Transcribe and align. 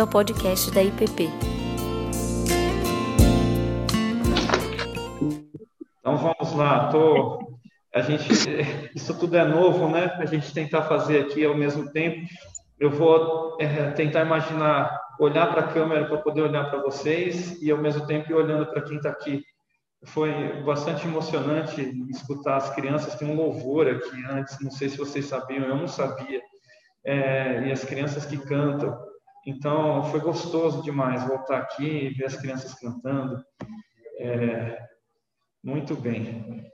bem-vindo 0.00 0.02
ao 0.02 0.06
podcast 0.06 0.70
da 0.70 0.82
IPP. 0.82 1.28
Então 5.98 6.16
vamos 6.16 6.54
lá, 6.54 6.88
tô 6.88 7.58
a 7.94 8.00
gente 8.00 8.32
isso 8.94 9.18
tudo 9.18 9.36
é 9.36 9.44
novo, 9.44 9.88
né? 9.88 10.16
A 10.18 10.24
gente 10.24 10.52
tentar 10.52 10.82
fazer 10.82 11.20
aqui 11.20 11.44
ao 11.44 11.54
mesmo 11.54 11.90
tempo. 11.90 12.26
Eu 12.78 12.90
vou 12.90 13.58
é, 13.60 13.90
tentar 13.90 14.22
imaginar 14.22 14.98
olhar 15.18 15.46
para 15.48 15.62
a 15.62 15.68
câmera 15.68 16.06
para 16.06 16.18
poder 16.18 16.42
olhar 16.42 16.70
para 16.70 16.80
vocês 16.80 17.60
e 17.60 17.70
ao 17.70 17.78
mesmo 17.78 18.06
tempo 18.06 18.32
olhando 18.32 18.66
para 18.66 18.82
quem 18.82 18.96
está 18.96 19.10
aqui. 19.10 19.42
Foi 20.04 20.62
bastante 20.62 21.06
emocionante 21.06 21.82
escutar 22.08 22.56
as 22.56 22.70
crianças. 22.74 23.16
Tem 23.16 23.28
um 23.28 23.36
louvor 23.36 23.86
aqui 23.86 24.24
antes, 24.30 24.58
não 24.60 24.70
sei 24.70 24.88
se 24.88 24.96
vocês 24.96 25.26
sabiam, 25.26 25.64
eu 25.64 25.76
não 25.76 25.88
sabia. 25.88 26.40
É, 27.04 27.66
e 27.66 27.72
as 27.72 27.84
crianças 27.84 28.24
que 28.24 28.38
cantam. 28.38 29.09
Então, 29.46 30.04
foi 30.04 30.20
gostoso 30.20 30.82
demais 30.82 31.26
voltar 31.26 31.58
aqui 31.58 31.84
e 31.84 32.10
ver 32.10 32.26
as 32.26 32.36
crianças 32.36 32.74
cantando. 32.74 33.42
É, 34.18 34.78
muito 35.64 35.94
bem. 35.96 36.70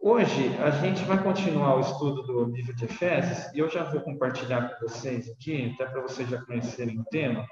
Hoje 0.00 0.54
a 0.58 0.70
gente 0.70 1.02
vai 1.04 1.22
continuar 1.22 1.76
o 1.76 1.80
estudo 1.80 2.22
do 2.22 2.44
livro 2.44 2.76
de 2.76 2.84
Efésios 2.84 3.50
e 3.54 3.58
eu 3.58 3.70
já 3.70 3.84
vou 3.84 4.02
compartilhar 4.02 4.68
com 4.68 4.86
vocês 4.86 5.30
aqui, 5.30 5.72
até 5.74 5.90
para 5.90 6.02
vocês 6.02 6.28
já 6.28 6.44
conhecerem 6.44 7.00
o 7.00 7.04
tema. 7.04 7.46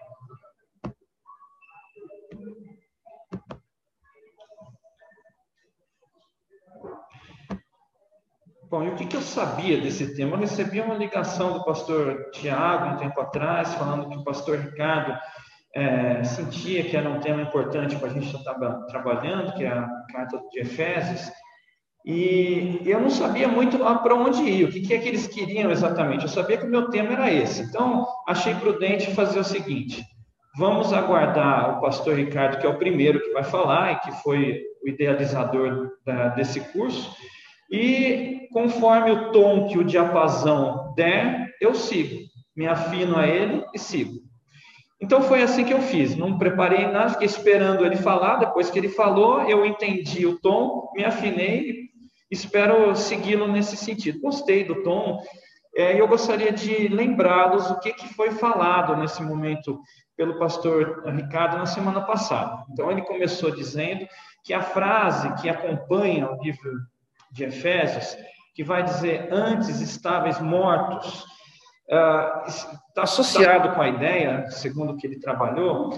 Bom, 8.73 8.85
e 8.85 8.89
o 8.89 8.95
que, 8.95 9.05
que 9.05 9.15
eu 9.15 9.21
sabia 9.21 9.79
desse 9.79 10.17
tema? 10.17 10.35
Eu 10.35 10.41
recebi 10.41 10.81
uma 10.81 10.95
ligação 10.95 11.53
do 11.53 11.63
pastor 11.63 12.31
Tiago 12.33 12.95
um 12.95 12.97
tempo 12.97 13.21
atrás, 13.21 13.75
falando 13.75 14.09
que 14.09 14.17
o 14.17 14.25
pastor 14.25 14.57
Ricardo 14.57 15.15
é, 15.75 16.25
sentia 16.25 16.83
que 16.83 16.97
era 16.97 17.07
um 17.11 17.21
tema 17.21 17.43
importante 17.43 17.97
para 17.97 18.09
a 18.09 18.13
gente 18.15 18.35
estar 18.35 18.55
trabalhando, 18.87 19.53
que 19.53 19.65
é 19.65 19.69
a 19.69 19.87
carta 20.11 20.41
de 20.51 20.61
Efésios, 20.61 21.31
e 22.03 22.81
eu 22.87 22.99
não 22.99 23.11
sabia 23.11 23.47
muito 23.47 23.77
para 23.77 24.15
onde 24.15 24.43
ir, 24.43 24.65
o 24.65 24.73
que, 24.73 24.81
que 24.81 24.95
é 24.95 24.99
que 25.01 25.09
eles 25.09 25.27
queriam 25.27 25.71
exatamente. 25.71 26.23
Eu 26.23 26.31
sabia 26.31 26.57
que 26.57 26.65
o 26.65 26.71
meu 26.71 26.89
tema 26.89 27.13
era 27.13 27.31
esse. 27.31 27.65
Então, 27.65 28.07
achei 28.27 28.55
prudente 28.55 29.15
fazer 29.15 29.39
o 29.39 29.45
seguinte: 29.45 30.03
vamos 30.57 30.95
aguardar 30.95 31.77
o 31.77 31.81
pastor 31.83 32.17
Ricardo, 32.17 32.59
que 32.59 32.67
é 32.67 32.71
o 32.71 32.79
primeiro 32.79 33.21
que 33.21 33.35
vai 33.35 33.45
falar 33.45 33.93
e 33.93 34.01
que 34.01 34.13
foi 34.23 34.63
o 34.83 34.89
idealizador 34.89 35.91
da, 36.07 36.29
desse 36.29 36.59
curso, 36.73 37.15
e 37.73 38.47
conforme 38.53 39.11
o 39.11 39.33
tom 39.33 39.67
que 39.67 39.79
o 39.79 39.85
diapasão 39.85 40.93
der, 40.95 41.55
eu 41.61 41.75
sigo, 41.75 42.21
me 42.55 42.67
afino 42.67 43.17
a 43.17 43.27
ele 43.27 43.65
e 43.75 43.79
sigo. 43.79 44.21
Então 45.01 45.23
foi 45.23 45.43
assim 45.43 45.65
que 45.65 45.73
eu 45.73 45.81
fiz, 45.81 46.15
não 46.15 46.39
preparei 46.39 46.87
nada, 46.87 47.11
fiquei 47.11 47.27
esperando 47.27 47.85
ele 47.85 47.97
falar, 47.97 48.37
depois 48.37 48.71
que 48.71 48.79
ele 48.79 48.91
falou, 48.91 49.41
eu 49.49 49.65
entendi 49.67 50.27
o 50.27 50.39
tom, 50.39 50.93
me 50.95 51.05
afinei 51.05 51.91
espero 52.33 52.97
segui-lo 52.97 53.47
nesse 53.47 53.77
sentido. 53.77 54.21
Gostei 54.21 54.65
do 54.65 54.83
tom, 54.83 55.23
é, 55.77 56.01
eu 56.01 56.09
gostaria 56.09 56.51
de 56.51 56.89
lembrá-los 56.89 57.71
o 57.71 57.79
que, 57.79 57.93
que 57.93 58.15
foi 58.15 58.31
falado 58.31 58.97
nesse 58.97 59.23
momento 59.23 59.81
pelo 60.17 60.39
pastor 60.39 61.05
Ricardo 61.07 61.59
na 61.59 61.67
semana 61.67 62.01
passada. 62.01 62.65
Então, 62.71 62.91
ele 62.91 63.03
começou 63.03 63.51
dizendo 63.51 64.07
que 64.45 64.55
a 64.55 64.63
frase 64.63 65.35
que 65.41 65.49
acompanha 65.49 66.31
o 66.31 66.43
livro 66.43 66.71
de 67.33 67.45
Efésios, 67.45 68.17
que 68.55 68.63
vai 68.63 68.83
dizer 68.83 69.29
antes 69.33 69.81
estáveis 69.81 70.41
mortos, 70.41 71.25
está 71.89 73.01
uh, 73.01 73.03
associado 73.03 73.75
com 73.75 73.81
a 73.81 73.89
ideia, 73.89 74.51
segundo 74.51 74.93
o 74.93 74.97
que 74.97 75.07
ele 75.07 75.19
trabalhou, 75.19 75.91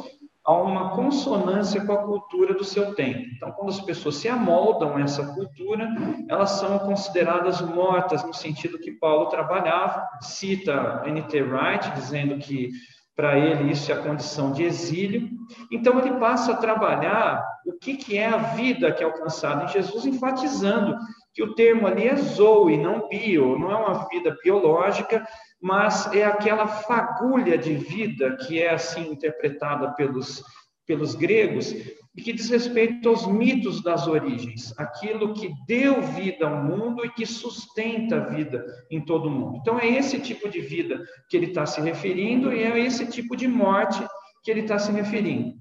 a 0.44 0.52
uma 0.52 0.90
consonância 0.90 1.84
com 1.84 1.92
a 1.92 2.02
cultura 2.02 2.52
do 2.52 2.64
seu 2.64 2.94
tempo. 2.94 3.26
Então, 3.34 3.50
quando 3.52 3.70
as 3.70 3.80
pessoas 3.80 4.16
se 4.16 4.28
amoldam 4.28 4.96
a 4.96 5.00
essa 5.00 5.26
cultura, 5.32 5.88
elas 6.28 6.50
são 6.50 6.78
consideradas 6.80 7.62
mortas 7.62 8.22
no 8.22 8.34
sentido 8.34 8.78
que 8.78 8.92
Paulo 8.92 9.26
trabalhava. 9.26 10.06
Cita 10.20 11.02
N.T. 11.06 11.42
Wright, 11.42 11.90
dizendo 11.92 12.36
que 12.36 12.70
para 13.16 13.38
ele 13.38 13.70
isso 13.72 13.90
é 13.90 13.94
a 13.94 14.02
condição 14.02 14.52
de 14.52 14.64
exílio. 14.64 15.30
Então, 15.72 15.98
ele 15.98 16.18
passa 16.18 16.52
a 16.52 16.56
trabalhar 16.56 17.42
o 17.64 17.72
que, 17.72 17.96
que 17.96 18.18
é 18.18 18.26
a 18.26 18.36
vida 18.36 18.92
que 18.92 19.02
é 19.02 19.06
alcançada 19.06 19.64
em 19.64 19.68
Jesus, 19.68 20.04
enfatizando 20.04 20.94
que 21.34 21.42
o 21.42 21.54
termo 21.54 21.86
ali 21.86 22.06
é 22.06 22.16
zoe, 22.16 22.76
não 22.76 23.08
bio, 23.08 23.58
não 23.58 23.70
é 23.70 23.76
uma 23.76 24.08
vida 24.08 24.36
biológica, 24.42 25.26
mas 25.60 26.12
é 26.14 26.24
aquela 26.24 26.66
fagulha 26.66 27.58
de 27.58 27.74
vida 27.74 28.36
que 28.36 28.62
é 28.62 28.70
assim 28.70 29.10
interpretada 29.10 29.92
pelos, 29.94 30.42
pelos 30.86 31.14
gregos 31.14 31.72
e 32.16 32.22
que 32.22 32.32
diz 32.32 32.48
respeito 32.48 33.08
aos 33.08 33.26
mitos 33.26 33.82
das 33.82 34.06
origens, 34.06 34.72
aquilo 34.78 35.34
que 35.34 35.52
deu 35.66 36.00
vida 36.00 36.46
ao 36.46 36.62
mundo 36.62 37.04
e 37.04 37.10
que 37.10 37.26
sustenta 37.26 38.16
a 38.16 38.26
vida 38.26 38.64
em 38.88 39.04
todo 39.04 39.26
o 39.26 39.30
mundo. 39.30 39.58
Então, 39.60 39.80
é 39.80 39.88
esse 39.88 40.20
tipo 40.20 40.48
de 40.48 40.60
vida 40.60 41.02
que 41.28 41.36
ele 41.36 41.46
está 41.46 41.66
se 41.66 41.80
referindo 41.80 42.52
e 42.52 42.62
é 42.62 42.78
esse 42.78 43.06
tipo 43.06 43.36
de 43.36 43.48
morte 43.48 44.00
que 44.44 44.50
ele 44.50 44.60
está 44.60 44.78
se 44.78 44.92
referindo. 44.92 45.54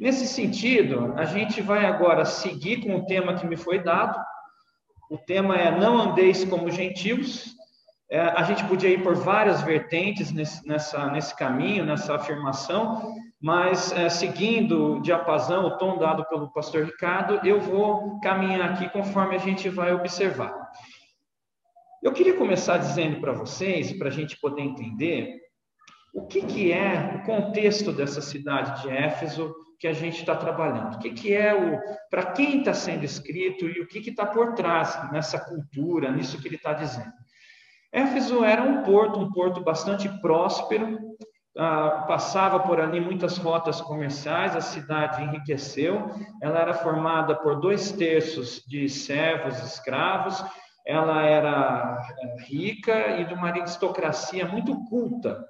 Nesse 0.00 0.26
sentido, 0.26 1.12
a 1.16 1.26
gente 1.26 1.60
vai 1.60 1.84
agora 1.84 2.24
seguir 2.24 2.80
com 2.80 2.96
o 2.96 3.04
tema 3.04 3.34
que 3.34 3.46
me 3.46 3.56
foi 3.56 3.78
dado. 3.78 4.18
O 5.10 5.18
tema 5.18 5.56
é 5.56 5.76
Não 5.76 6.00
andeis 6.00 6.44
como 6.44 6.70
gentios, 6.70 7.56
é, 8.08 8.20
a 8.20 8.44
gente 8.44 8.64
podia 8.64 8.90
ir 8.90 9.02
por 9.02 9.16
várias 9.16 9.60
vertentes 9.60 10.30
nesse, 10.30 10.64
nessa, 10.64 11.10
nesse 11.10 11.36
caminho, 11.36 11.84
nessa 11.84 12.14
afirmação, 12.14 13.12
mas 13.40 13.90
é, 13.90 14.08
seguindo 14.08 14.98
o 14.98 15.02
diapasão, 15.02 15.66
o 15.66 15.78
tom 15.78 15.98
dado 15.98 16.24
pelo 16.26 16.52
pastor 16.52 16.84
Ricardo, 16.84 17.44
eu 17.44 17.60
vou 17.60 18.20
caminhar 18.20 18.70
aqui 18.70 18.88
conforme 18.88 19.34
a 19.34 19.38
gente 19.38 19.68
vai 19.68 19.92
observar. 19.92 20.70
Eu 22.00 22.12
queria 22.12 22.36
começar 22.36 22.78
dizendo 22.78 23.20
para 23.20 23.32
vocês, 23.32 23.92
para 23.92 24.06
a 24.06 24.12
gente 24.12 24.38
poder 24.40 24.62
entender, 24.62 25.40
o 26.14 26.24
que, 26.24 26.42
que 26.42 26.72
é 26.72 27.16
o 27.16 27.26
contexto 27.26 27.90
dessa 27.90 28.20
cidade 28.20 28.82
de 28.82 28.90
Éfeso 28.90 29.52
que 29.80 29.88
a 29.88 29.92
gente 29.94 30.20
está 30.20 30.36
trabalhando. 30.36 30.96
O 30.96 30.98
que, 30.98 31.10
que 31.10 31.34
é 31.34 31.54
o. 31.54 31.80
para 32.10 32.32
quem 32.32 32.58
está 32.58 32.74
sendo 32.74 33.02
escrito 33.02 33.66
e 33.66 33.80
o 33.80 33.88
que 33.88 33.98
está 34.10 34.26
por 34.26 34.52
trás 34.52 35.10
nessa 35.10 35.40
cultura, 35.40 36.12
nisso 36.12 36.40
que 36.40 36.46
ele 36.46 36.56
está 36.56 36.74
dizendo. 36.74 37.12
Éfeso 37.90 38.44
era 38.44 38.62
um 38.62 38.82
porto, 38.82 39.18
um 39.18 39.32
porto 39.32 39.62
bastante 39.62 40.08
próspero, 40.20 40.98
ah, 41.56 42.04
passava 42.06 42.60
por 42.60 42.78
ali 42.78 43.00
muitas 43.00 43.38
rotas 43.38 43.80
comerciais, 43.80 44.54
a 44.54 44.60
cidade 44.60 45.22
enriqueceu, 45.22 46.10
ela 46.40 46.60
era 46.60 46.74
formada 46.74 47.34
por 47.34 47.58
dois 47.58 47.90
terços 47.90 48.62
de 48.68 48.88
servos, 48.88 49.58
escravos, 49.64 50.44
ela 50.86 51.22
era 51.22 51.98
eh, 52.20 52.42
rica 52.44 53.18
e 53.18 53.24
de 53.24 53.34
uma 53.34 53.48
aristocracia 53.48 54.46
muito 54.46 54.84
culta. 54.84 55.44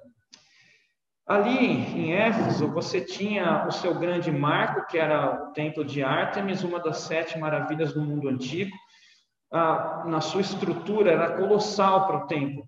Ali 1.31 1.65
em 1.97 2.11
Éfeso, 2.11 2.67
você 2.67 2.99
tinha 2.99 3.65
o 3.65 3.71
seu 3.71 3.97
grande 3.97 4.29
marco, 4.29 4.85
que 4.87 4.97
era 4.97 5.45
o 5.45 5.53
templo 5.53 5.85
de 5.85 6.03
Ártemis, 6.03 6.61
uma 6.61 6.77
das 6.77 6.97
sete 6.97 7.39
maravilhas 7.39 7.93
do 7.93 8.01
mundo 8.01 8.27
antigo, 8.27 8.75
ah, 9.49 10.03
na 10.07 10.19
sua 10.19 10.41
estrutura, 10.41 11.09
era 11.09 11.37
colossal 11.37 12.05
para 12.05 12.17
o 12.17 12.27
templo. 12.27 12.67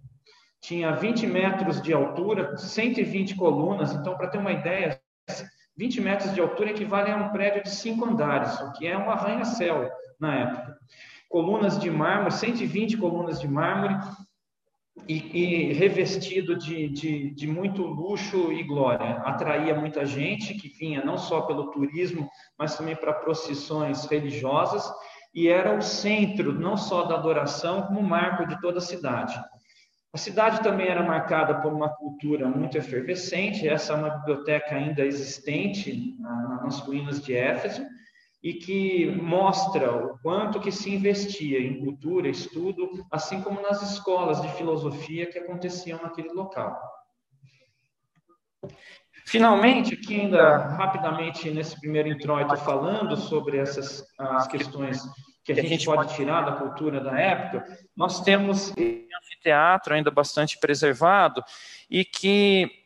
Tinha 0.62 0.94
20 0.94 1.28
metros 1.28 1.82
de 1.82 1.92
altura, 1.92 2.56
120 2.56 3.36
colunas. 3.36 3.92
Então, 3.92 4.16
para 4.16 4.30
ter 4.30 4.38
uma 4.38 4.54
ideia, 4.54 4.98
20 5.76 6.00
metros 6.00 6.34
de 6.34 6.40
altura 6.40 6.70
equivale 6.70 7.12
a 7.12 7.18
um 7.18 7.34
prédio 7.34 7.64
de 7.64 7.70
cinco 7.70 8.06
andares, 8.06 8.62
o 8.62 8.72
que 8.72 8.88
é 8.88 8.98
um 8.98 9.12
arranha-céu 9.12 9.92
na 10.18 10.36
época. 10.36 10.78
Colunas 11.28 11.78
de 11.78 11.92
mármore, 11.92 12.32
120 12.34 12.96
colunas 12.96 13.42
de 13.42 13.48
mármore, 13.50 13.98
e, 15.08 15.70
e 15.70 15.74
revestido 15.74 16.56
de, 16.56 16.88
de, 16.90 17.32
de, 17.32 17.48
muito 17.48 17.84
luxo 17.84 18.52
e 18.52 18.64
glória. 18.64 19.18
Atraía 19.26 19.76
muita 19.76 20.06
gente 20.06 20.54
que 20.54 20.70
vinha 20.70 21.04
não 21.04 21.18
só 21.18 21.42
pelo 21.42 21.72
turismo, 21.72 22.30
mas 22.58 22.78
também 22.78 22.96
para 22.96 23.14
procissões 23.14 24.06
religiosas 24.06 24.90
e 25.34 25.48
era 25.48 25.76
o 25.76 25.82
centro 25.82 26.54
não 26.54 26.78
só 26.78 27.04
da 27.04 27.16
adoração, 27.16 27.84
como 27.84 28.04
marco 28.04 28.48
de 28.48 28.60
toda 28.62 28.78
a 28.78 28.82
cidade. 28.82 29.34
A 30.14 30.18
cidade 30.18 30.62
também 30.62 30.88
era 30.88 31.02
marcada 31.02 31.60
por 31.60 31.74
uma 31.74 31.90
cultura 31.90 32.48
muito 32.48 32.78
efervescente, 32.78 33.68
essa 33.68 33.94
é 33.94 33.96
uma 33.96 34.12
biblioteca 34.12 34.76
ainda 34.76 35.04
existente 35.04 36.16
nas 36.62 36.80
ruínas 36.82 37.20
de 37.20 37.36
Éfeso, 37.36 37.84
e 38.44 38.54
que 38.54 39.06
mostra 39.06 39.96
o 39.96 40.20
quanto 40.20 40.60
que 40.60 40.72
se 40.72 40.94
investia 40.94 41.60
em 41.60 41.80
cultura, 41.80 42.28
estudo, 42.28 43.06
assim 43.10 43.42
como 43.42 43.62
nas 43.62 43.82
escolas 43.82 44.42
de 44.42 44.50
filosofia 44.56 45.32
que 45.32 45.40
aconteciam 45.40 46.02
naquele 46.04 46.34
local. 46.34 46.78
Finalmente, 49.26 49.94
aqui 49.94 50.20
ainda 50.20 50.58
rapidamente 50.58 51.50
nesse 51.50 51.80
primeiro 51.80 52.10
introito 52.10 52.58
falando 52.58 53.16
sobre 53.16 53.58
essas 53.58 54.06
as 54.20 54.46
questões 54.48 55.02
que 55.46 55.54
a 55.54 55.56
gente 55.56 55.86
pode 55.86 56.14
tirar 56.14 56.42
da 56.42 56.54
cultura 56.54 57.02
da 57.02 57.18
época, 57.18 57.66
nós 57.96 58.22
temos 58.22 58.74
um 58.78 59.08
anfiteatro 59.24 59.94
ainda 59.94 60.12
bastante 60.12 60.58
preservado 60.60 61.44
e 61.90 62.04
que 62.04 62.83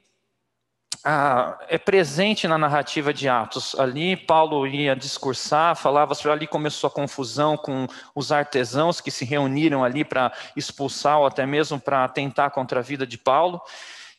ah, 1.09 1.57
é 1.69 1.77
presente 1.77 2.49
na 2.49 2.57
narrativa 2.57 3.13
de 3.13 3.29
Atos. 3.29 3.73
Ali 3.79 4.17
Paulo 4.17 4.67
ia 4.67 4.93
discursar, 4.93 5.73
falava 5.73 6.13
ali 6.29 6.45
começou 6.45 6.89
a 6.89 6.91
confusão 6.91 7.55
com 7.55 7.87
os 8.13 8.29
artesãos 8.29 8.99
que 8.99 9.09
se 9.09 9.23
reuniram 9.23 9.85
ali 9.85 10.03
para 10.03 10.33
expulsar 10.53 11.17
ou 11.19 11.25
até 11.25 11.45
mesmo 11.45 11.79
para 11.79 12.03
atentar 12.03 12.51
contra 12.51 12.81
a 12.81 12.83
vida 12.83 13.07
de 13.07 13.17
Paulo. 13.17 13.61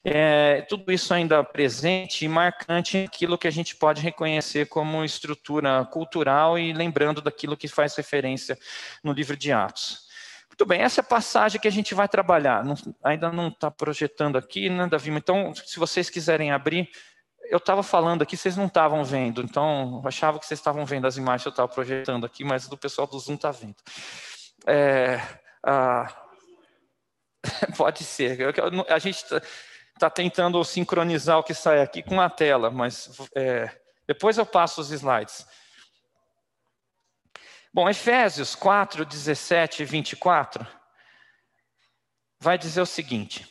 É, 0.03 0.63
tudo 0.63 0.91
isso 0.91 1.13
ainda 1.13 1.45
presente 1.45 2.25
e 2.25 2.29
marcante 2.29 3.05
aquilo 3.07 3.37
que 3.37 3.47
a 3.47 3.53
gente 3.53 3.77
pode 3.77 4.01
reconhecer 4.01 4.67
como 4.67 5.05
estrutura 5.05 5.85
cultural 5.93 6.59
e 6.59 6.73
lembrando 6.73 7.21
daquilo 7.21 7.55
que 7.55 7.69
faz 7.69 7.95
referência 7.97 8.59
no 9.05 9.13
livro 9.13 9.37
de 9.37 9.53
Atos. 9.53 10.08
Muito 10.59 10.71
bem, 10.71 10.83
essa 10.83 11.01
é 11.01 11.03
a 11.03 11.05
passagem 11.05 11.61
que 11.61 11.69
a 11.69 11.71
gente 11.71 11.95
vai 11.95 12.09
trabalhar. 12.09 12.65
Não, 12.65 12.75
ainda 13.05 13.31
não 13.31 13.47
está 13.47 13.71
projetando 13.71 14.37
aqui, 14.37 14.69
né, 14.69 14.89
Davi? 14.89 15.09
Então, 15.13 15.55
se 15.55 15.79
vocês 15.79 16.11
quiserem 16.11 16.51
abrir, 16.51 16.91
eu 17.49 17.59
estava 17.59 17.81
falando 17.81 18.23
aqui, 18.23 18.37
vocês 18.37 18.57
não 18.57 18.67
estavam 18.67 19.05
vendo, 19.05 19.41
então 19.41 20.03
achava 20.05 20.37
que 20.37 20.45
vocês 20.45 20.59
estavam 20.59 20.85
vendo 20.85 21.07
as 21.07 21.17
imagens 21.17 21.43
que 21.45 21.49
eu 21.49 21.53
estava 21.53 21.69
projetando 21.69 22.27
aqui, 22.27 22.43
mas 22.43 22.67
o 22.67 22.77
pessoal 22.77 23.07
do 23.07 23.17
Zoom 23.21 23.37
está 23.37 23.53
vendo. 23.53 23.77
É, 24.67 25.21
ah, 25.63 26.13
pode 27.79 28.03
ser. 28.03 28.37
A 28.89 28.99
gente 28.99 29.23
está 29.23 29.41
tá 29.97 30.11
tentando 30.11 30.65
sincronizar 30.65 31.39
o 31.39 31.45
que 31.45 31.55
sai 31.55 31.81
aqui 31.81 32.03
com 32.03 32.21
a 32.21 32.29
tela, 32.29 32.69
mas 32.69 33.17
é, 33.33 33.71
depois 34.09 34.37
eu 34.37 34.45
passo 34.45 34.81
os 34.81 34.91
slides. 34.91 35.47
Bom, 37.73 37.89
Efésios 37.89 38.55
4, 38.55 39.05
17 39.05 39.83
e 39.83 39.87
24 39.87 40.67
vai 42.41 42.57
dizer 42.57 42.81
o 42.81 42.87
seguinte: 42.87 43.47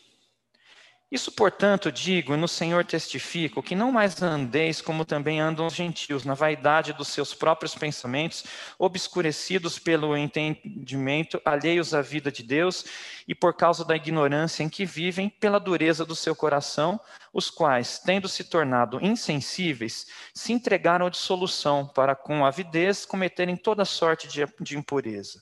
Isso, 1.09 1.31
portanto, 1.31 1.89
digo, 1.89 2.33
e 2.33 2.37
no 2.37 2.49
Senhor 2.49 2.83
testifico, 2.83 3.63
que 3.63 3.75
não 3.75 3.93
mais 3.93 4.21
andeis 4.21 4.81
como 4.81 5.05
também 5.05 5.39
andam 5.39 5.65
os 5.65 5.73
gentios, 5.73 6.25
na 6.25 6.33
vaidade 6.33 6.91
dos 6.91 7.07
seus 7.07 7.33
próprios 7.33 7.73
pensamentos, 7.73 8.43
obscurecidos 8.77 9.79
pelo 9.79 10.17
entendimento, 10.17 11.41
alheios 11.45 11.93
à 11.93 12.01
vida 12.01 12.29
de 12.29 12.43
Deus, 12.43 12.83
e 13.25 13.33
por 13.33 13.53
causa 13.53 13.85
da 13.85 13.95
ignorância 13.95 14.63
em 14.63 14.69
que 14.69 14.83
vivem, 14.83 15.29
pela 15.29 15.61
dureza 15.61 16.05
do 16.05 16.13
seu 16.13 16.35
coração, 16.35 16.99
os 17.31 17.49
quais, 17.49 17.99
tendo 17.99 18.27
se 18.27 18.43
tornado 18.43 18.99
insensíveis, 19.01 20.07
se 20.33 20.51
entregaram 20.51 21.07
à 21.07 21.09
dissolução, 21.09 21.87
para 21.87 22.17
com 22.17 22.45
avidez 22.45 23.05
cometerem 23.05 23.55
toda 23.55 23.85
sorte 23.85 24.27
de, 24.27 24.77
impureza. 24.77 25.41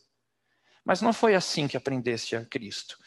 Mas 0.85 1.01
não 1.01 1.11
foi 1.11 1.33
assim 1.33 1.67
que 1.67 1.75
aprendeste 1.75 2.35
a 2.35 2.45
Cristo. 2.45 2.99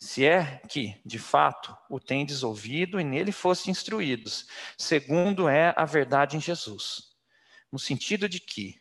Se 0.00 0.24
é 0.24 0.60
que, 0.68 1.00
de 1.04 1.18
fato, 1.18 1.76
o 1.88 1.98
tendes 1.98 2.42
ouvido 2.42 3.00
e 3.00 3.04
nele 3.04 3.32
foste 3.32 3.70
instruídos, 3.70 4.46
segundo 4.76 5.48
é 5.48 5.72
a 5.76 5.84
verdade 5.84 6.36
em 6.36 6.40
Jesus. 6.40 7.14
No 7.72 7.78
sentido 7.78 8.28
de 8.28 8.40
que, 8.40 8.80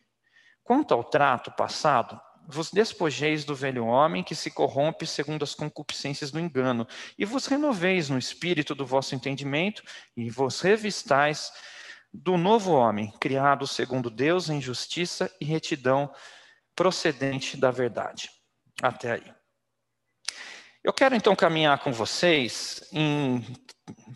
quanto 0.64 0.94
ao 0.94 1.04
trato 1.04 1.52
passado, 1.52 2.20
vos 2.48 2.72
despojeis 2.72 3.46
do 3.46 3.56
velho 3.56 3.86
homem 3.86 4.24
que 4.24 4.36
se 4.36 4.52
corrompe 4.52 5.08
segundo 5.08 5.44
as 5.44 5.56
concupiscências 5.56 6.32
do 6.32 6.40
engano, 6.40 6.88
e 7.18 7.26
vos 7.26 7.46
renoveis 7.46 8.10
no 8.10 8.18
espírito 8.18 8.76
do 8.76 8.86
vosso 8.86 9.16
entendimento, 9.16 9.84
e 10.16 10.30
vos 10.30 10.62
revistais 10.62 11.52
do 12.14 12.38
novo 12.38 12.74
homem, 12.74 13.12
criado 13.20 13.66
segundo 13.66 14.10
Deus 14.10 14.50
em 14.50 14.62
justiça 14.62 15.34
e 15.42 15.46
retidão 15.46 16.14
procedente 16.76 17.58
da 17.58 17.72
verdade. 17.72 18.30
Até 18.82 19.14
aí. 19.14 19.43
Eu 20.84 20.92
quero 20.92 21.16
então 21.16 21.34
caminhar 21.34 21.80
com 21.80 21.94
vocês 21.94 22.84
em 22.92 23.42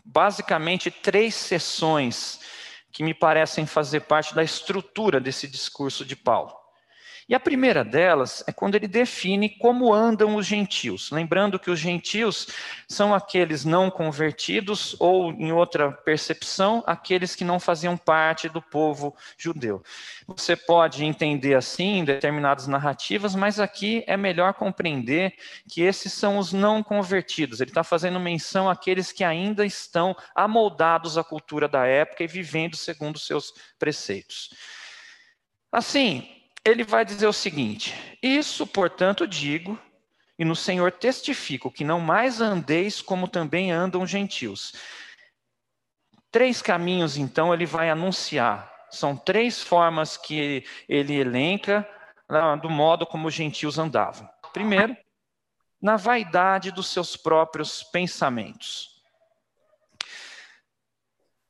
basicamente 0.03 0.91
três 0.91 1.33
sessões 1.33 2.41
que 2.91 3.03
me 3.03 3.13
parecem 3.13 3.65
fazer 3.65 4.01
parte 4.01 4.35
da 4.35 4.43
estrutura 4.43 5.21
desse 5.21 5.47
discurso 5.47 6.03
de 6.03 6.15
Paulo. 6.15 6.66
E 7.29 7.35
a 7.35 7.39
primeira 7.41 7.83
delas 7.83 8.41
é 8.47 8.53
quando 8.53 8.75
ele 8.75 8.87
define 8.87 9.49
como 9.49 9.93
andam 9.93 10.37
os 10.37 10.45
gentios. 10.45 11.11
Lembrando 11.11 11.59
que 11.59 11.69
os 11.69 11.77
gentios 11.77 12.47
são 12.87 13.13
aqueles 13.13 13.65
não 13.65 13.91
convertidos, 13.91 14.95
ou, 14.97 15.33
em 15.33 15.51
outra 15.51 15.91
percepção, 15.91 16.81
aqueles 16.87 17.35
que 17.35 17.43
não 17.43 17.59
faziam 17.59 17.97
parte 17.97 18.47
do 18.47 18.61
povo 18.61 19.13
judeu. 19.37 19.83
Você 20.25 20.55
pode 20.55 21.03
entender 21.03 21.55
assim 21.55 21.97
em 21.97 22.05
determinadas 22.05 22.65
narrativas, 22.65 23.35
mas 23.35 23.59
aqui 23.59 24.05
é 24.07 24.15
melhor 24.15 24.53
compreender 24.53 25.33
que 25.67 25.81
esses 25.81 26.13
são 26.13 26.37
os 26.37 26.53
não 26.53 26.81
convertidos. 26.81 27.59
Ele 27.59 27.71
está 27.71 27.83
fazendo 27.83 28.21
menção 28.21 28.69
àqueles 28.69 29.11
que 29.11 29.25
ainda 29.25 29.65
estão 29.65 30.15
amoldados 30.33 31.17
à 31.17 31.25
cultura 31.25 31.67
da 31.67 31.85
época 31.85 32.23
e 32.23 32.27
vivendo 32.27 32.77
segundo 32.77 33.19
seus 33.19 33.53
preceitos. 33.77 34.53
Assim, 35.69 36.36
ele 36.67 36.83
vai 36.83 37.05
dizer 37.05 37.27
o 37.27 37.33
seguinte: 37.33 37.95
Isso, 38.21 38.67
portanto, 38.67 39.27
digo, 39.27 39.79
e 40.37 40.43
no 40.43 40.55
Senhor 40.55 40.91
testifico, 40.91 41.71
que 41.71 41.83
não 41.83 41.99
mais 41.99 42.41
andeis 42.41 43.01
como 43.01 43.27
também 43.27 43.71
andam 43.71 44.05
gentios. 44.05 44.73
Três 46.29 46.61
caminhos, 46.61 47.17
então, 47.17 47.53
ele 47.53 47.65
vai 47.65 47.89
anunciar. 47.89 48.71
São 48.91 49.15
três 49.15 49.61
formas 49.61 50.17
que 50.17 50.63
ele 50.87 51.15
elenca 51.15 51.87
do 52.61 52.69
modo 52.69 53.05
como 53.05 53.27
os 53.27 53.33
gentios 53.33 53.79
andavam. 53.79 54.29
Primeiro, 54.53 54.95
na 55.81 55.95
vaidade 55.95 56.71
dos 56.71 56.87
seus 56.87 57.15
próprios 57.15 57.83
pensamentos. 57.83 59.01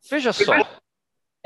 Veja 0.10 0.32
só, 0.32 0.54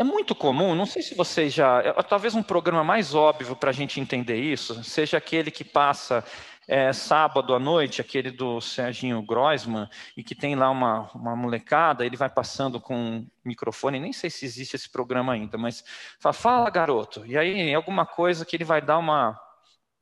é 0.02 0.04
muito 0.04 0.34
comum, 0.34 0.74
não 0.74 0.86
sei 0.86 1.04
se 1.04 1.14
vocês 1.14 1.54
já. 1.54 1.80
É, 1.80 1.94
talvez 2.04 2.34
um 2.34 2.42
programa 2.42 2.84
mais 2.84 3.14
óbvio 3.14 3.56
para 3.56 3.70
a 3.70 3.74
gente 3.74 4.00
entender 4.00 4.38
isso 4.38 4.84
seja 4.84 5.18
aquele 5.18 5.52
que 5.52 5.64
passa 5.64 6.24
é, 6.68 6.92
sábado 6.92 7.54
à 7.54 7.60
noite, 7.60 8.02
aquele 8.02 8.32
do 8.32 8.60
Serginho 8.60 9.22
Groisman, 9.22 9.88
e 10.18 10.24
que 10.24 10.34
tem 10.34 10.56
lá 10.56 10.72
uma, 10.72 11.12
uma 11.14 11.36
molecada, 11.36 12.04
ele 12.04 12.18
vai 12.18 12.30
passando 12.30 12.80
com 12.80 12.96
um 12.96 13.28
microfone, 13.46 14.00
nem 14.00 14.12
sei 14.12 14.30
se 14.30 14.44
existe 14.44 14.76
esse 14.76 14.90
programa 14.90 15.34
ainda, 15.34 15.58
mas 15.58 15.84
fala, 16.20 16.34
fala 16.34 16.70
garoto, 16.70 17.24
e 17.26 17.38
aí 17.38 17.74
alguma 17.74 18.06
coisa 18.06 18.44
que 18.46 18.56
ele 18.56 18.64
vai 18.64 18.82
dar 18.82 18.98
uma, 18.98 19.40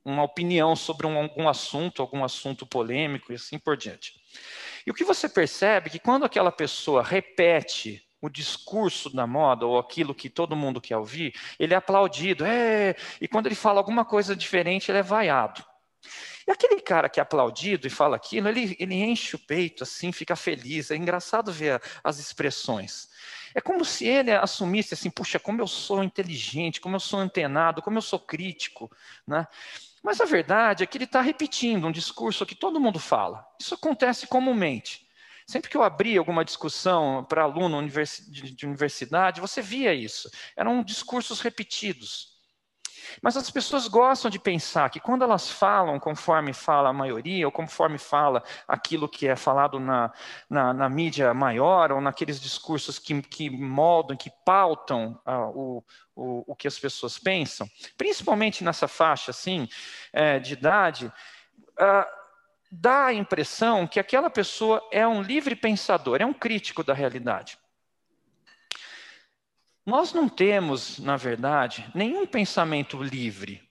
uma 0.06 0.24
opinião 0.24 0.76
sobre 0.78 1.08
um, 1.08 1.18
algum 1.18 1.50
assunto, 1.50 2.02
algum 2.02 2.24
assunto 2.24 2.66
polêmico 2.66 3.34
e 3.34 3.36
assim 3.36 3.60
por 3.60 3.76
diante. 3.76 4.14
E 4.86 4.92
o 4.92 4.94
que 4.94 5.04
você 5.04 5.28
percebe 5.28 5.88
é 5.88 5.92
que 5.92 6.00
quando 6.00 6.24
aquela 6.24 6.52
pessoa 6.52 7.04
repete 7.04 8.09
o 8.22 8.30
discurso 8.30 9.10
da 9.10 9.26
moda 9.26 9.66
ou 9.66 9.80
aquilo 9.80 10.14
que 10.14 10.30
todo 10.30 10.56
mundo 10.56 10.82
quer 10.82 10.98
ouvir, 10.98 11.34
ele 11.58 11.74
é 11.74 11.78
aplaudido. 11.78 12.46
É, 12.46 12.96
e 13.22 13.28
quando 13.28 13.46
ele 13.46 13.56
fala 13.56 13.80
alguma 13.80 14.04
coisa 14.04 14.36
diferente, 14.36 14.92
ele 14.92 15.00
é 15.00 15.04
vaiado. 15.04 15.64
E 16.48 16.52
aquele 16.52 16.82
cara 16.82 17.08
que 17.08 17.20
é 17.20 17.24
aplaudido 17.24 17.86
e 17.86 17.90
fala 17.90 18.16
aquilo, 18.16 18.50
ele, 18.50 18.76
ele 18.80 18.96
enche 18.96 19.36
o 19.36 19.40
peito 19.40 19.84
assim, 19.84 20.12
fica 20.12 20.36
feliz. 20.36 20.90
É 20.90 20.96
engraçado 20.96 21.52
ver 21.52 21.82
as 22.04 22.18
expressões. 22.18 23.08
É 23.54 23.62
como 23.62 23.84
se 23.84 24.06
ele 24.06 24.32
assumisse 24.32 24.94
assim, 24.94 25.10
puxa, 25.10 25.40
como 25.40 25.62
eu 25.62 25.68
sou 25.68 26.04
inteligente, 26.04 26.82
como 26.82 26.96
eu 26.96 27.00
sou 27.00 27.20
antenado, 27.20 27.82
como 27.82 27.98
eu 27.98 28.02
sou 28.02 28.20
crítico, 28.20 28.92
né? 29.28 29.48
Mas 30.04 30.22
a 30.22 30.26
verdade 30.26 30.84
é 30.84 30.88
que 30.88 30.98
ele 30.98 31.06
está 31.06 31.22
repetindo 31.22 31.86
um 31.86 31.92
discurso 31.92 32.46
que 32.46 32.56
todo 32.56 32.80
mundo 32.80 33.00
fala. 33.00 33.46
Isso 33.60 33.74
acontece 33.74 34.28
comumente. 34.28 35.09
Sempre 35.50 35.68
que 35.68 35.76
eu 35.76 35.82
abria 35.82 36.20
alguma 36.20 36.46
discussão 36.46 37.26
para 37.28 37.42
aluno 37.42 37.82
de 37.88 38.68
universidade, 38.68 39.42
você 39.42 39.64
via 39.64 39.92
isso. 39.96 40.30
Eram 40.56 40.84
discursos 40.84 41.42
repetidos. 41.42 42.38
Mas 43.20 43.36
as 43.36 43.50
pessoas 43.50 43.88
gostam 43.88 44.30
de 44.30 44.38
pensar 44.38 44.92
que 44.92 45.00
quando 45.00 45.24
elas 45.24 45.50
falam 45.50 46.00
conforme 46.00 46.54
fala 46.54 46.90
a 46.90 46.94
maioria, 46.94 47.48
ou 47.48 47.52
conforme 47.52 47.98
fala 47.98 48.44
aquilo 48.68 49.10
que 49.10 49.28
é 49.28 49.36
falado 49.36 49.80
na, 49.80 50.14
na, 50.48 50.72
na 50.72 50.88
mídia 50.88 51.34
maior, 51.34 51.94
ou 51.94 52.00
naqueles 52.00 52.40
discursos 52.40 53.00
que, 53.00 53.20
que 53.24 53.50
moldam, 53.50 54.16
que 54.16 54.30
pautam 54.46 55.20
ah, 55.26 55.48
o, 55.48 55.84
o, 56.16 56.52
o 56.52 56.56
que 56.56 56.68
as 56.68 56.78
pessoas 56.78 57.18
pensam, 57.18 57.68
principalmente 57.98 58.64
nessa 58.64 58.88
faixa 58.88 59.32
assim, 59.32 59.68
é, 60.14 60.38
de 60.38 60.54
idade, 60.54 61.12
ah, 61.76 62.08
dá 62.72 63.06
a 63.06 63.14
impressão 63.14 63.88
que 63.88 64.00
aquela 64.00 64.30
pessoa 64.30 64.86
é 64.92 65.08
um 65.08 65.22
livre 65.22 65.56
pensador, 65.56 66.22
é 66.22 66.26
um 66.26 66.34
crítico 66.34 66.84
da 66.84 66.94
realidade. 66.94 67.58
Nós 69.86 70.14
não 70.14 70.30
temos, 70.30 71.00
na 71.00 71.18
verdade, 71.18 71.90
nenhum 71.96 72.28
pensamento 72.28 73.02
livre. 73.02 73.68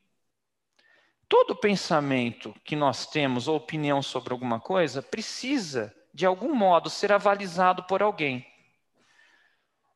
Todo 1.28 1.54
pensamento 1.54 2.54
que 2.64 2.74
nós 2.74 3.06
temos 3.06 3.46
ou 3.46 3.56
opinião 3.56 4.02
sobre 4.02 4.32
alguma 4.32 4.58
coisa 4.58 5.02
precisa, 5.02 5.94
de 6.12 6.26
algum 6.26 6.54
modo, 6.54 6.90
ser 6.90 7.12
avalizado 7.12 7.84
por 7.84 8.02
alguém. 8.02 8.44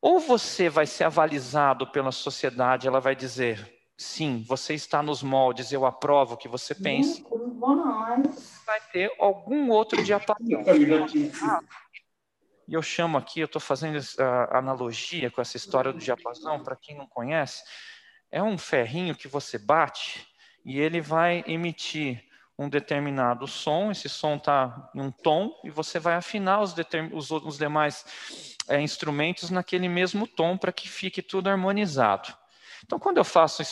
Ou 0.01 0.21
você 0.21 0.69
vai 0.69 0.87
ser 0.87 1.05
avalizado 1.05 1.87
pela 1.89 2.13
sociedade, 2.13 2.87
ela 2.87 3.01
vai 3.01 3.17
dizer: 3.17 3.83
sim, 3.97 4.45
você 4.47 4.75
está 4.75 5.03
nos 5.03 5.23
moldes, 5.23 5.73
eu 5.73 5.87
aprovo 5.87 6.35
o 6.35 6.37
que 6.37 6.49
você 6.49 6.75
pensa 6.75 7.23
vai 7.63 8.23
ter 8.93 9.13
algum 9.19 9.71
outro 9.71 10.03
diapasão. 10.03 10.63
e 12.69 12.75
eu 12.75 12.83
chamo 12.83 13.19
aqui, 13.19 13.41
eu 13.41 13.47
estou 13.47 13.61
fazendo 13.61 13.99
a 14.19 14.59
analogia 14.59 15.31
com 15.31 15.41
essa 15.41 15.57
história 15.57 15.93
do 15.93 15.99
diapasão, 15.99 16.63
para 16.63 16.77
quem 16.77 16.97
não 16.97 17.07
conhece, 17.07 17.63
é 18.31 18.43
um 18.43 18.57
ferrinho 18.57 19.15
que 19.15 19.29
você 19.29 19.59
bate 19.59 20.27
e 20.65 20.81
ele 20.81 21.01
vai 21.01 21.45
emitir 21.47 22.25
um 22.59 22.69
determinado 22.69 23.47
som, 23.47 23.91
esse 23.91 24.09
som 24.09 24.37
está 24.37 24.91
em 24.95 25.01
um 25.01 25.11
tom, 25.11 25.53
e 25.65 25.71
você 25.71 25.99
vai 25.99 26.15
afinar 26.15 26.61
os, 26.61 26.75
os, 27.13 27.31
os 27.31 27.59
demais 27.59 28.57
é, 28.69 28.81
instrumentos 28.81 29.51
naquele 29.51 29.89
mesmo 29.89 30.27
tom 30.27 30.57
para 30.57 30.73
que 30.73 30.89
fique 30.89 31.21
tudo 31.21 31.49
harmonizado. 31.49 32.33
Então, 32.85 32.99
quando 32.99 33.19
eu 33.19 33.25
faço 33.25 33.63
é, 33.63 33.67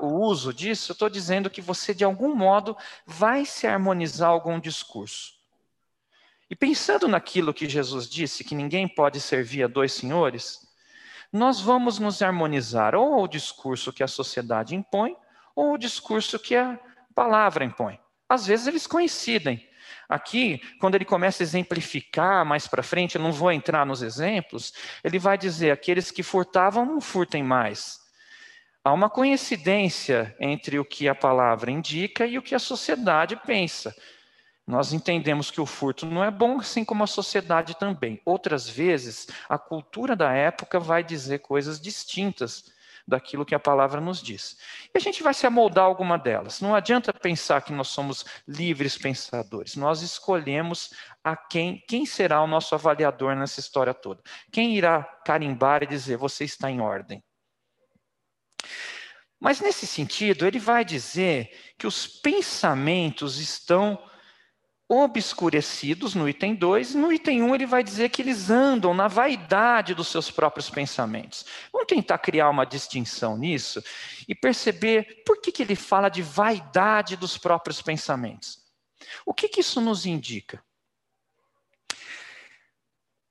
o 0.00 0.20
uso 0.20 0.52
disso, 0.52 0.92
eu 0.92 0.94
estou 0.94 1.10
dizendo 1.10 1.50
que 1.50 1.60
você, 1.60 1.92
de 1.94 2.04
algum 2.04 2.34
modo, 2.34 2.76
vai 3.06 3.44
se 3.44 3.66
harmonizar 3.66 4.30
algum 4.30 4.58
discurso. 4.58 5.38
E 6.50 6.56
pensando 6.56 7.06
naquilo 7.06 7.52
que 7.52 7.68
Jesus 7.68 8.08
disse, 8.08 8.42
que 8.42 8.54
ninguém 8.54 8.88
pode 8.88 9.20
servir 9.20 9.64
a 9.64 9.68
dois 9.68 9.92
senhores, 9.92 10.66
nós 11.30 11.60
vamos 11.60 11.98
nos 11.98 12.22
harmonizar 12.22 12.94
ou 12.94 13.12
ao 13.12 13.28
discurso 13.28 13.92
que 13.92 14.02
a 14.02 14.08
sociedade 14.08 14.74
impõe, 14.74 15.14
ou 15.54 15.72
ao 15.72 15.78
discurso 15.78 16.38
que 16.38 16.56
a 16.56 16.78
palavra 17.14 17.64
impõe. 17.64 18.00
Às 18.26 18.46
vezes 18.46 18.66
eles 18.66 18.86
coincidem. 18.86 19.67
Aqui, 20.08 20.60
quando 20.80 20.94
ele 20.94 21.04
começa 21.04 21.42
a 21.42 21.44
exemplificar 21.44 22.44
mais 22.44 22.66
para 22.66 22.82
frente, 22.82 23.16
eu 23.16 23.22
não 23.22 23.30
vou 23.30 23.52
entrar 23.52 23.84
nos 23.84 24.00
exemplos, 24.00 24.72
ele 25.04 25.18
vai 25.18 25.36
dizer: 25.36 25.70
aqueles 25.70 26.10
que 26.10 26.22
furtavam 26.22 26.86
não 26.86 27.00
furtem 27.00 27.42
mais. 27.42 28.00
Há 28.82 28.92
uma 28.92 29.10
coincidência 29.10 30.34
entre 30.40 30.78
o 30.78 30.84
que 30.84 31.08
a 31.08 31.14
palavra 31.14 31.70
indica 31.70 32.26
e 32.26 32.38
o 32.38 32.42
que 32.42 32.54
a 32.54 32.58
sociedade 32.58 33.36
pensa. 33.44 33.94
Nós 34.66 34.92
entendemos 34.92 35.50
que 35.50 35.60
o 35.60 35.66
furto 35.66 36.06
não 36.06 36.24
é 36.24 36.30
bom, 36.30 36.58
assim 36.58 36.84
como 36.84 37.04
a 37.04 37.06
sociedade 37.06 37.78
também. 37.78 38.20
Outras 38.24 38.68
vezes, 38.68 39.26
a 39.48 39.58
cultura 39.58 40.16
da 40.16 40.32
época 40.32 40.80
vai 40.80 41.04
dizer 41.04 41.40
coisas 41.40 41.80
distintas 41.80 42.64
daquilo 43.08 43.46
que 43.46 43.54
a 43.54 43.58
palavra 43.58 44.02
nos 44.02 44.22
diz. 44.22 44.58
E 44.94 44.98
a 44.98 45.00
gente 45.00 45.22
vai 45.22 45.32
se 45.32 45.46
amoldar 45.46 45.86
alguma 45.86 46.18
delas. 46.18 46.60
Não 46.60 46.74
adianta 46.74 47.10
pensar 47.12 47.62
que 47.62 47.72
nós 47.72 47.88
somos 47.88 48.24
livres 48.46 48.98
pensadores. 48.98 49.76
Nós 49.76 50.02
escolhemos 50.02 50.92
a 51.24 51.34
quem, 51.34 51.82
quem 51.88 52.04
será 52.04 52.42
o 52.42 52.46
nosso 52.46 52.74
avaliador 52.74 53.34
nessa 53.34 53.60
história 53.60 53.94
toda. 53.94 54.22
Quem 54.52 54.76
irá 54.76 55.02
carimbar 55.24 55.82
e 55.82 55.86
dizer 55.86 56.18
você 56.18 56.44
está 56.44 56.70
em 56.70 56.82
ordem. 56.82 57.24
Mas 59.40 59.60
nesse 59.60 59.86
sentido, 59.86 60.46
ele 60.46 60.58
vai 60.58 60.84
dizer 60.84 61.50
que 61.78 61.86
os 61.86 62.06
pensamentos 62.06 63.38
estão 63.38 63.98
obscurecidos 64.88 66.14
no 66.14 66.26
item 66.26 66.54
2, 66.54 66.94
no 66.94 67.12
item 67.12 67.42
1 67.42 67.46
um, 67.46 67.54
ele 67.54 67.66
vai 67.66 67.84
dizer 67.84 68.08
que 68.08 68.22
eles 68.22 68.48
andam 68.48 68.94
na 68.94 69.06
vaidade 69.06 69.94
dos 69.94 70.08
seus 70.08 70.30
próprios 70.30 70.70
pensamentos. 70.70 71.44
Vamos 71.70 71.86
tentar 71.86 72.16
criar 72.18 72.48
uma 72.48 72.64
distinção 72.64 73.36
nisso 73.36 73.84
e 74.26 74.34
perceber 74.34 75.22
por 75.26 75.42
que, 75.42 75.52
que 75.52 75.62
ele 75.62 75.76
fala 75.76 76.08
de 76.08 76.22
vaidade 76.22 77.16
dos 77.16 77.36
próprios 77.36 77.82
pensamentos. 77.82 78.64
O 79.26 79.34
que, 79.34 79.48
que 79.48 79.60
isso 79.60 79.78
nos 79.80 80.06
indica? 80.06 80.62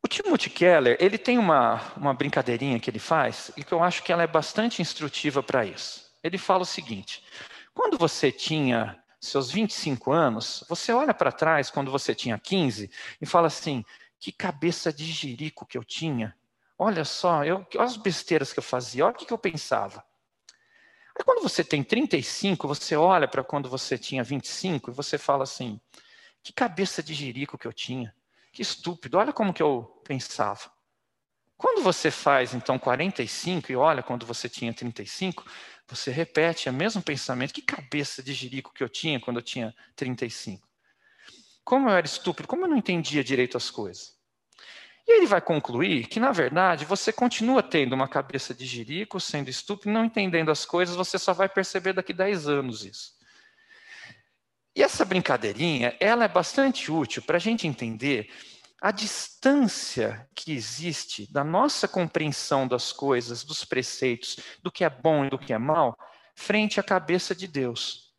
O 0.03 0.07
Timothy 0.07 0.51
Keller, 0.51 0.95
ele 0.99 1.17
tem 1.17 1.39
uma, 1.39 1.81
uma 1.97 2.13
brincadeirinha 2.13 2.79
que 2.79 2.89
ele 2.89 2.99
faz 2.99 3.51
e 3.57 3.63
que 3.63 3.73
eu 3.73 3.83
acho 3.83 4.03
que 4.03 4.11
ela 4.11 4.23
é 4.23 4.27
bastante 4.27 4.81
instrutiva 4.81 5.41
para 5.41 5.65
isso. 5.65 6.05
Ele 6.23 6.37
fala 6.37 6.61
o 6.61 6.65
seguinte: 6.65 7.23
quando 7.73 7.97
você 7.97 8.31
tinha 8.31 8.97
seus 9.19 9.51
25 9.51 10.11
anos, 10.11 10.63
você 10.69 10.91
olha 10.91 11.13
para 11.13 11.31
trás 11.31 11.69
quando 11.69 11.91
você 11.91 12.13
tinha 12.13 12.37
15 12.37 12.89
e 13.19 13.25
fala 13.25 13.47
assim: 13.47 13.83
que 14.19 14.31
cabeça 14.31 14.91
de 14.91 15.05
jirico 15.05 15.65
que 15.65 15.77
eu 15.77 15.83
tinha. 15.83 16.35
Olha 16.77 17.03
só, 17.03 17.43
eu, 17.43 17.65
olha 17.75 17.83
as 17.83 17.97
besteiras 17.97 18.53
que 18.53 18.59
eu 18.59 18.63
fazia, 18.63 19.05
olha 19.05 19.13
o 19.13 19.17
que, 19.17 19.25
que 19.25 19.33
eu 19.33 19.37
pensava. 19.37 20.03
Aí 21.17 21.23
quando 21.23 21.41
você 21.41 21.63
tem 21.63 21.83
35, 21.83 22.67
você 22.67 22.95
olha 22.95 23.27
para 23.27 23.43
quando 23.43 23.67
você 23.67 23.97
tinha 23.97 24.23
25 24.23 24.91
e 24.91 24.93
você 24.93 25.17
fala 25.17 25.43
assim: 25.43 25.79
que 26.43 26.53
cabeça 26.53 27.01
de 27.01 27.13
jirico 27.13 27.57
que 27.57 27.67
eu 27.67 27.73
tinha. 27.73 28.15
Que 28.51 28.61
estúpido, 28.61 29.17
olha 29.17 29.33
como 29.33 29.53
que 29.53 29.61
eu 29.61 29.83
pensava. 30.03 30.71
Quando 31.57 31.81
você 31.81 32.11
faz 32.11 32.53
então 32.53 32.77
45 32.77 33.71
e 33.71 33.75
olha 33.75 34.03
quando 34.03 34.27
você 34.27 34.47
tinha 34.47 34.71
35, 34.71 35.43
você 35.87 36.11
repete 36.11 36.69
o 36.69 36.73
mesmo 36.73 37.01
pensamento. 37.01 37.53
Que 37.53 37.61
cabeça 37.61 38.21
de 38.21 38.33
jirico 38.33 38.73
que 38.73 38.83
eu 38.83 38.89
tinha 38.89 39.19
quando 39.19 39.37
eu 39.37 39.43
tinha 39.43 39.73
35. 39.95 40.67
Como 41.63 41.89
eu 41.89 41.95
era 41.95 42.05
estúpido, 42.05 42.47
como 42.47 42.65
eu 42.65 42.69
não 42.69 42.77
entendia 42.77 43.23
direito 43.23 43.57
as 43.57 43.69
coisas. 43.69 44.15
E 45.07 45.17
ele 45.17 45.25
vai 45.25 45.39
concluir 45.39 46.07
que, 46.07 46.19
na 46.19 46.33
verdade, 46.33 46.83
você 46.83 47.13
continua 47.13 47.63
tendo 47.63 47.93
uma 47.93 48.09
cabeça 48.09 48.53
de 48.53 48.65
jirico, 48.65 49.19
sendo 49.21 49.49
estúpido, 49.49 49.91
não 49.91 50.03
entendendo 50.03 50.51
as 50.51 50.65
coisas, 50.65 50.95
você 50.95 51.17
só 51.17 51.33
vai 51.33 51.47
perceber 51.47 51.93
daqui 51.93 52.11
10 52.11 52.47
anos 52.49 52.83
isso. 52.83 53.15
E 54.75 54.83
essa 54.83 55.05
brincadeirinha, 55.05 55.95
ela 55.99 56.25
é 56.25 56.27
bastante 56.27 56.91
útil 56.91 57.21
para 57.21 57.37
a 57.37 57.39
gente 57.39 57.65
entender 57.65 58.29
a 58.81 58.91
distância 58.91 60.27
que 60.35 60.51
existe 60.51 61.31
da 61.31 61.43
nossa 61.43 61.87
compreensão 61.87 62.67
das 62.67 62.91
coisas, 62.91 63.43
dos 63.43 63.65
preceitos, 63.65 64.37
do 64.61 64.71
que 64.71 64.83
é 64.83 64.89
bom 64.89 65.25
e 65.25 65.29
do 65.29 65.39
que 65.39 65.51
é 65.51 65.57
mal, 65.57 65.97
frente 66.35 66.79
à 66.79 66.83
cabeça 66.83 67.35
de 67.35 67.47
Deus. 67.47 68.13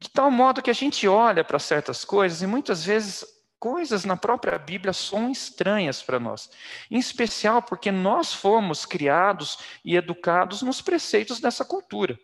De 0.00 0.08
tal 0.10 0.30
modo 0.30 0.62
que 0.62 0.70
a 0.70 0.74
gente 0.74 1.08
olha 1.08 1.42
para 1.42 1.58
certas 1.58 2.04
coisas 2.04 2.42
e 2.42 2.46
muitas 2.46 2.84
vezes 2.84 3.24
coisas 3.58 4.04
na 4.04 4.16
própria 4.16 4.58
Bíblia 4.58 4.92
são 4.92 5.30
estranhas 5.30 6.02
para 6.02 6.20
nós, 6.20 6.50
em 6.90 6.98
especial 6.98 7.62
porque 7.62 7.90
nós 7.90 8.32
fomos 8.32 8.86
criados 8.86 9.58
e 9.84 9.96
educados 9.96 10.62
nos 10.62 10.80
preceitos 10.80 11.40
dessa 11.40 11.64
cultura. 11.64 12.18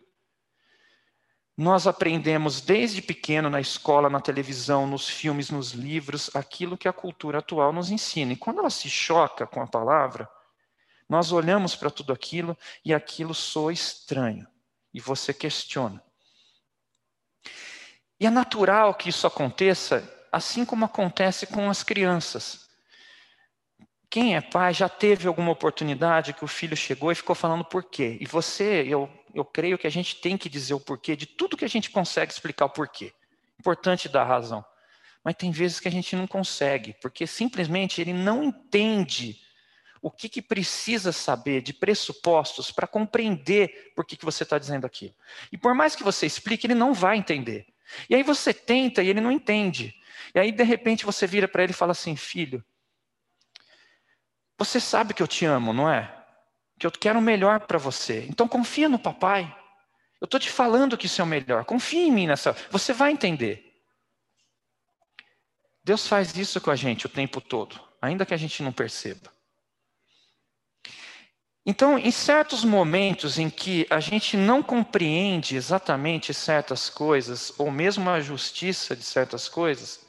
Nós 1.57 1.87
aprendemos 1.87 2.59
desde 2.59 3.01
pequeno 3.01 3.49
na 3.49 3.61
escola, 3.61 4.09
na 4.09 4.19
televisão, 4.19 4.85
nos 4.85 5.07
filmes, 5.07 5.49
nos 5.49 5.71
livros, 5.71 6.29
aquilo 6.35 6.77
que 6.77 6.87
a 6.87 6.93
cultura 6.93 7.39
atual 7.39 7.71
nos 7.71 7.89
ensina. 7.89 8.33
E 8.33 8.35
quando 8.35 8.59
ela 8.59 8.69
se 8.69 8.89
choca 8.89 9.47
com 9.47 9.61
a 9.61 9.67
palavra, 9.67 10.29
nós 11.07 11.31
olhamos 11.31 11.73
para 11.75 11.89
tudo 11.89 12.11
aquilo 12.11 12.57
e 12.83 12.93
aquilo 12.93 13.33
soa 13.33 13.71
estranho. 13.71 14.45
E 14.93 14.99
você 14.99 15.33
questiona. 15.33 16.03
E 18.19 18.25
é 18.25 18.29
natural 18.29 18.93
que 18.93 19.09
isso 19.09 19.25
aconteça, 19.25 20.27
assim 20.31 20.65
como 20.65 20.83
acontece 20.83 21.47
com 21.47 21.69
as 21.69 21.83
crianças. 21.83 22.67
Quem 24.09 24.35
é 24.35 24.41
pai 24.41 24.73
já 24.73 24.89
teve 24.89 25.27
alguma 25.27 25.51
oportunidade 25.51 26.33
que 26.33 26.43
o 26.43 26.47
filho 26.47 26.75
chegou 26.75 27.11
e 27.11 27.15
ficou 27.15 27.35
falando 27.35 27.63
por 27.65 27.83
quê? 27.83 28.17
E 28.19 28.25
você, 28.25 28.85
eu 28.87 29.09
eu 29.35 29.43
creio 29.43 29.77
que 29.77 29.85
a 29.85 29.91
gente 29.91 30.15
tem 30.15 30.37
que 30.37 30.47
dizer 30.47 30.73
o 30.73 30.79
porquê 30.79 31.15
de 31.15 31.25
tudo 31.25 31.57
que 31.57 31.65
a 31.65 31.69
gente 31.69 31.91
consegue 31.91 32.31
explicar 32.31 32.65
o 32.65 32.69
porquê. 32.69 33.13
Importante 33.59 34.07
dar 34.07 34.23
razão. 34.23 34.65
Mas 35.21 35.35
tem 35.35 35.51
vezes 35.51 35.79
que 35.79 35.89
a 35.89 35.91
gente 35.91 36.15
não 36.15 36.25
consegue, 36.25 36.95
porque 37.01 37.27
simplesmente 37.27 37.99
ele 37.99 38.13
não 38.13 38.41
entende 38.41 39.37
o 40.01 40.09
que, 40.09 40.29
que 40.29 40.41
precisa 40.41 41.11
saber 41.11 41.61
de 41.61 41.73
pressupostos 41.73 42.71
para 42.71 42.87
compreender 42.87 43.91
por 43.93 44.05
que, 44.05 44.15
que 44.15 44.23
você 44.23 44.43
está 44.43 44.57
dizendo 44.57 44.85
aquilo. 44.85 45.13
E 45.51 45.57
por 45.57 45.73
mais 45.73 45.95
que 45.95 46.03
você 46.03 46.25
explique, 46.25 46.65
ele 46.65 46.75
não 46.75 46.93
vai 46.93 47.17
entender. 47.17 47.65
E 48.09 48.15
aí 48.15 48.23
você 48.23 48.53
tenta 48.53 49.03
e 49.03 49.09
ele 49.09 49.19
não 49.19 49.31
entende. 49.31 49.93
E 50.33 50.39
aí, 50.39 50.51
de 50.51 50.63
repente, 50.63 51.05
você 51.05 51.27
vira 51.27 51.47
para 51.47 51.63
ele 51.63 51.71
e 51.71 51.75
fala 51.75 51.91
assim: 51.91 52.15
Filho, 52.15 52.63
você 54.57 54.79
sabe 54.79 55.13
que 55.13 55.21
eu 55.21 55.27
te 55.27 55.43
amo, 55.45 55.73
não 55.73 55.89
é? 55.89 56.14
Que 56.79 56.85
eu 56.85 56.91
quero 56.91 57.19
o 57.19 57.21
melhor 57.21 57.61
para 57.61 57.77
você. 57.77 58.25
Então 58.29 58.47
confia 58.47 58.89
no 58.89 58.99
papai. 58.99 59.43
Eu 60.19 60.25
estou 60.25 60.39
te 60.39 60.49
falando 60.49 60.97
que 60.97 61.05
isso 61.05 61.21
é 61.21 61.23
o 61.23 61.27
melhor. 61.27 61.65
Confia 61.65 62.01
em 62.01 62.11
mim 62.11 62.27
nessa. 62.27 62.55
Você 62.71 62.93
vai 62.93 63.11
entender. 63.11 63.73
Deus 65.83 66.07
faz 66.07 66.35
isso 66.35 66.59
com 66.59 66.71
a 66.71 66.75
gente 66.75 67.05
o 67.05 67.09
tempo 67.09 67.39
todo, 67.39 67.79
ainda 68.01 68.25
que 68.25 68.33
a 68.33 68.37
gente 68.37 68.63
não 68.63 68.71
perceba. 68.71 69.31
Então, 71.63 71.97
em 71.97 72.11
certos 72.11 72.63
momentos 72.63 73.39
em 73.39 73.49
que 73.49 73.87
a 73.89 73.99
gente 73.99 74.37
não 74.37 74.61
compreende 74.61 75.55
exatamente 75.55 76.33
certas 76.33 76.89
coisas, 76.89 77.51
ou 77.57 77.71
mesmo 77.71 78.09
a 78.09 78.19
justiça 78.19 78.95
de 78.95 79.03
certas 79.03 79.49
coisas, 79.49 80.05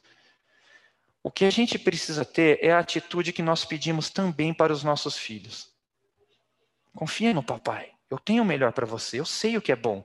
o 1.22 1.30
que 1.30 1.44
a 1.44 1.50
gente 1.50 1.78
precisa 1.78 2.24
ter 2.24 2.58
é 2.62 2.72
a 2.72 2.78
atitude 2.78 3.32
que 3.32 3.42
nós 3.42 3.64
pedimos 3.64 4.10
também 4.10 4.54
para 4.54 4.72
os 4.72 4.82
nossos 4.82 5.16
filhos. 5.16 5.75
Confia 6.96 7.32
no 7.32 7.42
papai. 7.42 7.92
Eu 8.10 8.18
tenho 8.18 8.42
o 8.42 8.46
melhor 8.46 8.72
para 8.72 8.86
você. 8.86 9.20
Eu 9.20 9.26
sei 9.26 9.56
o 9.56 9.62
que 9.62 9.70
é 9.70 9.76
bom. 9.76 10.04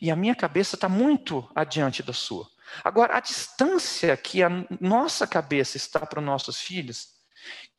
E 0.00 0.10
a 0.10 0.16
minha 0.16 0.34
cabeça 0.34 0.76
está 0.76 0.88
muito 0.88 1.50
adiante 1.54 2.02
da 2.02 2.12
sua. 2.12 2.48
Agora, 2.84 3.16
a 3.16 3.20
distância 3.20 4.16
que 4.16 4.42
a 4.42 4.48
nossa 4.80 5.26
cabeça 5.26 5.76
está 5.76 6.06
para 6.06 6.20
os 6.20 6.24
nossos 6.24 6.60
filhos, 6.60 7.08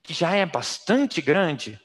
que 0.03 0.13
já 0.13 0.35
é 0.35 0.45
bastante 0.45 1.21
grande, 1.21 1.79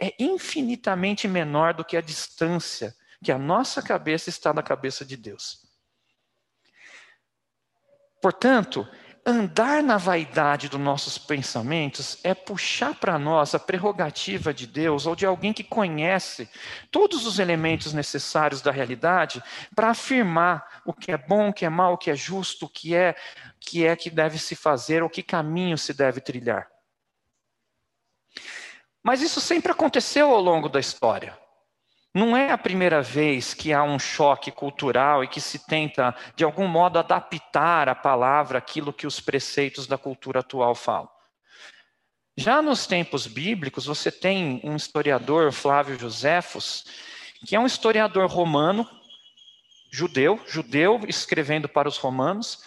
é 0.00 0.14
infinitamente 0.18 1.28
menor 1.28 1.74
do 1.74 1.84
que 1.84 1.96
a 1.96 2.00
distância 2.00 2.94
que 3.22 3.30
a 3.30 3.38
nossa 3.38 3.82
cabeça 3.82 4.30
está 4.30 4.50
da 4.52 4.62
cabeça 4.62 5.04
de 5.04 5.16
Deus. 5.16 5.66
Portanto, 8.22 8.88
Andar 9.30 9.80
na 9.80 9.96
vaidade 9.96 10.68
dos 10.68 10.80
nossos 10.80 11.16
pensamentos 11.16 12.18
é 12.24 12.34
puxar 12.34 12.96
para 12.96 13.16
nós 13.16 13.54
a 13.54 13.60
prerrogativa 13.60 14.52
de 14.52 14.66
Deus 14.66 15.06
ou 15.06 15.14
de 15.14 15.24
alguém 15.24 15.52
que 15.52 15.62
conhece 15.62 16.50
todos 16.90 17.24
os 17.24 17.38
elementos 17.38 17.92
necessários 17.92 18.60
da 18.60 18.72
realidade 18.72 19.40
para 19.72 19.90
afirmar 19.90 20.82
o 20.84 20.92
que 20.92 21.12
é 21.12 21.16
bom, 21.16 21.50
o 21.50 21.52
que 21.52 21.64
é 21.64 21.68
mal, 21.68 21.92
o 21.92 21.96
que 21.96 22.10
é 22.10 22.16
justo, 22.16 22.66
o 22.66 22.68
que 22.68 22.92
é 22.92 23.14
que 23.60 23.86
é 23.86 23.94
que 23.94 24.10
deve 24.10 24.36
se 24.36 24.56
fazer, 24.56 25.00
ou 25.00 25.08
que 25.08 25.22
caminho 25.22 25.78
se 25.78 25.94
deve 25.94 26.20
trilhar. 26.20 26.68
Mas 29.00 29.22
isso 29.22 29.40
sempre 29.40 29.70
aconteceu 29.70 30.28
ao 30.34 30.40
longo 30.40 30.68
da 30.68 30.80
história. 30.80 31.38
Não 32.12 32.36
é 32.36 32.50
a 32.50 32.58
primeira 32.58 33.00
vez 33.00 33.54
que 33.54 33.72
há 33.72 33.84
um 33.84 33.98
choque 33.98 34.50
cultural 34.50 35.22
e 35.22 35.28
que 35.28 35.40
se 35.40 35.64
tenta, 35.66 36.14
de 36.34 36.42
algum 36.42 36.66
modo, 36.66 36.98
adaptar 36.98 37.88
a 37.88 37.94
palavra 37.94 38.58
àquilo 38.58 38.92
que 38.92 39.06
os 39.06 39.20
preceitos 39.20 39.86
da 39.86 39.96
cultura 39.96 40.40
atual 40.40 40.74
falam. 40.74 41.08
Já 42.36 42.60
nos 42.60 42.84
tempos 42.84 43.28
bíblicos, 43.28 43.86
você 43.86 44.10
tem 44.10 44.60
um 44.64 44.74
historiador, 44.74 45.52
Flávio 45.52 45.98
Josefos, 45.98 46.84
que 47.46 47.54
é 47.54 47.60
um 47.60 47.66
historiador 47.66 48.28
romano, 48.28 48.88
judeu, 49.92 50.40
judeu 50.48 51.00
escrevendo 51.06 51.68
para 51.68 51.88
os 51.88 51.96
romanos, 51.96 52.64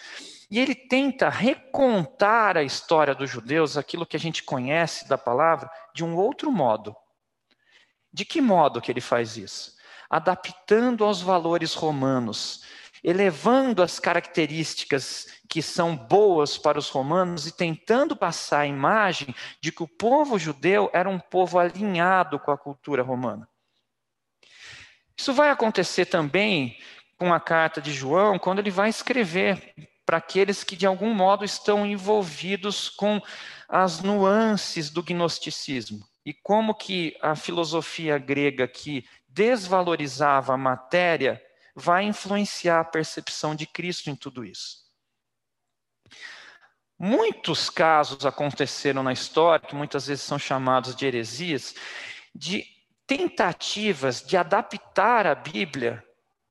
e 0.49 0.59
ele 0.59 0.75
tenta 0.75 1.27
recontar 1.27 2.55
a 2.55 2.63
história 2.63 3.13
dos 3.13 3.29
judeus, 3.29 3.75
aquilo 3.75 4.05
que 4.05 4.15
a 4.15 4.19
gente 4.19 4.43
conhece 4.43 5.09
da 5.09 5.17
palavra, 5.17 5.69
de 5.93 6.03
um 6.03 6.15
outro 6.15 6.49
modo. 6.49 6.95
De 8.13 8.23
que 8.23 8.39
modo 8.39 8.79
que 8.79 8.91
ele 8.91 9.01
faz 9.01 9.37
isso? 9.37 9.75
Adaptando 10.07 11.03
aos 11.03 11.19
valores 11.19 11.73
romanos, 11.73 12.63
elevando 13.03 13.81
as 13.81 13.99
características 13.99 15.27
que 15.49 15.63
são 15.63 15.97
boas 15.97 16.55
para 16.55 16.77
os 16.77 16.89
romanos 16.89 17.47
e 17.47 17.51
tentando 17.51 18.15
passar 18.15 18.59
a 18.59 18.67
imagem 18.67 19.33
de 19.59 19.71
que 19.71 19.81
o 19.81 19.87
povo 19.87 20.37
judeu 20.37 20.91
era 20.93 21.09
um 21.09 21.19
povo 21.19 21.57
alinhado 21.57 22.39
com 22.39 22.51
a 22.51 22.57
cultura 22.57 23.01
romana. 23.01 23.49
Isso 25.17 25.33
vai 25.33 25.49
acontecer 25.49 26.05
também 26.05 26.77
com 27.17 27.33
a 27.33 27.39
carta 27.39 27.81
de 27.81 27.91
João, 27.91 28.37
quando 28.37 28.59
ele 28.59 28.71
vai 28.71 28.89
escrever 28.89 29.73
para 30.05 30.17
aqueles 30.17 30.63
que 30.63 30.75
de 30.75 30.85
algum 30.85 31.13
modo 31.13 31.43
estão 31.43 31.83
envolvidos 31.85 32.89
com 32.89 33.19
as 33.67 34.01
nuances 34.01 34.91
do 34.91 35.01
gnosticismo 35.01 36.12
e 36.25 36.33
como 36.33 36.73
que 36.73 37.17
a 37.21 37.35
filosofia 37.35 38.17
grega 38.17 38.67
que 38.67 39.05
desvalorizava 39.27 40.53
a 40.53 40.57
matéria 40.57 41.41
vai 41.75 42.03
influenciar 42.03 42.79
a 42.79 42.85
percepção 42.85 43.55
de 43.55 43.65
Cristo 43.65 44.09
em 44.09 44.15
tudo 44.15 44.45
isso. 44.45 44.83
Muitos 46.97 47.69
casos 47.69 48.25
aconteceram 48.25 49.03
na 49.03 49.11
história, 49.11 49.67
que 49.67 49.75
muitas 49.75 50.07
vezes 50.07 50.23
são 50.23 50.39
chamados 50.39 50.95
de 50.95 51.05
heresias, 51.05 51.75
de 52.33 52.65
tentativas 53.05 54.21
de 54.21 54.37
adaptar 54.37 55.27
a 55.27 55.35
Bíblia 55.35 56.03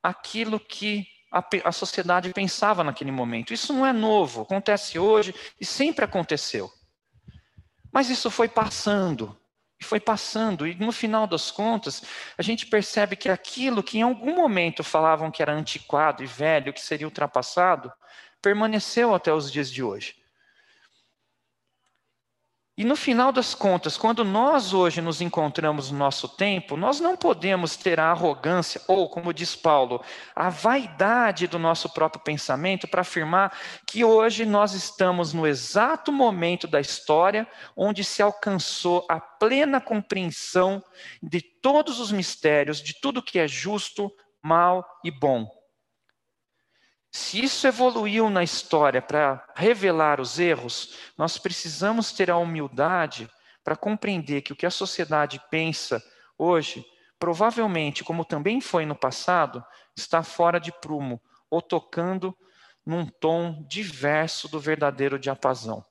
àquilo 0.03 0.61
que 0.61 1.07
a, 1.33 1.43
a 1.65 1.73
sociedade 1.73 2.33
pensava 2.33 2.85
naquele 2.85 3.11
momento. 3.11 3.55
Isso 3.55 3.73
não 3.73 3.87
é 3.87 3.93
novo, 3.93 4.43
acontece 4.43 4.99
hoje 4.99 5.35
e 5.59 5.65
sempre 5.65 6.05
aconteceu. 6.05 6.71
Mas 7.91 8.11
isso 8.11 8.31
foi 8.31 8.49
passando, 8.49 9.39
e 9.83 9.85
foi 9.85 9.99
passando, 9.99 10.65
e 10.65 10.77
no 10.77 10.93
final 10.93 11.27
das 11.27 11.51
contas, 11.51 12.05
a 12.39 12.43
gente 12.43 12.67
percebe 12.67 13.17
que 13.17 13.29
aquilo 13.29 13.83
que 13.83 13.99
em 13.99 14.03
algum 14.03 14.33
momento 14.37 14.85
falavam 14.85 15.29
que 15.29 15.43
era 15.43 15.53
antiquado 15.53 16.23
e 16.23 16.27
velho, 16.27 16.73
que 16.73 16.81
seria 16.81 17.05
ultrapassado, 17.05 17.93
permaneceu 18.41 19.13
até 19.13 19.35
os 19.35 19.51
dias 19.51 19.69
de 19.69 19.83
hoje. 19.83 20.22
E 22.75 22.85
no 22.85 22.97
final 22.97 23.31
das 23.31 23.55
contas, 23.55 23.99
quando 23.99 24.25
nós 24.25 24.73
hoje 24.73 25.03
nos 25.03 25.21
encontramos 25.21 25.91
no 25.91 25.99
nosso 25.99 26.27
tempo, 26.27 26.75
nós 26.75 27.01
não 27.01 27.15
podemos 27.15 27.77
ter 27.77 28.01
a 28.01 28.11
arrogância, 28.11 28.81
ou, 28.89 29.11
como 29.11 29.35
diz 29.35 29.55
Paulo, 29.55 30.03
a 30.35 30.49
vaidade 30.49 31.47
do 31.47 31.59
nosso 31.59 31.93
próprio 31.93 32.25
pensamento 32.25 32.89
para 32.89 33.03
afirmar 33.03 33.55
que 33.87 34.03
hoje 34.03 34.47
nós 34.47 34.73
estamos 34.73 35.35
no 35.35 35.47
exato 35.47 36.11
momento 36.11 36.67
da 36.67 36.81
história 36.81 37.47
onde 37.77 38.03
se 38.03 38.23
alcançou 38.23 39.05
a 39.07 39.21
plena 39.21 39.79
compreensão 39.79 40.83
de 41.23 41.43
todos 41.43 42.01
os 42.01 42.11
mistérios, 42.11 42.83
de 42.83 42.99
tudo 42.99 43.23
que 43.23 43.39
é 43.39 43.47
justo, 43.47 44.11
mal 44.43 44.83
e 45.05 45.11
bom. 45.11 45.62
Se 47.15 47.45
isso 47.45 47.67
evoluiu 47.67 48.31
na 48.31 48.43
história 48.43 49.03
para 49.03 49.47
revelar 49.55 50.19
os 50.19 50.39
erros, 50.39 50.95
nós 51.17 51.37
precisamos 51.37 52.11
ter 52.11 52.31
a 52.31 52.39
humildade 52.39 53.31
para 53.63 53.77
compreender 53.77 54.41
que 54.41 54.55
o 54.55 54.57
que 54.57 54.65
a 54.65 54.71
sociedade 54.71 55.39
pensa 55.51 56.03
hoje, 56.39 56.83
provavelmente, 57.19 58.03
como 58.03 58.25
também 58.25 58.63
foi 58.63 58.87
no 58.87 58.95
passado, 58.95 59.63
está 59.95 60.23
fora 60.23 60.59
de 60.59 60.73
prumo 60.73 61.21
ou 61.51 61.61
tocando 61.61 62.35
num 62.85 63.05
tom 63.05 63.63
diverso 63.69 64.49
do 64.49 64.59
verdadeiro 64.59 65.19
diapasão. 65.19 65.85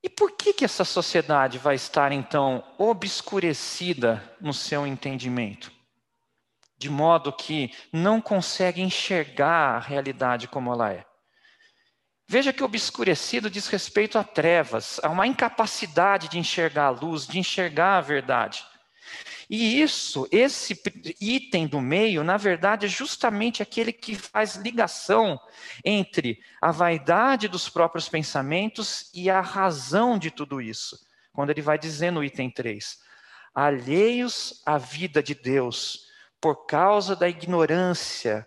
E 0.00 0.08
por 0.08 0.36
que, 0.36 0.52
que 0.52 0.64
essa 0.64 0.84
sociedade 0.84 1.58
vai 1.58 1.74
estar, 1.74 2.12
então, 2.12 2.64
obscurecida 2.78 4.36
no 4.40 4.54
seu 4.54 4.86
entendimento? 4.86 5.79
De 6.80 6.88
modo 6.88 7.30
que 7.30 7.70
não 7.92 8.22
consegue 8.22 8.80
enxergar 8.80 9.76
a 9.76 9.78
realidade 9.78 10.48
como 10.48 10.72
ela 10.72 10.90
é. 10.90 11.04
Veja 12.26 12.54
que 12.54 12.64
obscurecido 12.64 13.50
diz 13.50 13.68
respeito 13.68 14.16
a 14.16 14.24
trevas, 14.24 14.98
a 15.02 15.10
uma 15.10 15.26
incapacidade 15.26 16.26
de 16.28 16.38
enxergar 16.38 16.86
a 16.86 16.90
luz, 16.90 17.26
de 17.26 17.38
enxergar 17.38 17.98
a 17.98 18.00
verdade. 18.00 18.64
E 19.50 19.82
isso, 19.82 20.26
esse 20.32 20.80
item 21.20 21.66
do 21.66 21.82
meio, 21.82 22.24
na 22.24 22.38
verdade, 22.38 22.86
é 22.86 22.88
justamente 22.88 23.62
aquele 23.62 23.92
que 23.92 24.14
faz 24.14 24.56
ligação 24.56 25.38
entre 25.84 26.38
a 26.62 26.70
vaidade 26.70 27.46
dos 27.46 27.68
próprios 27.68 28.08
pensamentos 28.08 29.10
e 29.12 29.28
a 29.28 29.42
razão 29.42 30.18
de 30.18 30.30
tudo 30.30 30.62
isso. 30.62 30.98
Quando 31.30 31.50
ele 31.50 31.60
vai 31.60 31.78
dizer 31.78 32.10
no 32.10 32.24
item 32.24 32.50
3: 32.50 32.96
alheios 33.54 34.62
à 34.64 34.78
vida 34.78 35.22
de 35.22 35.34
Deus, 35.34 36.09
por 36.40 36.66
causa 36.66 37.14
da 37.14 37.28
ignorância 37.28 38.46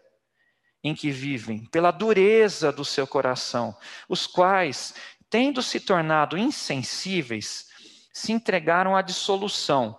em 0.84 0.94
que 0.94 1.12
vivem, 1.12 1.66
pela 1.68 1.92
dureza 1.92 2.72
do 2.72 2.84
seu 2.84 3.08
coração, 3.08 3.76
os 4.10 4.28
quais, 4.28 4.94
tendo 5.30 5.62
se 5.62 5.80
tornado 5.80 6.38
insensíveis, 6.38 7.68
se 8.12 8.34
entregaram 8.34 8.96
à 8.96 9.02
dissolução. 9.02 9.98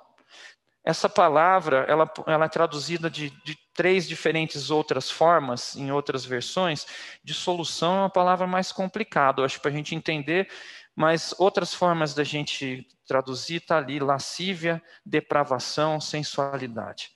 Essa 0.85 1.09
palavra, 1.09 1.87
ela, 1.89 2.13
ela 2.27 2.45
é 2.45 2.49
traduzida 2.49 3.09
de, 3.09 3.31
de 3.43 3.57
três 3.73 4.07
diferentes 4.07 4.71
outras 4.71 5.11
formas, 5.11 5.75
em 5.75 5.91
outras 5.91 6.27
versões. 6.27 6.87
Dissolução 7.25 7.97
é 7.97 7.99
uma 8.01 8.11
palavra 8.11 8.47
mais 8.47 8.71
complicada, 8.71 9.43
acho, 9.43 9.61
para 9.63 9.71
a 9.71 9.75
gente 9.75 9.95
entender, 9.95 10.51
mas 10.95 11.35
outras 11.39 11.73
formas 11.73 12.13
da 12.13 12.23
gente 12.23 12.87
traduzir 13.07 13.63
está 13.63 13.79
ali: 13.79 13.99
lascívia, 13.99 14.83
depravação, 15.07 15.99
sensualidade 15.99 17.11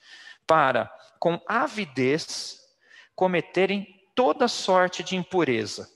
para, 0.49 0.91
com 1.19 1.39
avidez, 1.47 2.59
cometerem 3.15 3.85
toda 4.15 4.47
sorte 4.47 5.03
de 5.03 5.15
impureza. 5.15 5.87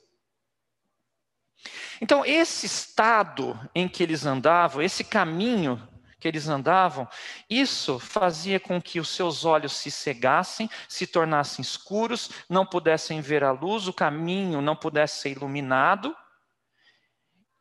Então, 2.00 2.24
esse 2.24 2.68
estado 2.68 3.60
em 3.74 3.88
que 3.88 4.04
eles 4.04 4.28
andavam, 4.28 4.80
esse 4.84 5.04
caminho 5.04 5.82
que 6.20 6.28
eles 6.28 6.48
andavam, 6.48 7.08
isso 7.50 7.98
fazia 7.98 8.60
com 8.60 8.80
que 8.80 9.00
os 9.00 9.10
seus 9.10 9.44
olhos 9.44 9.74
se 9.74 9.90
cegassem, 9.90 10.70
se 10.88 11.08
tornassem 11.08 11.64
escuros, 11.64 12.30
não 12.48 12.64
pudessem 12.64 13.22
ver 13.22 13.44
a 13.44 13.52
luz, 13.52 13.88
o 13.88 13.94
caminho 13.94 14.62
não 14.62 14.76
pudesse 14.76 15.22
ser 15.22 15.32
iluminado, 15.32 16.16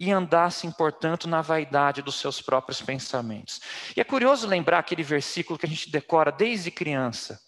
e 0.02 0.10
andassem, 0.10 0.68
portanto, 0.72 1.28
na 1.28 1.40
vaidade 1.40 2.02
dos 2.02 2.16
seus 2.16 2.42
próprios 2.42 2.82
pensamentos. 2.82 3.60
E 3.96 4.00
é 4.00 4.04
curioso 4.04 4.48
lembrar 4.48 4.80
aquele 4.80 5.04
versículo 5.04 5.56
que 5.56 5.64
a 5.64 5.68
gente 5.68 5.92
decora 5.92 6.32
desde 6.32 6.72
criança, 6.72 7.40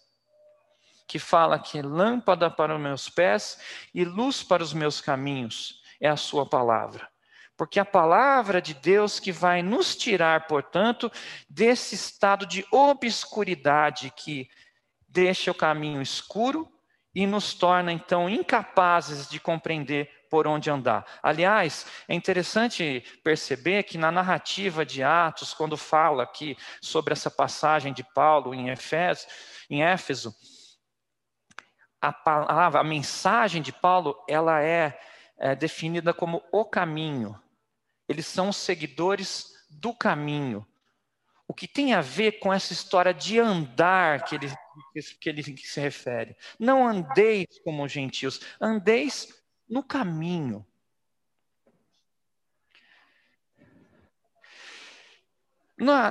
que 1.05 1.19
fala 1.19 1.59
que 1.59 1.81
lâmpada 1.81 2.49
para 2.49 2.73
os 2.73 2.81
meus 2.81 3.09
pés 3.09 3.59
e 3.93 4.05
luz 4.05 4.41
para 4.41 4.63
os 4.63 4.71
meus 4.71 5.01
caminhos 5.01 5.81
é 5.99 6.07
a 6.07 6.15
sua 6.15 6.45
palavra. 6.45 7.09
Porque 7.57 7.77
a 7.77 7.83
palavra 7.83 8.61
de 8.61 8.73
Deus 8.73 9.19
que 9.19 9.33
vai 9.33 9.61
nos 9.61 9.93
tirar, 9.93 10.47
portanto, 10.47 11.11
desse 11.49 11.93
estado 11.93 12.45
de 12.45 12.65
obscuridade 12.71 14.13
que 14.15 14.47
deixa 15.09 15.51
o 15.51 15.55
caminho 15.55 16.01
escuro 16.01 16.71
e 17.13 17.27
nos 17.27 17.53
torna 17.53 17.91
então 17.91 18.29
incapazes 18.29 19.27
de 19.27 19.41
compreender 19.41 20.09
por 20.35 20.47
onde 20.47 20.69
andar. 20.69 21.05
Aliás, 21.23 21.85
é 22.09 22.13
interessante 22.13 23.01
perceber 23.23 23.83
que 23.83 23.97
na 23.97 24.11
narrativa 24.11 24.85
de 24.85 25.01
Atos, 25.01 25.53
quando 25.53 25.77
fala 25.77 26.23
aqui 26.23 26.57
sobre 26.81 27.13
essa 27.13 27.31
passagem 27.31 27.93
de 27.93 28.03
Paulo 28.03 28.53
em 28.53 28.69
Éfeso, 28.69 29.25
em 29.69 29.81
Éfeso 29.81 30.35
a 32.01 32.11
palavra, 32.11 32.81
a 32.81 32.83
mensagem 32.83 33.61
de 33.61 33.71
Paulo, 33.71 34.21
ela 34.27 34.61
é, 34.61 34.99
é 35.37 35.55
definida 35.55 36.13
como 36.13 36.43
o 36.51 36.65
caminho. 36.65 37.41
Eles 38.05 38.25
são 38.27 38.49
os 38.49 38.57
seguidores 38.57 39.53
do 39.69 39.93
caminho. 39.93 40.67
O 41.47 41.53
que 41.53 41.65
tem 41.65 41.93
a 41.93 42.01
ver 42.01 42.39
com 42.39 42.53
essa 42.53 42.73
história 42.73 43.13
de 43.13 43.39
andar 43.39 44.25
que 44.25 44.35
ele, 44.35 44.53
que 45.21 45.29
ele 45.29 45.57
se 45.57 45.79
refere. 45.79 46.35
Não 46.59 46.85
andeis 46.85 47.47
como 47.63 47.87
gentios, 47.87 48.41
andeis 48.59 49.44
no 49.67 49.83
caminho. 49.83 50.65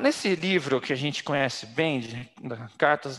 nesse 0.00 0.34
livro 0.34 0.80
que 0.80 0.92
a 0.92 0.96
gente 0.96 1.24
conhece 1.24 1.66
bem, 1.66 2.00
de, 2.00 2.14
de 2.14 2.76
Cartas 2.76 3.18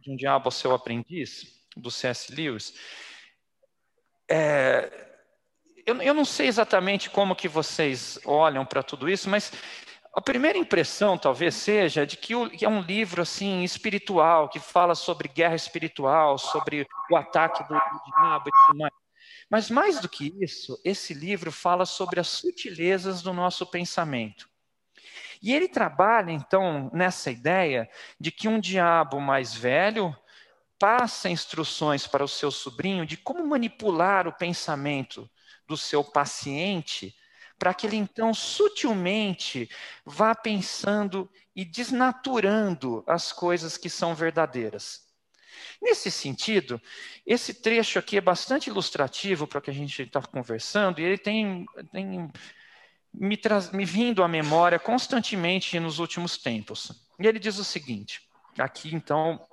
de 0.00 0.10
um 0.10 0.16
Diabo 0.16 0.46
ao 0.46 0.50
Seu 0.50 0.74
Aprendiz, 0.74 1.64
do 1.76 1.90
C.S. 1.90 2.34
Lewis, 2.34 2.74
é, 4.28 4.90
eu, 5.86 6.02
eu, 6.02 6.12
não 6.12 6.24
sei 6.24 6.48
exatamente 6.48 7.08
como 7.08 7.36
que 7.36 7.46
vocês 7.46 8.18
olham 8.24 8.66
para 8.66 8.82
tudo 8.82 9.08
isso, 9.08 9.30
mas 9.30 9.52
a 10.12 10.20
primeira 10.20 10.58
impressão 10.58 11.16
talvez 11.16 11.54
seja 11.54 12.04
de 12.04 12.16
que, 12.16 12.34
o, 12.34 12.50
que 12.50 12.64
é 12.64 12.68
um 12.68 12.80
livro 12.80 13.22
assim 13.22 13.62
espiritual, 13.62 14.48
que 14.48 14.58
fala 14.58 14.94
sobre 14.96 15.28
guerra 15.28 15.54
espiritual, 15.54 16.38
sobre 16.38 16.88
o 17.10 17.16
ataque 17.16 17.62
do, 17.62 17.74
do 17.74 18.02
diabo 18.04 18.48
e 18.48 18.66
tudo 18.66 18.78
mais. 18.78 19.05
Mas 19.48 19.70
mais 19.70 20.00
do 20.00 20.08
que 20.08 20.34
isso, 20.40 20.80
esse 20.84 21.14
livro 21.14 21.52
fala 21.52 21.86
sobre 21.86 22.18
as 22.18 22.28
sutilezas 22.28 23.22
do 23.22 23.32
nosso 23.32 23.64
pensamento. 23.66 24.48
E 25.40 25.54
ele 25.54 25.68
trabalha, 25.68 26.32
então, 26.32 26.90
nessa 26.92 27.30
ideia 27.30 27.88
de 28.18 28.32
que 28.32 28.48
um 28.48 28.58
diabo 28.58 29.20
mais 29.20 29.54
velho 29.54 30.16
passa 30.78 31.28
instruções 31.28 32.06
para 32.06 32.24
o 32.24 32.28
seu 32.28 32.50
sobrinho 32.50 33.06
de 33.06 33.16
como 33.16 33.46
manipular 33.46 34.26
o 34.26 34.32
pensamento 34.32 35.30
do 35.66 35.76
seu 35.76 36.02
paciente, 36.02 37.14
para 37.58 37.72
que 37.72 37.86
ele 37.86 37.96
então 37.96 38.34
sutilmente 38.34 39.70
vá 40.04 40.34
pensando 40.34 41.30
e 41.54 41.64
desnaturando 41.64 43.02
as 43.06 43.32
coisas 43.32 43.76
que 43.76 43.88
são 43.88 44.14
verdadeiras. 44.14 45.05
Nesse 45.80 46.10
sentido, 46.10 46.80
esse 47.26 47.54
trecho 47.54 47.98
aqui 47.98 48.16
é 48.16 48.20
bastante 48.20 48.68
ilustrativo 48.68 49.46
para 49.46 49.58
o 49.58 49.62
que 49.62 49.70
a 49.70 49.74
gente 49.74 50.02
está 50.02 50.22
conversando, 50.22 51.00
e 51.00 51.04
ele 51.04 51.18
tem, 51.18 51.66
tem 51.92 52.30
me, 53.12 53.36
traz, 53.36 53.70
me 53.72 53.84
vindo 53.84 54.22
à 54.22 54.28
memória 54.28 54.78
constantemente 54.78 55.78
nos 55.80 55.98
últimos 55.98 56.36
tempos. 56.36 56.92
E 57.18 57.26
ele 57.26 57.38
diz 57.38 57.58
o 57.58 57.64
seguinte: 57.64 58.28
aqui 58.58 58.94
então, 58.94 59.46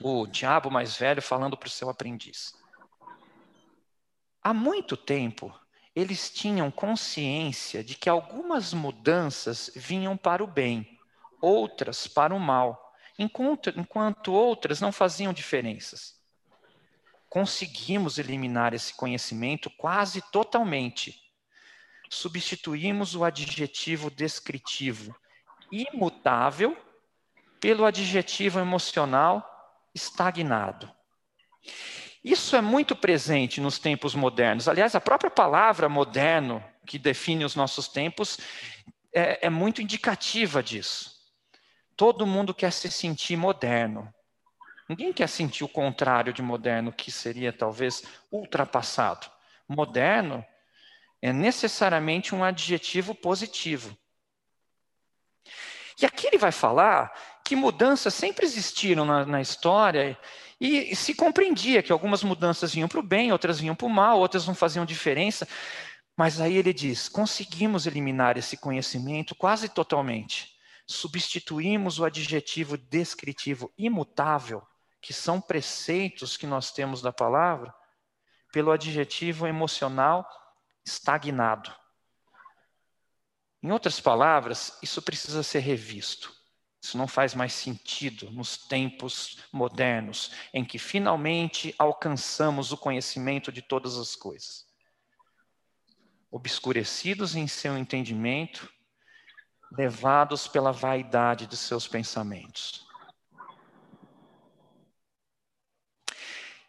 o 0.00 0.26
diabo 0.26 0.70
mais 0.70 0.96
velho 0.96 1.22
falando 1.22 1.56
para 1.56 1.66
o 1.66 1.70
seu 1.70 1.88
aprendiz. 1.90 2.54
Há 4.42 4.52
muito 4.52 4.96
tempo, 4.96 5.54
eles 5.94 6.30
tinham 6.30 6.70
consciência 6.70 7.84
de 7.84 7.94
que 7.94 8.08
algumas 8.08 8.72
mudanças 8.72 9.70
vinham 9.74 10.16
para 10.16 10.42
o 10.42 10.46
bem, 10.46 10.98
outras 11.40 12.08
para 12.08 12.34
o 12.34 12.40
mal, 12.40 12.91
enquanto, 13.18 13.70
enquanto 13.70 14.32
outras 14.32 14.80
não 14.80 14.92
faziam 14.92 15.32
diferenças. 15.32 16.20
Conseguimos 17.28 18.18
eliminar 18.18 18.74
esse 18.74 18.94
conhecimento 18.94 19.70
quase 19.70 20.22
totalmente. 20.30 21.18
Substituímos 22.10 23.14
o 23.14 23.24
adjetivo 23.24 24.10
descritivo 24.10 25.14
imutável 25.70 26.76
pelo 27.58 27.86
adjetivo 27.86 28.58
emocional 28.60 29.48
estagnado. 29.94 30.90
Isso 32.22 32.54
é 32.54 32.60
muito 32.60 32.94
presente 32.94 33.60
nos 33.60 33.78
tempos 33.78 34.14
modernos. 34.14 34.68
Aliás, 34.68 34.94
a 34.94 35.00
própria 35.00 35.30
palavra 35.30 35.88
moderno, 35.88 36.62
que 36.86 36.98
define 36.98 37.44
os 37.44 37.56
nossos 37.56 37.88
tempos, 37.88 38.38
é, 39.12 39.46
é 39.46 39.50
muito 39.50 39.82
indicativa 39.82 40.62
disso. 40.62 41.11
Todo 41.96 42.26
mundo 42.26 42.54
quer 42.54 42.72
se 42.72 42.90
sentir 42.90 43.36
moderno. 43.36 44.12
Ninguém 44.88 45.12
quer 45.12 45.28
sentir 45.28 45.64
o 45.64 45.68
contrário 45.68 46.32
de 46.32 46.42
moderno, 46.42 46.92
que 46.92 47.10
seria 47.10 47.52
talvez 47.52 48.02
ultrapassado. 48.30 49.30
Moderno 49.68 50.44
é 51.20 51.32
necessariamente 51.32 52.34
um 52.34 52.42
adjetivo 52.42 53.14
positivo. 53.14 53.96
E 56.00 56.06
aqui 56.06 56.26
ele 56.26 56.38
vai 56.38 56.50
falar 56.50 57.12
que 57.44 57.54
mudanças 57.54 58.12
sempre 58.12 58.44
existiram 58.44 59.04
na, 59.04 59.24
na 59.24 59.40
história 59.40 60.18
e 60.60 60.94
se 60.94 61.14
compreendia 61.14 61.82
que 61.82 61.92
algumas 61.92 62.22
mudanças 62.22 62.72
vinham 62.72 62.88
para 62.88 63.00
o 63.00 63.02
bem, 63.02 63.32
outras 63.32 63.60
vinham 63.60 63.74
para 63.74 63.86
o 63.86 63.90
mal, 63.90 64.18
outras 64.18 64.46
não 64.46 64.54
faziam 64.54 64.84
diferença. 64.84 65.46
Mas 66.16 66.40
aí 66.40 66.56
ele 66.56 66.72
diz: 66.72 67.08
conseguimos 67.08 67.86
eliminar 67.86 68.36
esse 68.36 68.56
conhecimento 68.56 69.34
quase 69.34 69.68
totalmente. 69.68 70.52
Substituímos 70.86 71.98
o 71.98 72.04
adjetivo 72.04 72.76
descritivo 72.76 73.72
imutável, 73.78 74.66
que 75.00 75.12
são 75.12 75.40
preceitos 75.40 76.36
que 76.36 76.46
nós 76.46 76.70
temos 76.72 77.02
da 77.02 77.12
palavra, 77.12 77.74
pelo 78.52 78.70
adjetivo 78.70 79.46
emocional 79.46 80.28
estagnado. 80.84 81.74
Em 83.62 83.70
outras 83.70 84.00
palavras, 84.00 84.76
isso 84.82 85.00
precisa 85.00 85.42
ser 85.42 85.60
revisto. 85.60 86.34
Isso 86.82 86.98
não 86.98 87.06
faz 87.06 87.32
mais 87.32 87.52
sentido 87.52 88.28
nos 88.32 88.56
tempos 88.56 89.38
modernos, 89.52 90.32
em 90.52 90.64
que 90.64 90.80
finalmente 90.80 91.72
alcançamos 91.78 92.72
o 92.72 92.76
conhecimento 92.76 93.52
de 93.52 93.62
todas 93.62 93.96
as 93.96 94.16
coisas. 94.16 94.66
Obscurecidos 96.28 97.36
em 97.36 97.46
seu 97.46 97.78
entendimento, 97.78 98.68
levados 99.76 100.46
pela 100.46 100.72
vaidade 100.72 101.46
de 101.46 101.56
seus 101.56 101.88
pensamentos. 101.88 102.86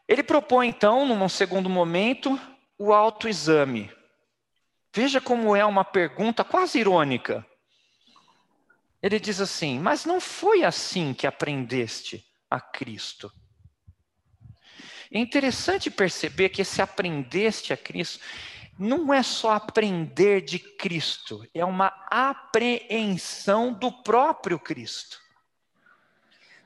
Ele 0.08 0.24
propõe, 0.24 0.68
então, 0.68 1.06
num 1.06 1.30
segundo 1.30 1.70
momento, 1.70 2.40
o 2.78 2.94
autoexame. 2.94 3.92
Veja 4.94 5.20
como 5.20 5.56
é 5.56 5.66
uma 5.66 5.84
pergunta 5.84 6.44
quase 6.44 6.80
irônica. 6.80 7.46
Ele 9.02 9.20
diz 9.20 9.42
assim: 9.42 9.80
Mas 9.80 10.06
não 10.06 10.22
foi 10.22 10.64
assim 10.64 11.14
que 11.14 11.26
aprendeste 11.26 12.26
a 12.50 12.60
Cristo. 12.60 13.32
É 15.12 15.20
interessante 15.20 15.90
perceber 15.90 16.50
que 16.50 16.62
esse 16.62 16.82
aprendeste 16.82 17.74
a 17.74 17.78
Cristo 17.78 18.20
não 18.78 19.14
é 19.14 19.22
só 19.22 19.52
aprender 19.52 20.42
de 20.42 20.58
Cristo, 20.58 21.48
é 21.54 21.64
uma 21.64 21.88
apreensão 22.10 23.72
do 23.74 23.92
próprio 23.92 24.60
Cristo. 24.60 25.22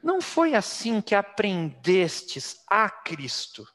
Não 0.02 0.22
foi 0.22 0.56
assim 0.56 1.02
que 1.02 1.14
aprendestes 1.14 2.64
a 2.68 2.90
Cristo. 2.90 3.68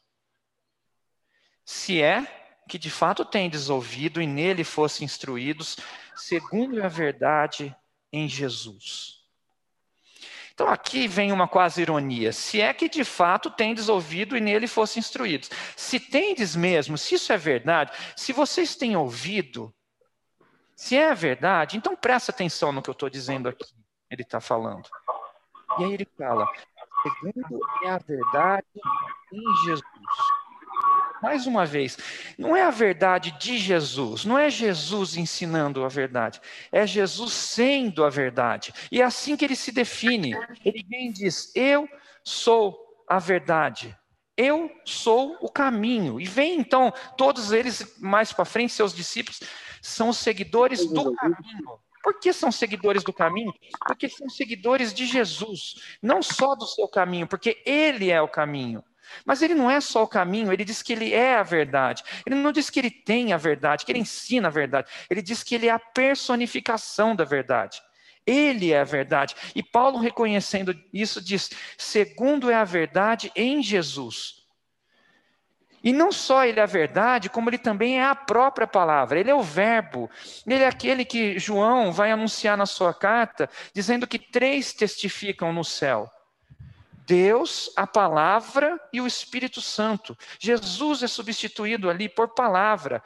Se 1.65 2.01
é 2.01 2.63
que 2.69 2.79
de 2.79 2.91
fato 2.91 3.25
tendes 3.25 3.69
ouvido 3.69 4.23
e 4.23 4.27
nele 4.27 4.65
fosse 4.65 5.05
instruídos, 5.05 5.77
segundo 6.17 6.83
a 6.83 6.89
verdade 6.89 7.75
em 8.13 8.29
Jesus. 8.29 9.22
Então 10.55 10.69
aqui 10.69 11.09
vem 11.09 11.33
uma 11.33 11.49
quase 11.49 11.83
ironia. 11.83 12.33
Se 12.33 12.61
é 12.61 12.73
que 12.73 12.89
de 12.89 13.05
fato 13.05 13.51
tendes 13.51 13.89
ouvido 13.89 14.37
e 14.37 14.41
nele 14.41 14.67
fosse 14.67 14.99
instruídos. 14.99 15.51
Se 15.77 15.99
tendes 15.99 16.55
mesmo, 16.55 16.99
se 16.99 17.15
isso 17.15 17.33
é 17.33 17.37
verdade, 17.37 17.93
se 18.17 18.33
vocês 18.33 18.77
têm 18.77 18.97
ouvido, 18.97 19.75
se 20.77 20.97
é 20.97 21.15
verdade, 21.15 21.77
então 21.77 21.97
presta 21.97 22.33
atenção 22.33 22.73
no 22.73 22.83
que 22.83 22.91
eu 22.91 22.93
estou 22.93 23.09
dizendo 23.09 23.49
aqui. 23.49 23.65
Ele 24.11 24.23
está 24.23 24.41
falando. 24.41 24.89
E 25.79 25.85
aí 25.85 25.95
ele 25.95 26.09
fala: 26.19 26.47
segundo 27.03 27.61
é 27.85 27.91
a 27.91 27.99
verdade 27.99 28.67
em 29.33 29.55
Jesus. 29.65 30.42
Mais 31.23 31.47
uma 31.47 31.65
vez, 31.65 31.97
não 32.37 32.57
é 32.57 32.63
a 32.63 32.71
verdade 32.71 33.31
de 33.39 33.57
Jesus, 33.57 34.25
não 34.25 34.37
é 34.37 34.51
Jesus 34.51 35.17
ensinando 35.17 35.85
a 35.85 35.89
verdade, 35.89 36.41
é 36.73 36.85
Jesus 36.85 37.33
sendo 37.33 38.05
a 38.05 38.11
verdade. 38.11 38.75
E 38.91 39.01
é 39.01 39.05
assim 39.05 39.37
que 39.37 39.45
ele 39.45 39.55
se 39.55 39.71
define. 39.71 40.35
Ele 40.65 40.85
vem 40.89 41.13
diz: 41.13 41.53
Eu 41.55 41.89
sou 42.25 43.05
a 43.09 43.21
verdade. 43.21 43.97
Eu 44.37 44.71
sou 44.85 45.37
o 45.41 45.49
caminho. 45.49 46.21
E 46.21 46.25
vem 46.25 46.59
então, 46.59 46.93
todos 47.17 47.53
eles 47.53 47.97
mais 48.01 48.33
para 48.33 48.45
frente, 48.45 48.73
seus 48.73 48.95
discípulos, 48.95 49.41
são 49.81 50.09
os 50.09 50.19
seguidores 50.19 50.85
do 50.91 51.15
caminho. 51.15 51.79
Por 52.03 52.19
que 52.19 52.33
são 52.33 52.51
seguidores 52.51 53.05
do 53.05 53.13
caminho? 53.13 53.55
Porque 53.87 54.09
são 54.09 54.29
seguidores 54.29 54.93
de 54.93 55.07
Jesus, 55.07 55.75
não 56.03 56.21
só 56.21 56.57
do 56.57 56.67
seu 56.67 56.89
caminho, 56.89 57.29
porque 57.29 57.63
ele 57.65 58.11
é 58.11 58.21
o 58.21 58.27
caminho. 58.27 58.83
Mas 59.25 59.43
ele 59.43 59.55
não 59.55 59.71
é 59.71 59.81
só 59.81 60.03
o 60.03 60.09
caminho, 60.09 60.53
ele 60.53 60.65
diz 60.65 60.83
que 60.83 60.93
ele 60.93 61.13
é 61.13 61.37
a 61.37 61.43
verdade. 61.43 62.03
Ele 62.27 62.37
não 62.37 62.53
diz 62.53 62.71
que 62.71 62.79
ele 62.79 62.91
tem 62.91 63.33
a 63.33 63.37
verdade, 63.37 63.85
que 63.85 63.93
ele 63.93 63.99
ensina 63.99 64.49
a 64.49 64.51
verdade. 64.51 64.91
Ele 65.09 65.23
diz 65.23 65.43
que 65.43 65.55
ele 65.55 65.69
é 65.69 65.71
a 65.71 65.79
personificação 65.79 67.15
da 67.15 67.25
verdade. 67.25 67.83
Ele 68.27 68.73
é 68.73 68.81
a 68.81 68.85
verdade. 68.85 69.35
E 69.55 69.63
Paulo, 69.63 69.99
reconhecendo 69.99 70.79
isso, 70.93 71.21
diz: 71.21 71.51
segundo 71.77 72.51
é 72.51 72.55
a 72.55 72.65
verdade 72.65 73.33
em 73.35 73.63
Jesus. 73.63 74.43
E 75.85 75.93
não 75.93 76.13
só 76.13 76.45
ele 76.45 76.61
é 76.61 76.63
a 76.63 76.67
verdade, 76.67 77.29
como 77.29 77.51
ele 77.51 77.59
também 77.59 77.99
é 77.99 78.05
a 78.05 78.15
própria 78.15 78.69
palavra, 78.69 79.19
ele 79.19 79.31
é 79.31 79.35
o 79.35 79.43
Verbo, 79.43 80.09
ele 80.47 80.63
é 80.63 80.69
aquele 80.69 81.05
que 81.05 81.39
João 81.41 81.93
vai 81.93 82.13
anunciar 82.13 82.57
na 82.57 82.67
sua 82.67 82.95
carta, 82.95 83.51
dizendo 83.75 84.07
que 84.07 84.19
três 84.19 84.73
testificam 84.73 85.53
no 85.53 85.65
céu: 85.65 86.09
Deus, 87.13 87.71
a 87.77 87.87
palavra 87.87 88.81
e 88.91 88.99
o 88.99 89.07
Espírito 89.07 89.61
Santo. 89.61 90.17
Jesus 90.41 91.03
é 91.03 91.07
substituído 91.07 91.91
ali 91.91 92.09
por 92.09 92.29
palavra. 92.29 93.05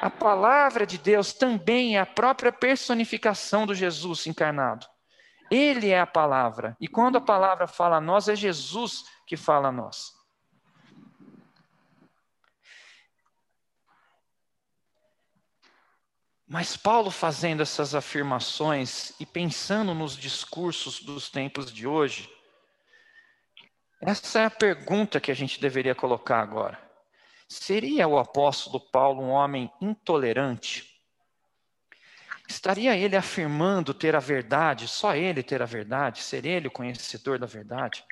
A 0.00 0.08
palavra 0.08 0.86
de 0.86 0.96
Deus 0.96 1.34
também 1.34 1.98
é 1.98 2.00
a 2.00 2.06
própria 2.06 2.50
personificação 2.50 3.66
do 3.66 3.74
Jesus 3.74 4.26
encarnado. 4.26 4.86
Ele 5.50 5.90
é 5.90 6.00
a 6.00 6.06
palavra. 6.06 6.74
E 6.80 6.88
quando 6.88 7.16
a 7.16 7.20
palavra 7.20 7.66
fala 7.66 7.96
a 7.96 8.00
nós, 8.00 8.28
é 8.28 8.34
Jesus 8.34 9.04
que 9.26 9.36
fala 9.36 9.68
a 9.68 9.72
nós. 9.72 10.14
Mas 16.48 16.78
Paulo 16.78 17.10
fazendo 17.10 17.60
essas 17.60 17.94
afirmações 17.94 19.12
e 19.20 19.26
pensando 19.26 19.92
nos 19.92 20.16
discursos 20.16 20.98
dos 21.00 21.28
tempos 21.28 21.70
de 21.70 21.86
hoje, 21.86 22.30
essa 24.04 24.40
é 24.40 24.44
a 24.44 24.50
pergunta 24.50 25.20
que 25.20 25.30
a 25.30 25.34
gente 25.34 25.60
deveria 25.60 25.94
colocar 25.94 26.40
agora. 26.40 26.78
Seria 27.48 28.08
o 28.08 28.18
apóstolo 28.18 28.80
Paulo 28.80 29.22
um 29.22 29.30
homem 29.30 29.70
intolerante? 29.80 31.00
Estaria 32.48 32.96
ele 32.96 33.16
afirmando 33.16 33.94
ter 33.94 34.16
a 34.16 34.18
verdade, 34.18 34.88
só 34.88 35.14
ele 35.14 35.42
ter 35.42 35.62
a 35.62 35.66
verdade, 35.66 36.22
ser 36.22 36.44
ele 36.44 36.66
o 36.66 36.70
conhecedor 36.70 37.38
da 37.38 37.46
verdade? 37.46 38.04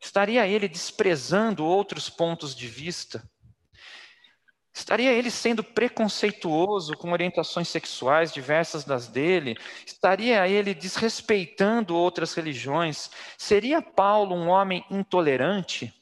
Estaria 0.00 0.46
ele 0.46 0.68
desprezando 0.68 1.64
outros 1.64 2.10
pontos 2.10 2.54
de 2.54 2.66
vista? 2.66 3.22
Estaria 4.74 5.12
ele 5.12 5.30
sendo 5.30 5.62
preconceituoso 5.62 6.96
com 6.96 7.12
orientações 7.12 7.68
sexuais 7.68 8.32
diversas 8.32 8.82
das 8.82 9.06
dele? 9.06 9.56
Estaria 9.86 10.48
ele 10.48 10.74
desrespeitando 10.74 11.94
outras 11.94 12.34
religiões? 12.34 13.08
Seria 13.38 13.80
Paulo 13.80 14.34
um 14.34 14.48
homem 14.48 14.84
intolerante? 14.90 15.94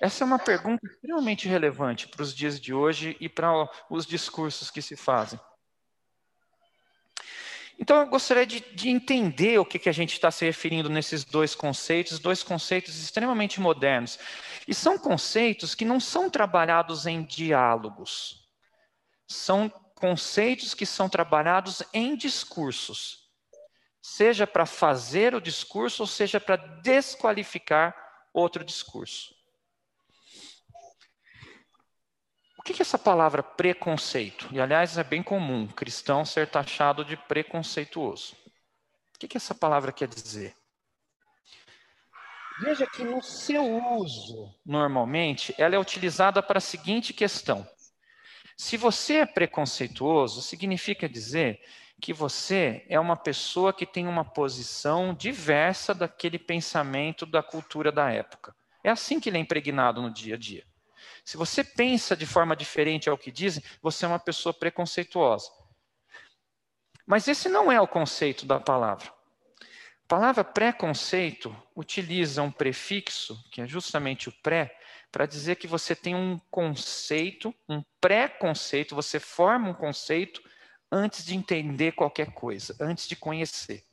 Essa 0.00 0.24
é 0.24 0.26
uma 0.26 0.38
pergunta 0.38 0.86
extremamente 0.86 1.46
relevante 1.46 2.08
para 2.08 2.22
os 2.22 2.34
dias 2.34 2.58
de 2.58 2.72
hoje 2.72 3.14
e 3.20 3.28
para 3.28 3.68
os 3.90 4.06
discursos 4.06 4.70
que 4.70 4.80
se 4.80 4.96
fazem. 4.96 5.38
Então, 7.78 8.00
eu 8.00 8.06
gostaria 8.08 8.44
de, 8.44 8.60
de 8.74 8.88
entender 8.88 9.58
o 9.58 9.64
que, 9.64 9.78
que 9.78 9.88
a 9.88 9.92
gente 9.92 10.12
está 10.12 10.30
se 10.30 10.44
referindo 10.44 10.88
nesses 10.88 11.24
dois 11.24 11.54
conceitos, 11.54 12.18
dois 12.18 12.42
conceitos 12.42 12.98
extremamente 12.98 13.60
modernos. 13.60 14.18
E 14.66 14.74
são 14.74 14.98
conceitos 14.98 15.74
que 15.76 15.84
não 15.84 16.00
são 16.00 16.28
trabalhados 16.28 17.06
em 17.06 17.22
diálogos, 17.22 18.48
são 19.28 19.70
conceitos 19.94 20.74
que 20.74 20.84
são 20.84 21.08
trabalhados 21.08 21.82
em 21.94 22.16
discursos, 22.16 23.28
seja 24.02 24.46
para 24.46 24.66
fazer 24.66 25.34
o 25.34 25.40
discurso 25.40 26.02
ou 26.02 26.06
seja 26.06 26.40
para 26.40 26.56
desqualificar 26.56 27.94
outro 28.32 28.64
discurso. 28.64 29.37
O 32.68 32.70
que 32.70 32.82
é 32.82 32.84
essa 32.84 32.98
palavra 32.98 33.42
preconceito? 33.42 34.46
E 34.52 34.60
aliás 34.60 34.98
é 34.98 35.02
bem 35.02 35.22
comum 35.22 35.66
cristão 35.66 36.22
ser 36.22 36.46
taxado 36.48 37.02
de 37.02 37.16
preconceituoso. 37.16 38.36
O 39.14 39.18
que 39.26 39.38
essa 39.38 39.54
palavra 39.54 39.90
quer 39.90 40.06
dizer? 40.06 40.54
Veja 42.60 42.86
que 42.86 43.02
no 43.02 43.22
seu 43.22 43.64
uso, 43.94 44.54
normalmente, 44.66 45.54
ela 45.56 45.76
é 45.76 45.78
utilizada 45.78 46.42
para 46.42 46.58
a 46.58 46.60
seguinte 46.60 47.14
questão: 47.14 47.66
se 48.54 48.76
você 48.76 49.14
é 49.20 49.26
preconceituoso, 49.26 50.42
significa 50.42 51.08
dizer 51.08 51.62
que 51.98 52.12
você 52.12 52.84
é 52.86 53.00
uma 53.00 53.16
pessoa 53.16 53.72
que 53.72 53.86
tem 53.86 54.06
uma 54.06 54.26
posição 54.26 55.14
diversa 55.14 55.94
daquele 55.94 56.38
pensamento 56.38 57.24
da 57.24 57.42
cultura 57.42 57.90
da 57.90 58.12
época. 58.12 58.54
É 58.84 58.90
assim 58.90 59.18
que 59.18 59.30
ele 59.30 59.38
é 59.38 59.40
impregnado 59.40 60.02
no 60.02 60.12
dia 60.12 60.34
a 60.34 60.38
dia. 60.38 60.66
Se 61.28 61.36
você 61.36 61.62
pensa 61.62 62.16
de 62.16 62.24
forma 62.24 62.56
diferente 62.56 63.10
ao 63.10 63.18
que 63.18 63.30
dizem, 63.30 63.62
você 63.82 64.06
é 64.06 64.08
uma 64.08 64.18
pessoa 64.18 64.54
preconceituosa. 64.54 65.50
Mas 67.06 67.28
esse 67.28 67.50
não 67.50 67.70
é 67.70 67.78
o 67.78 67.86
conceito 67.86 68.46
da 68.46 68.58
palavra. 68.58 69.12
A 69.60 70.08
palavra 70.08 70.42
preconceito 70.42 71.54
utiliza 71.76 72.40
um 72.40 72.50
prefixo, 72.50 73.38
que 73.52 73.60
é 73.60 73.66
justamente 73.66 74.30
o 74.30 74.32
pré, 74.42 74.74
para 75.12 75.26
dizer 75.26 75.56
que 75.56 75.66
você 75.66 75.94
tem 75.94 76.14
um 76.14 76.38
conceito, 76.50 77.54
um 77.68 77.84
pré-conceito, 78.00 78.94
você 78.94 79.20
forma 79.20 79.68
um 79.68 79.74
conceito 79.74 80.42
antes 80.90 81.26
de 81.26 81.34
entender 81.34 81.92
qualquer 81.92 82.32
coisa, 82.32 82.74
antes 82.80 83.06
de 83.06 83.14
conhecer. 83.14 83.84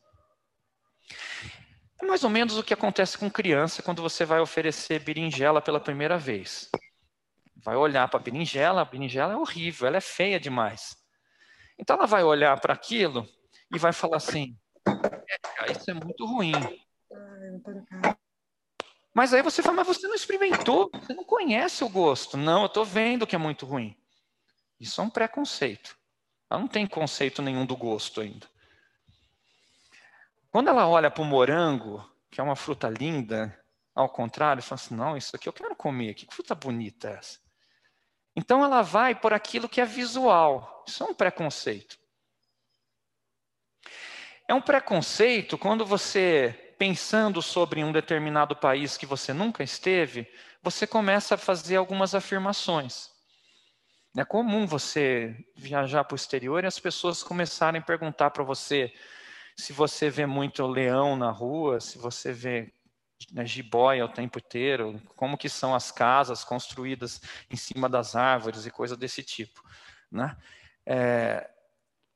É 2.02 2.06
mais 2.06 2.24
ou 2.24 2.30
menos 2.30 2.58
o 2.58 2.64
que 2.64 2.74
acontece 2.74 3.18
com 3.18 3.30
criança 3.30 3.84
quando 3.84 4.02
você 4.02 4.24
vai 4.24 4.40
oferecer 4.40 5.04
berinjela 5.04 5.62
pela 5.62 5.82
primeira 5.82 6.18
vez. 6.18 6.72
Vai 7.66 7.76
olhar 7.76 8.08
para 8.08 8.20
a 8.20 8.24
berinjela, 8.24 8.82
a 8.82 8.86
berinjela 8.86 9.34
é 9.34 9.36
horrível, 9.36 9.88
ela 9.88 9.98
é 9.98 10.02
feia 10.02 10.40
demais. 10.40 10.96
Então 11.80 11.96
ela 11.96 12.06
vai 12.06 12.24
olhar 12.24 12.60
para 12.62 12.76
aquilo 12.76 13.28
e 13.74 13.80
vai 13.80 13.92
falar 13.92 14.18
assim: 14.18 14.56
é, 14.88 15.72
isso 15.72 15.90
é 15.90 15.96
muito 15.96 16.28
ruim. 16.28 16.52
Mas 19.12 19.34
aí 19.34 19.42
você 19.42 19.64
fala, 19.64 19.78
mas 19.78 19.88
você 19.88 20.08
não 20.08 20.14
experimentou, 20.14 20.92
você 20.94 21.12
não 21.16 21.24
conhece 21.24 21.84
o 21.84 21.90
gosto. 21.90 22.38
Não, 22.38 22.62
eu 22.62 22.68
estou 22.68 22.86
vendo 22.86 23.26
que 23.26 23.36
é 23.36 23.40
muito 23.40 23.66
ruim. 23.66 23.98
Isso 24.80 25.02
é 25.02 25.04
um 25.04 25.10
preconceito. 25.10 25.98
Ela 26.48 26.60
não 26.60 26.68
tem 26.68 26.86
conceito 26.86 27.42
nenhum 27.42 27.66
do 27.66 27.76
gosto 27.76 28.22
ainda. 28.22 28.48
Quando 30.52 30.68
ela 30.68 30.88
olha 30.88 31.10
para 31.10 31.24
o 31.24 31.26
morango, 31.26 32.08
que 32.30 32.40
é 32.40 32.44
uma 32.44 32.56
fruta 32.56 32.88
linda, 32.90 33.60
ao 33.96 34.08
contrário, 34.08 34.62
fala 34.62 34.80
assim: 34.80 34.96
não, 34.96 35.18
isso 35.18 35.36
aqui 35.36 35.50
eu 35.50 35.54
quero 35.54 35.76
comer, 35.76 36.14
que 36.14 36.28
fruta 36.30 36.54
bonita 36.54 37.10
é 37.10 37.14
essa? 37.14 37.45
Então 38.36 38.64
ela 38.64 38.82
vai 38.82 39.16
por 39.16 39.34
aquilo 39.34 39.70
que 39.70 39.80
é 39.80 39.86
visual. 39.86 40.84
Isso 40.88 41.04
é 41.04 41.08
um 41.08 41.14
preconceito. 41.14 41.98
É 44.48 44.54
um 44.54 44.62
preconceito 44.62 45.58
quando 45.58 45.86
você, 45.86 46.76
pensando 46.78 47.42
sobre 47.42 47.84
um 47.84 47.92
determinado 47.92 48.56
país 48.56 48.98
que 48.98 49.06
você 49.06 49.34
nunca 49.34 49.64
esteve, 49.64 50.28
você 50.62 50.86
começa 50.86 51.36
a 51.36 51.38
fazer 51.38 51.78
algumas 51.78 52.14
afirmações. 52.14 53.10
É 54.18 54.24
comum 54.24 54.68
você 54.68 55.36
viajar 55.56 56.04
para 56.04 56.14
o 56.14 56.16
exterior 56.16 56.64
e 56.64 56.68
as 56.68 56.80
pessoas 56.80 57.24
começarem 57.24 57.82
a 57.82 57.84
perguntar 57.84 58.30
para 58.30 58.44
você 58.44 58.94
se 59.58 59.74
você 59.74 60.10
vê 60.10 60.26
muito 60.26 60.66
leão 60.68 61.16
na 61.16 61.32
rua, 61.32 61.80
se 61.80 61.98
você 61.98 62.32
vê 62.32 62.74
né, 63.32 63.46
jiboia 63.46 64.06
o 64.06 64.10
tempo 64.10 64.40
inteiro, 64.40 65.02
como 65.16 65.38
que 65.38 65.50
são 65.50 65.74
as 65.74 65.92
casas 65.92 66.44
construídas 66.44 67.22
em 67.50 67.56
cima 67.56 67.90
das 67.90 68.16
árvores 68.16 68.66
e 68.66 68.72
coisa 68.72 68.96
desse 68.96 69.24
tipo. 69.24 69.62
Né? 70.12 70.36
É, 70.86 71.50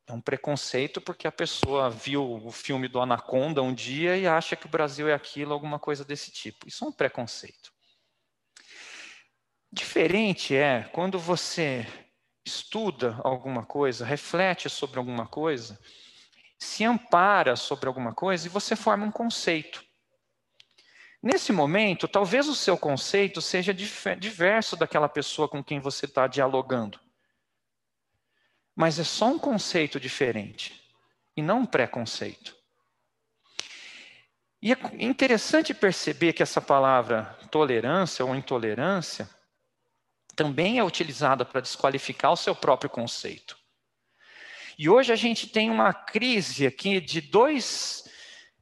é 0.08 0.13
um 0.13 0.22
preconceito 0.22 1.00
porque 1.00 1.28
a 1.28 1.32
pessoa 1.32 1.89
viu 1.89 2.45
o 2.45 2.52
filme 2.52 2.88
do 2.88 3.00
Anaconda 3.00 3.62
um 3.62 3.74
dia 3.74 4.17
e 4.17 4.28
acha 4.28 4.56
que 4.56 4.65
o 4.65 4.69
Brasil 4.69 5.08
é 5.08 5.13
aquilo, 5.13 5.54
alguma 5.54 5.78
coisa 5.78 6.04
desse 6.04 6.32
tipo. 6.32 6.67
Isso 6.67 6.84
é 6.84 6.88
um 6.88 6.91
preconceito. 6.91 7.72
Diferente 9.72 10.56
é 10.56 10.89
quando 10.91 11.19
você 11.19 11.86
estuda 12.43 13.19
alguma 13.24 13.63
coisa, 13.63 14.04
reflete 14.04 14.67
sobre 14.67 14.98
alguma 14.98 15.28
coisa, 15.28 15.80
se 16.58 16.84
ampara 16.84 17.56
sobre 17.56 17.88
alguma 17.88 18.13
coisa 18.13 18.48
e 18.48 18.50
você 18.50 18.76
forma 18.76 19.06
um 19.06 19.12
conceito. 19.12 19.86
Nesse 21.21 21.51
momento, 21.51 22.08
talvez 22.08 22.47
o 22.47 22.55
seu 22.55 22.77
conceito 22.77 23.41
seja 23.41 23.73
diverso 23.73 24.75
daquela 24.75 25.10
pessoa 25.10 25.49
com 25.49 25.63
quem 25.63 25.79
você 25.79 26.05
está 26.05 26.27
dialogando 26.27 26.99
mas 28.79 28.97
é 28.97 29.03
só 29.03 29.25
um 29.25 29.38
conceito 29.38 29.99
diferente 29.99 30.82
e 31.36 31.41
não 31.41 31.60
um 31.60 31.65
preconceito. 31.65 32.55
E 34.62 34.71
é 34.71 34.77
interessante 34.99 35.73
perceber 35.73 36.32
que 36.32 36.41
essa 36.41 36.62
palavra 36.62 37.38
tolerância 37.51 38.23
ou 38.23 38.34
intolerância 38.34 39.29
também 40.34 40.79
é 40.79 40.84
utilizada 40.84 41.43
para 41.43 41.60
desqualificar 41.60 42.32
o 42.32 42.38
seu 42.38 42.55
próprio 42.55 42.89
conceito. 42.89 43.58
E 44.77 44.88
hoje 44.88 45.12
a 45.12 45.17
gente 45.17 45.47
tem 45.47 45.69
uma 45.69 45.93
crise 45.93 46.65
aqui 46.65 47.01
de 47.01 47.19
dois, 47.19 48.10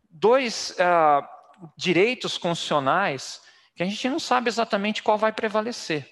dois 0.10 0.72
uh, 0.80 1.37
direitos 1.76 2.38
constitucionais 2.38 3.41
que 3.76 3.84
a 3.84 3.86
gente 3.86 4.10
não 4.10 4.20
sabe 4.20 4.50
exatamente 4.50 5.04
qual 5.04 5.17
vai 5.17 5.32
prevalecer. 5.32 6.12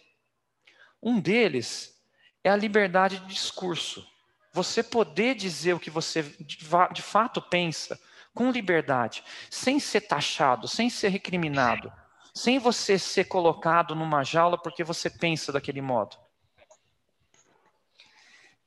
Um 1.02 1.20
deles 1.20 2.00
é 2.44 2.50
a 2.50 2.56
liberdade 2.56 3.20
de 3.20 3.28
discurso. 3.28 4.08
Você 4.54 4.84
poder 4.84 5.36
dizer 5.36 5.74
o 5.74 5.80
que 5.80 5.90
você 5.90 6.24
de 6.24 7.02
fato 7.02 7.42
pensa 7.42 8.00
com 8.34 8.52
liberdade, 8.52 9.24
sem 9.50 9.80
ser 9.80 10.02
taxado, 10.02 10.68
sem 10.68 10.90
ser 10.90 11.10
recriminado. 11.10 11.92
sem 12.36 12.60
você 12.60 13.00
ser 13.00 13.26
colocado 13.26 13.96
numa 13.96 14.22
jaula 14.22 14.62
porque 14.62 14.84
você 14.84 15.10
pensa 15.10 15.54
daquele 15.54 15.82
modo. 15.82 16.18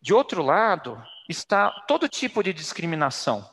De 0.00 0.14
outro 0.14 0.42
lado, 0.42 1.04
está 1.28 1.70
todo 1.86 2.08
tipo 2.08 2.42
de 2.42 2.54
discriminação, 2.54 3.48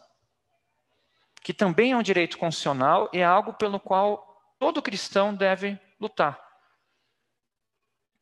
que 1.45 1.53
também 1.53 1.91
é 1.91 1.95
um 1.95 2.01
direito 2.01 2.39
constitucional 2.39 3.07
e 3.13 3.19
é 3.19 3.23
algo 3.23 3.53
pelo 3.53 3.79
qual 3.79 4.55
todo 4.57 4.81
cristão 4.81 5.31
deve 5.31 5.79
lutar. 5.99 6.43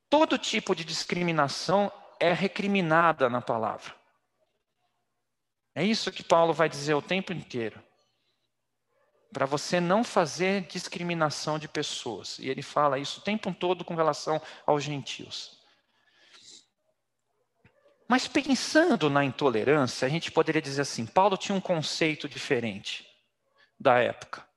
Todo 0.10 0.38
tipo 0.38 0.76
de 0.76 0.84
discriminação 0.84 1.90
é 2.20 2.34
recriminada 2.34 3.30
na 3.30 3.40
palavra. 3.40 3.96
É 5.74 5.86
isso 5.86 6.12
que 6.12 6.22
Paulo 6.22 6.52
vai 6.52 6.68
dizer 6.68 6.96
o 6.96 7.02
tempo 7.02 7.32
inteiro. 7.32 7.82
Para 9.32 9.46
você 9.46 9.80
não 9.80 10.04
fazer 10.04 10.68
discriminação 10.68 11.58
de 11.58 11.70
pessoas. 11.70 12.38
E 12.40 12.50
ele 12.50 12.62
fala 12.62 13.00
isso 13.00 13.22
o 13.22 13.24
tempo 13.24 13.54
todo 13.54 13.86
com 13.86 13.96
relação 13.96 14.42
aos 14.66 14.84
gentios. 14.84 15.64
Mas 18.06 18.28
pensando 18.28 19.10
na 19.10 19.24
intolerância, 19.24 20.06
a 20.06 20.10
gente 20.10 20.30
poderia 20.30 20.62
dizer 20.62 20.82
assim: 20.82 21.06
Paulo 21.06 21.38
tinha 21.38 21.56
um 21.56 21.62
conceito 21.62 22.28
diferente 22.28 23.12
da 23.80 24.00
época. 24.00 24.48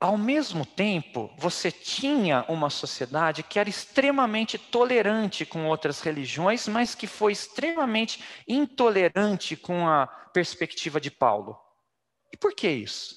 Ao 0.00 0.16
mesmo 0.16 0.64
tempo, 0.64 1.28
você 1.36 1.72
tinha 1.72 2.44
uma 2.48 2.70
sociedade 2.70 3.42
que 3.42 3.58
era 3.58 3.68
extremamente 3.68 4.56
tolerante 4.56 5.44
com 5.44 5.66
outras 5.66 6.00
religiões, 6.00 6.68
mas 6.68 6.94
que 6.94 7.08
foi 7.08 7.32
extremamente 7.32 8.22
intolerante 8.46 9.56
com 9.56 9.88
a 9.88 10.06
perspectiva 10.06 11.00
de 11.00 11.10
Paulo. 11.10 11.58
E 12.32 12.36
por 12.36 12.54
que 12.54 12.68
isso? 12.68 13.16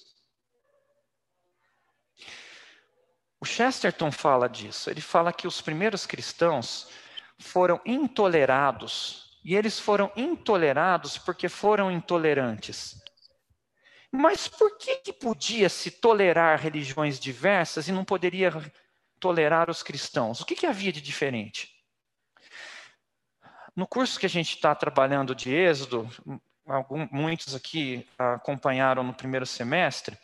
O 3.39 3.45
Chesterton 3.45 4.11
fala 4.11 4.47
disso. 4.47 4.89
Ele 4.89 5.01
fala 5.01 5.33
que 5.33 5.47
os 5.47 5.61
primeiros 5.61 6.05
cristãos 6.05 6.87
foram 7.39 7.81
intolerados, 7.85 9.39
e 9.43 9.55
eles 9.55 9.79
foram 9.79 10.11
intolerados 10.15 11.17
porque 11.17 11.49
foram 11.49 11.91
intolerantes. 11.91 13.00
Mas 14.11 14.47
por 14.47 14.77
que, 14.77 14.97
que 14.97 15.13
podia 15.13 15.69
se 15.69 15.89
tolerar 15.89 16.59
religiões 16.59 17.19
diversas 17.19 17.87
e 17.87 17.91
não 17.91 18.03
poderia 18.03 18.51
tolerar 19.19 19.69
os 19.69 19.81
cristãos? 19.81 20.41
O 20.41 20.45
que, 20.45 20.55
que 20.55 20.65
havia 20.65 20.91
de 20.91 20.99
diferente? 20.99 21.71
No 23.73 23.87
curso 23.87 24.19
que 24.19 24.25
a 24.25 24.29
gente 24.29 24.55
está 24.55 24.75
trabalhando 24.75 25.33
de 25.33 25.53
Êxodo, 25.53 26.09
algum, 26.65 27.07
muitos 27.09 27.55
aqui 27.55 28.05
acompanharam 28.17 29.01
no 29.01 29.13
primeiro 29.13 29.45
semestre, 29.45 30.17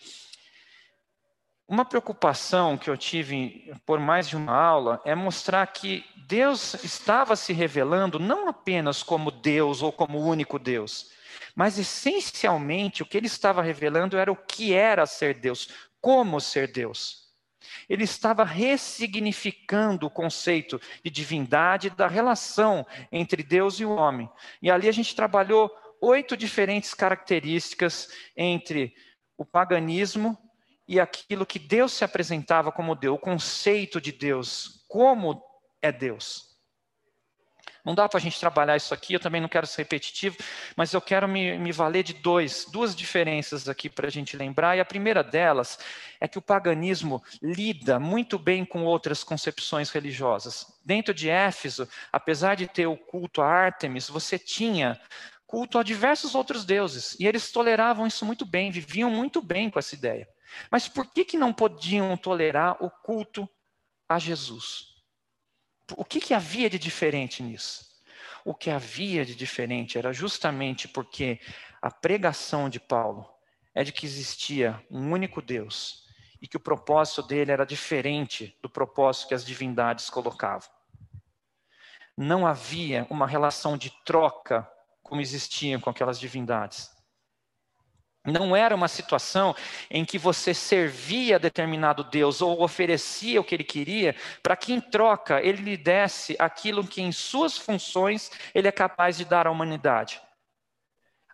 uma 1.65 1.83
preocupação 1.83 2.77
que 2.77 2.89
eu 2.89 2.97
tive 2.97 3.73
por 3.85 3.99
mais 3.99 4.27
de 4.29 4.37
uma 4.37 4.53
aula 4.53 5.01
é 5.03 5.13
mostrar 5.13 5.67
que 5.67 6.05
Deus 6.15 6.73
estava 6.83 7.35
se 7.35 7.51
revelando 7.51 8.19
não 8.19 8.47
apenas 8.47 9.03
como 9.03 9.31
Deus 9.31 9.81
ou 9.81 9.91
como 9.91 10.19
único 10.19 10.57
Deus, 10.57 11.11
mas 11.57 11.79
essencialmente 11.79 13.01
o 13.01 13.05
que 13.05 13.17
ele 13.17 13.25
estava 13.25 13.63
revelando 13.63 14.15
era 14.15 14.31
o 14.31 14.35
que 14.35 14.75
era 14.75 15.07
ser 15.07 15.39
Deus, 15.39 15.69
como 15.99 16.39
ser 16.39 16.71
Deus. 16.71 17.33
Ele 17.89 18.03
estava 18.03 18.43
ressignificando 18.43 20.05
o 20.05 20.09
conceito 20.11 20.79
de 21.03 21.09
divindade 21.09 21.89
da 21.89 22.07
relação 22.07 22.85
entre 23.11 23.41
Deus 23.41 23.79
e 23.79 23.85
o 23.85 23.95
homem. 23.95 24.29
E 24.61 24.69
ali 24.69 24.87
a 24.87 24.91
gente 24.91 25.15
trabalhou 25.15 25.75
oito 25.99 26.37
diferentes 26.37 26.93
características 26.93 28.07
entre 28.35 28.93
o 29.35 29.43
paganismo 29.43 30.37
e 30.87 30.99
aquilo 30.99 31.43
que 31.43 31.57
Deus 31.57 31.91
se 31.91 32.03
apresentava 32.03 32.71
como 32.71 32.93
Deus, 32.93 33.15
o 33.15 33.19
conceito 33.19 33.99
de 33.99 34.11
Deus, 34.11 34.85
como 34.87 35.41
é 35.81 35.91
Deus. 35.91 36.46
Não 37.87 37.95
dá 37.95 38.09
para 38.09 38.17
a 38.17 38.21
gente 38.21 38.37
trabalhar 38.37 38.75
isso 38.75 38.93
aqui, 38.93 39.13
eu 39.13 39.19
também 39.19 39.39
não 39.39 39.47
quero 39.47 39.65
ser 39.65 39.83
repetitivo, 39.83 40.35
mas 40.75 40.91
eu 40.91 40.99
quero 40.99 41.25
me, 41.25 41.57
me 41.57 41.71
valer 41.71 42.03
de 42.03 42.15
dois, 42.15 42.65
duas 42.69 42.93
diferenças 42.93 43.69
aqui 43.69 43.89
para 43.89 44.07
a 44.07 44.09
gente 44.11 44.35
lembrar. 44.35 44.75
E 44.75 44.81
a 44.81 44.85
primeira 44.85 45.23
delas 45.23 45.79
é 46.19 46.27
que 46.27 46.37
o 46.37 46.41
paganismo 46.41 47.23
lida 47.41 47.97
muito 47.97 48.37
bem 48.37 48.65
com 48.65 48.83
outras 48.83 49.23
concepções 49.23 49.89
religiosas. 49.89 50.67
Dentro 50.83 51.13
de 51.13 51.29
Éfeso, 51.29 51.87
apesar 52.11 52.55
de 52.55 52.67
ter 52.67 52.87
o 52.87 52.97
culto 52.97 53.41
a 53.41 53.47
Ártemis, 53.47 54.09
você 54.09 54.37
tinha 54.37 54.99
culto 55.45 55.79
a 55.79 55.83
diversos 55.83 56.35
outros 56.35 56.65
deuses. 56.65 57.15
E 57.17 57.25
eles 57.25 57.53
toleravam 57.53 58.05
isso 58.05 58.25
muito 58.25 58.45
bem, 58.45 58.69
viviam 58.69 59.09
muito 59.09 59.41
bem 59.41 59.69
com 59.69 59.79
essa 59.79 59.95
ideia. 59.95 60.27
Mas 60.69 60.89
por 60.89 61.05
que, 61.13 61.23
que 61.23 61.37
não 61.37 61.53
podiam 61.53 62.17
tolerar 62.17 62.83
o 62.83 62.89
culto 62.89 63.49
a 64.09 64.19
Jesus? 64.19 64.96
O 65.95 66.03
que, 66.03 66.19
que 66.19 66.33
havia 66.33 66.69
de 66.69 66.77
diferente 66.77 67.41
nisso? 67.41 67.85
O 68.43 68.53
que 68.53 68.69
havia 68.69 69.25
de 69.25 69.35
diferente 69.35 69.97
era 69.97 70.11
justamente 70.11 70.87
porque 70.87 71.39
a 71.81 71.91
pregação 71.91 72.69
de 72.69 72.79
Paulo 72.79 73.29
é 73.73 73.83
de 73.83 73.91
que 73.91 74.05
existia 74.05 74.83
um 74.89 75.11
único 75.11 75.41
Deus 75.41 76.05
e 76.41 76.47
que 76.47 76.57
o 76.57 76.59
propósito 76.59 77.21
dele 77.23 77.51
era 77.51 77.65
diferente 77.65 78.57
do 78.61 78.69
propósito 78.69 79.27
que 79.29 79.33
as 79.33 79.45
divindades 79.45 80.09
colocavam. 80.09 80.69
Não 82.17 82.45
havia 82.45 83.05
uma 83.09 83.27
relação 83.27 83.77
de 83.77 83.91
troca 84.03 84.67
como 85.03 85.21
existia 85.21 85.79
com 85.79 85.89
aquelas 85.89 86.19
divindades. 86.19 86.91
Não 88.27 88.53
era 88.53 88.75
uma 88.75 88.89
situação 88.89 89.55
em 89.89 90.03
que 90.03 90.17
você 90.19 90.53
servia 90.53 91.37
a 91.37 91.39
determinado 91.39 92.03
Deus 92.03 92.41
ou 92.41 92.61
oferecia 92.61 93.39
o 93.39 93.43
que 93.43 93.55
ele 93.55 93.63
queria, 93.63 94.13
para 94.43 94.57
que 94.57 94.73
em 94.73 94.81
troca 94.81 95.41
ele 95.41 95.61
lhe 95.61 95.77
desse 95.77 96.35
aquilo 96.37 96.85
que 96.85 97.01
em 97.01 97.13
suas 97.13 97.57
funções 97.57 98.29
ele 98.53 98.67
é 98.67 98.71
capaz 98.71 99.17
de 99.17 99.23
dar 99.23 99.47
à 99.47 99.51
humanidade. 99.51 100.21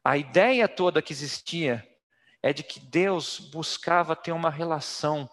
A 0.03 0.17
ideia 0.17 0.67
toda 0.67 1.01
que 1.01 1.11
existia 1.11 1.83
é 2.43 2.53
de 2.53 2.61
que 2.61 2.79
Deus 2.79 3.39
buscava 3.39 4.15
ter 4.15 4.31
uma 4.31 4.51
relação, 4.51 5.27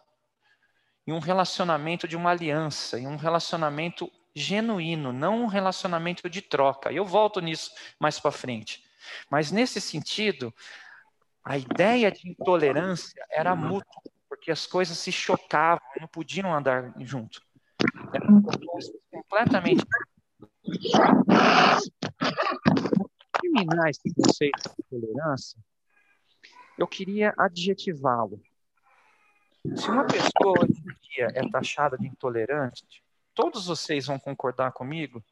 e 1.07 1.13
um 1.13 1.19
relacionamento 1.19 2.09
de 2.09 2.17
uma 2.17 2.31
aliança, 2.31 2.99
e 2.99 3.07
um 3.07 3.17
relacionamento 3.17 4.11
genuíno, 4.35 5.13
não 5.13 5.43
um 5.43 5.47
relacionamento 5.47 6.31
de 6.31 6.41
troca. 6.41 6.91
Eu 6.91 7.05
volto 7.05 7.41
nisso 7.41 7.71
mais 7.99 8.19
para 8.19 8.31
frente. 8.31 8.83
Mas 9.29 9.51
nesse 9.51 9.81
sentido, 9.81 10.55
a 11.45 11.57
ideia 11.57 12.11
de 12.11 12.31
intolerância 12.31 13.25
era 13.31 13.55
mútua, 13.57 14.03
porque 14.29 14.51
as 14.51 14.67
coisas 14.67 14.99
se 14.99 15.11
chocavam, 15.11 15.83
não 16.01 16.09
podiam 16.09 16.55
andar 16.55 16.93
junto. 17.01 17.41
Eram 18.13 18.43
completamente. 19.11 19.85
terminar 23.41 23.91
esse 23.91 24.15
conceito 24.15 24.71
de 24.77 24.83
tolerância, 24.89 25.59
eu 26.79 26.87
queria 26.87 27.35
adjetivá-lo. 27.37 28.41
Se 29.77 29.91
uma 29.91 30.07
pessoa 30.07 30.55
hoje 30.63 30.81
em 30.81 31.09
dia 31.09 31.29
é 31.35 31.49
taxada 31.51 31.99
de 31.99 32.07
intolerante, 32.07 33.03
todos 33.35 33.67
vocês 33.67 34.07
vão 34.07 34.19
concordar 34.19 34.73
comigo 34.73 35.23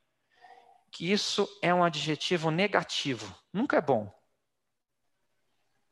que 0.90 1.10
isso 1.10 1.48
é 1.62 1.72
um 1.72 1.84
adjetivo 1.84 2.50
negativo, 2.50 3.34
nunca 3.52 3.76
é 3.76 3.80
bom. 3.80 4.12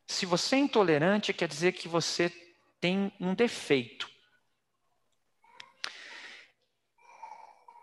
Se 0.06 0.24
você 0.24 0.56
é 0.56 0.60
intolerante, 0.60 1.32
quer 1.32 1.48
dizer 1.48 1.72
que 1.72 1.88
você 1.88 2.30
tem 2.80 3.12
um 3.20 3.34
defeito. 3.34 4.08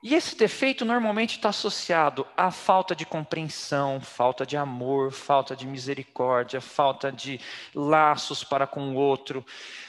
E 0.03 0.15
esse 0.15 0.35
defeito 0.35 0.83
normalmente 0.83 1.37
está 1.37 1.47
associado 1.47 2.27
à 2.35 2.51
falta 2.51 2.93
de 2.93 3.05
compreensão, 3.05 4.01
falta 4.01 4.45
de 4.45 4.57
amor, 4.57 5.13
falta 5.13 5.55
de 5.55 5.65
misericórdia, 5.65 6.59
falta 6.59 7.09
de 7.09 7.39
laços 7.73 8.43
para 8.43 8.67
com 8.67 8.91
o 8.91 8.95
outro. 8.95 9.45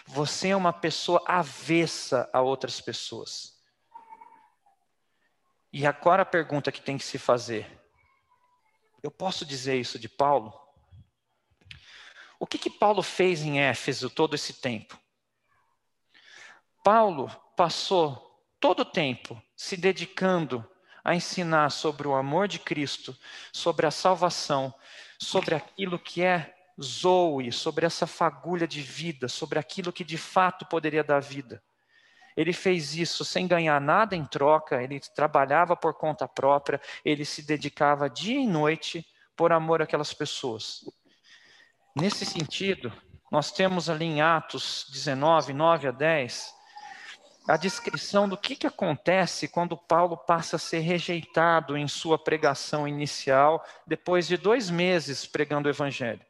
Você 0.07 0.51
é 0.51 0.57
uma 0.57 0.73
pessoa 0.73 1.21
avessa 1.27 2.31
a 2.33 2.41
outras 2.41 2.81
pessoas. 2.81 3.61
E 5.73 5.85
agora 5.85 6.23
a 6.23 6.27
pergunta 6.27 6.71
que 6.71 6.81
tem 6.81 6.97
que 6.97 7.05
se 7.05 7.19
fazer: 7.19 7.67
eu 9.03 9.11
posso 9.11 9.45
dizer 9.45 9.81
isso 9.81 9.99
de 9.99 10.09
Paulo? 10.09 10.64
O 12.45 12.47
que, 12.47 12.59
que 12.59 12.69
Paulo 12.69 13.03
fez 13.03 13.41
em 13.41 13.59
Éfeso 13.59 14.11
todo 14.11 14.35
esse 14.35 14.53
tempo? 14.61 15.01
Paulo 16.85 17.35
passou 17.57 18.39
todo 18.61 18.81
o 18.81 18.85
tempo 18.85 19.43
se 19.57 19.79
dedicando 19.79 20.63
a 21.03 21.15
ensinar 21.15 21.71
sobre 21.71 22.07
o 22.07 22.15
amor 22.15 22.47
de 22.47 22.59
Cristo, 22.59 23.17
sobre 23.51 23.87
a 23.87 23.91
salvação, 23.91 24.75
sobre 25.19 25.55
aquilo 25.55 25.99
que 25.99 26.23
é 26.23 26.55
Zoe, 26.79 27.51
sobre 27.51 27.87
essa 27.87 28.07
fagulha 28.07 28.69
de 28.69 28.83
vida, 28.83 29.27
sobre 29.27 29.59
aquilo 29.59 29.91
que 29.91 30.05
de 30.05 30.19
fato 30.19 30.67
poderia 30.67 31.03
dar 31.03 31.21
vida. 31.21 31.65
Ele 32.37 32.53
fez 32.53 32.95
isso 32.95 33.25
sem 33.25 33.47
ganhar 33.47 33.81
nada 33.81 34.15
em 34.15 34.27
troca, 34.27 34.83
ele 34.83 35.01
trabalhava 35.01 35.75
por 35.75 35.95
conta 35.95 36.29
própria, 36.29 36.79
ele 37.07 37.25
se 37.25 37.41
dedicava 37.41 38.11
dia 38.11 38.39
e 38.39 38.47
noite 38.47 39.03
por 39.35 39.51
amor 39.51 39.81
àquelas 39.81 40.13
pessoas. 40.13 40.85
Nesse 41.95 42.27
sentido, 42.27 42.93
nós 43.31 43.53
temos 43.53 43.89
ali 43.89 44.05
em 44.05 44.21
Atos 44.21 44.87
19, 44.91 45.53
9 45.53 45.89
a 45.89 45.91
10, 45.93 46.53
a 47.47 47.57
descrição 47.57 48.29
do 48.29 48.37
que, 48.37 48.57
que 48.57 48.67
acontece 48.67 49.47
quando 49.47 49.77
Paulo 49.77 50.17
passa 50.17 50.57
a 50.57 50.59
ser 50.59 50.81
rejeitado 50.81 51.77
em 51.77 51.87
sua 51.87 52.19
pregação 52.19 52.89
inicial, 52.89 53.65
depois 53.87 54.27
de 54.27 54.37
dois 54.37 54.71
meses 54.71 55.25
pregando 55.25 55.69
o 55.69 55.71
Evangelho. 55.71 56.25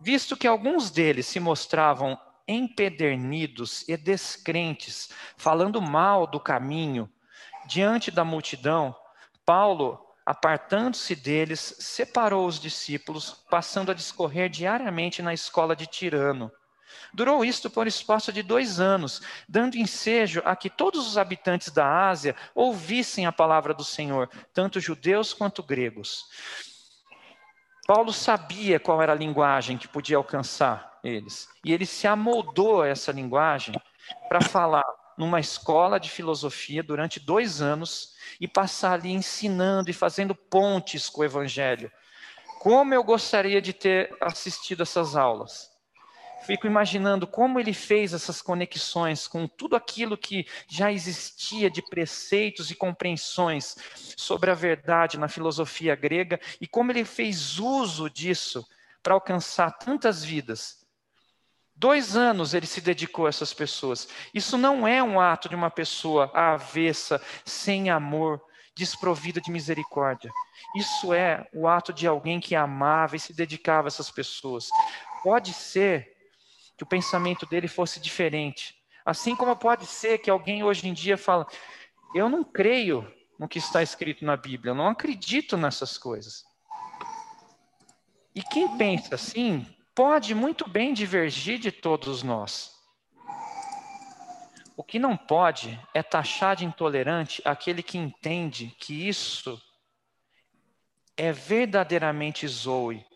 Visto 0.00 0.34
que 0.34 0.46
alguns 0.46 0.90
deles 0.90 1.26
se 1.26 1.38
mostravam 1.38 2.18
empedernidos 2.48 3.86
e 3.86 3.98
descrentes, 3.98 5.10
falando 5.36 5.82
mal 5.82 6.26
do 6.26 6.40
caminho 6.40 7.10
diante 7.66 8.10
da 8.10 8.24
multidão, 8.24 8.96
Paulo, 9.44 10.00
apartando-se 10.24 11.14
deles, 11.14 11.76
separou 11.78 12.46
os 12.46 12.58
discípulos, 12.58 13.44
passando 13.50 13.90
a 13.90 13.94
discorrer 13.94 14.48
diariamente 14.48 15.20
na 15.22 15.34
escola 15.34 15.76
de 15.76 15.86
Tirano. 15.86 16.50
Durou 17.12 17.44
isto 17.44 17.70
por 17.70 17.86
espaço 17.86 18.32
de 18.32 18.42
dois 18.42 18.80
anos, 18.80 19.22
dando 19.48 19.76
ensejo 19.76 20.42
a 20.44 20.56
que 20.56 20.70
todos 20.70 21.06
os 21.06 21.18
habitantes 21.18 21.70
da 21.70 22.08
Ásia 22.08 22.34
ouvissem 22.54 23.26
a 23.26 23.32
palavra 23.32 23.74
do 23.74 23.84
Senhor, 23.84 24.28
tanto 24.52 24.80
judeus 24.80 25.32
quanto 25.32 25.62
gregos. 25.62 26.26
Paulo 27.86 28.12
sabia 28.12 28.80
qual 28.80 29.02
era 29.02 29.12
a 29.12 29.16
linguagem 29.16 29.76
que 29.76 29.86
podia 29.86 30.16
alcançar 30.16 30.98
eles, 31.04 31.48
e 31.62 31.72
ele 31.72 31.84
se 31.84 32.06
amoldou 32.06 32.82
a 32.82 32.88
essa 32.88 33.12
linguagem 33.12 33.74
para 34.28 34.40
falar 34.40 34.84
numa 35.16 35.40
escola 35.40 35.98
de 35.98 36.10
filosofia 36.10 36.82
durante 36.82 37.20
dois 37.20 37.62
anos 37.62 38.14
e 38.40 38.48
passar 38.48 38.94
ali 38.94 39.12
ensinando 39.12 39.90
e 39.90 39.94
fazendo 39.94 40.34
pontes 40.34 41.08
com 41.08 41.20
o 41.20 41.24
Evangelho. 41.24 41.90
Como 42.60 42.94
eu 42.94 43.04
gostaria 43.04 43.60
de 43.60 43.72
ter 43.72 44.16
assistido 44.20 44.82
essas 44.82 45.16
aulas. 45.16 45.74
Fico 46.44 46.66
imaginando 46.66 47.26
como 47.26 47.58
ele 47.58 47.72
fez 47.72 48.12
essas 48.12 48.42
conexões 48.42 49.26
com 49.26 49.46
tudo 49.48 49.76
aquilo 49.76 50.16
que 50.16 50.46
já 50.68 50.92
existia 50.92 51.70
de 51.70 51.80
preceitos 51.80 52.70
e 52.70 52.74
compreensões 52.74 53.76
sobre 54.14 54.50
a 54.50 54.54
verdade 54.54 55.18
na 55.18 55.26
filosofia 55.26 55.94
grega 55.96 56.38
e 56.60 56.66
como 56.66 56.92
ele 56.92 57.04
fez 57.06 57.58
uso 57.58 58.10
disso 58.10 58.66
para 59.02 59.14
alcançar 59.14 59.70
tantas 59.72 60.22
vidas. 60.22 60.83
Dois 61.76 62.16
anos 62.16 62.54
ele 62.54 62.66
se 62.66 62.80
dedicou 62.80 63.26
a 63.26 63.28
essas 63.28 63.52
pessoas. 63.52 64.08
Isso 64.32 64.56
não 64.56 64.86
é 64.86 65.02
um 65.02 65.20
ato 65.20 65.48
de 65.48 65.56
uma 65.56 65.70
pessoa 65.70 66.30
avessa, 66.32 67.20
sem 67.44 67.90
amor, 67.90 68.40
desprovida 68.76 69.40
de 69.40 69.50
misericórdia. 69.50 70.30
Isso 70.76 71.12
é 71.12 71.48
o 71.52 71.66
ato 71.66 71.92
de 71.92 72.06
alguém 72.06 72.40
que 72.40 72.54
amava 72.54 73.16
e 73.16 73.20
se 73.20 73.32
dedicava 73.32 73.88
a 73.88 73.90
essas 73.90 74.10
pessoas. 74.10 74.68
Pode 75.22 75.52
ser 75.52 76.14
que 76.76 76.84
o 76.84 76.86
pensamento 76.86 77.46
dele 77.46 77.68
fosse 77.68 78.00
diferente. 78.00 78.76
Assim 79.04 79.36
como 79.36 79.54
pode 79.56 79.86
ser 79.86 80.18
que 80.18 80.30
alguém 80.30 80.62
hoje 80.62 80.88
em 80.88 80.92
dia 80.92 81.18
fala: 81.18 81.46
Eu 82.14 82.28
não 82.28 82.42
creio 82.42 83.06
no 83.38 83.48
que 83.48 83.58
está 83.58 83.82
escrito 83.82 84.24
na 84.24 84.36
Bíblia, 84.36 84.70
eu 84.70 84.74
não 84.74 84.88
acredito 84.88 85.56
nessas 85.56 85.98
coisas. 85.98 86.44
E 88.34 88.42
quem 88.42 88.76
pensa 88.76 89.14
assim 89.14 89.66
pode 89.94 90.34
muito 90.34 90.68
bem 90.68 90.92
divergir 90.92 91.58
de 91.58 91.70
todos 91.70 92.22
nós. 92.22 92.74
O 94.76 94.82
que 94.82 94.98
não 94.98 95.16
pode 95.16 95.80
é 95.94 96.02
taxar 96.02 96.56
de 96.56 96.64
intolerante 96.64 97.40
aquele 97.44 97.82
que 97.82 97.96
entende 97.96 98.74
que 98.78 99.08
isso 99.08 99.60
é 101.16 101.30
verdadeiramente 101.30 102.46
zoe, 102.48 103.06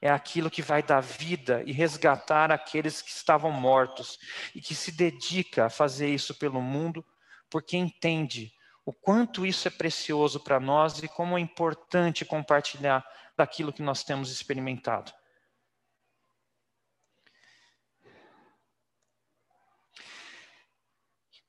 é 0.00 0.08
aquilo 0.08 0.48
que 0.48 0.62
vai 0.62 0.80
dar 0.80 1.00
vida 1.00 1.64
e 1.66 1.72
resgatar 1.72 2.52
aqueles 2.52 3.02
que 3.02 3.10
estavam 3.10 3.50
mortos 3.50 4.16
e 4.54 4.60
que 4.60 4.76
se 4.76 4.92
dedica 4.92 5.66
a 5.66 5.70
fazer 5.70 6.08
isso 6.08 6.36
pelo 6.36 6.62
mundo, 6.62 7.04
porque 7.50 7.76
entende 7.76 8.52
o 8.86 8.92
quanto 8.92 9.44
isso 9.44 9.66
é 9.66 9.72
precioso 9.72 10.38
para 10.38 10.60
nós 10.60 11.02
e 11.02 11.08
como 11.08 11.36
é 11.36 11.40
importante 11.40 12.24
compartilhar 12.24 13.04
daquilo 13.36 13.72
que 13.72 13.82
nós 13.82 14.04
temos 14.04 14.30
experimentado. 14.30 15.12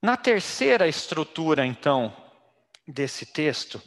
Na 0.01 0.15
terceira 0.15 0.87
estrutura, 0.87 1.65
então, 1.65 2.15
desse 2.87 3.25
texto, 3.25 3.81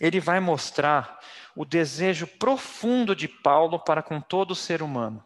ele 0.00 0.18
vai 0.18 0.40
mostrar 0.40 1.20
o 1.54 1.64
desejo 1.64 2.26
profundo 2.26 3.14
de 3.14 3.28
Paulo 3.28 3.78
para 3.78 4.02
com 4.02 4.20
todo 4.20 4.54
ser 4.54 4.82
humano. 4.82 5.24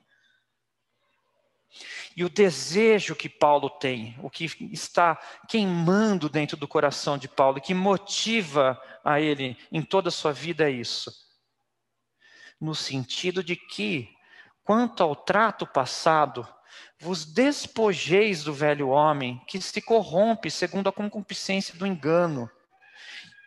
E 2.14 2.24
o 2.24 2.28
desejo 2.28 3.16
que 3.16 3.28
Paulo 3.28 3.70
tem, 3.70 4.14
o 4.22 4.28
que 4.28 4.44
está 4.70 5.18
queimando 5.48 6.28
dentro 6.28 6.56
do 6.58 6.68
coração 6.68 7.16
de 7.16 7.26
Paulo, 7.26 7.60
que 7.60 7.72
motiva 7.72 8.80
a 9.02 9.18
ele 9.18 9.56
em 9.70 9.82
toda 9.82 10.10
a 10.10 10.12
sua 10.12 10.32
vida 10.32 10.68
é 10.68 10.70
isso. 10.70 11.10
No 12.60 12.74
sentido 12.74 13.42
de 13.42 13.56
que, 13.56 14.10
quanto 14.62 15.02
ao 15.02 15.16
trato 15.16 15.66
passado, 15.66 16.46
vos 16.98 17.24
despojeis 17.24 18.44
do 18.44 18.52
velho 18.52 18.88
homem 18.88 19.40
que 19.46 19.60
se 19.60 19.80
corrompe 19.80 20.50
segundo 20.50 20.88
a 20.88 20.92
concupiscência 20.92 21.74
do 21.74 21.86
engano, 21.86 22.50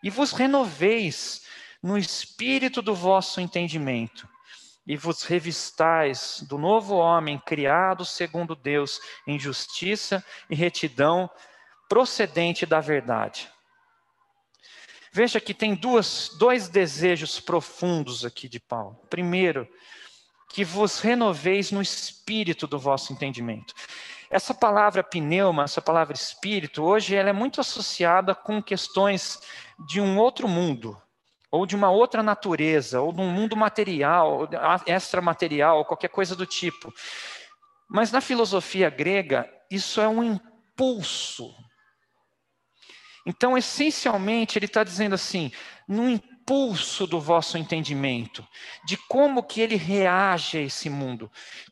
e 0.04 0.10
vos 0.10 0.32
renoveis 0.32 1.44
no 1.82 1.98
espírito 1.98 2.82
do 2.82 2.94
vosso 2.94 3.40
entendimento, 3.40 4.28
e 4.86 4.96
vos 4.96 5.24
revistais 5.24 6.44
do 6.48 6.58
novo 6.58 6.96
homem 6.96 7.40
criado 7.40 8.06
segundo 8.06 8.56
Deus 8.56 9.00
em 9.26 9.40
justiça 9.40 10.24
e 10.50 10.56
retidão 10.56 11.30
procedente 11.90 12.66
da 12.66 12.80
verdade. 12.80 13.50
Veja 15.12 15.40
que 15.40 15.54
tem 15.54 15.74
duas, 15.74 16.30
dois 16.38 16.68
desejos 16.68 17.40
profundos 17.40 18.26
aqui 18.26 18.50
de 18.50 18.60
Paulo. 18.60 19.00
Primeiro, 19.10 19.66
que 20.56 20.64
vos 20.64 21.02
renoveis 21.02 21.70
no 21.70 21.82
espírito 21.82 22.66
do 22.66 22.80
vosso 22.80 23.12
entendimento. 23.12 23.74
Essa 24.30 24.54
palavra 24.54 25.04
pneuma, 25.04 25.66
essa 25.66 25.82
palavra 25.82 26.16
espírito, 26.16 26.82
hoje 26.82 27.14
ela 27.14 27.30
é 27.30 27.34
muito 27.34 27.60
associada 27.60 28.34
com 28.34 28.64
questões 28.64 29.42
de 29.86 30.00
um 30.00 30.18
outro 30.18 30.48
mundo, 30.48 30.98
ou 31.52 31.66
de 31.66 31.76
uma 31.76 31.92
outra 31.92 32.24
natureza, 32.24 33.02
ou 33.02 33.12
de 33.12 33.20
um 33.20 33.30
mundo 33.30 33.54
material, 33.58 34.48
extramaterial, 34.88 35.84
qualquer 35.84 36.08
coisa 36.08 36.38
do 36.38 36.46
tipo. 36.46 36.90
Mas 37.90 38.10
na 38.14 38.22
filosofia 38.22 38.90
grega, 38.90 39.52
isso 39.70 40.00
é 40.00 40.08
um 40.08 40.24
impulso. 40.24 41.54
Então, 43.26 43.58
essencialmente, 43.58 44.58
ele 44.58 44.68
está 44.68 44.86
dizendo 44.86 45.16
assim: 45.16 45.52
no 45.86 46.10
impulso 46.10 46.35
do 47.08 47.20
vosso 47.20 47.58
entendimento, 47.58 48.48
de 48.86 48.98
como 48.98 49.42
que 49.44 49.62
ele 49.62 49.76
reage 49.76 50.58
a 50.58 50.62
esse 50.62 50.90
mundo, 50.90 51.32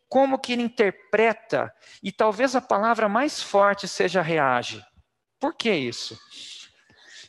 como 0.09 0.39
que 0.39 0.53
ele 0.53 0.63
interpreta, 0.63 1.73
e 2.01 2.11
talvez 2.11 2.55
a 2.55 2.61
palavra 2.61 3.07
mais 3.07 3.41
forte 3.41 3.87
seja 3.87 4.21
reage. 4.21 4.83
Por 5.39 5.53
que 5.53 5.71
isso? 5.71 6.17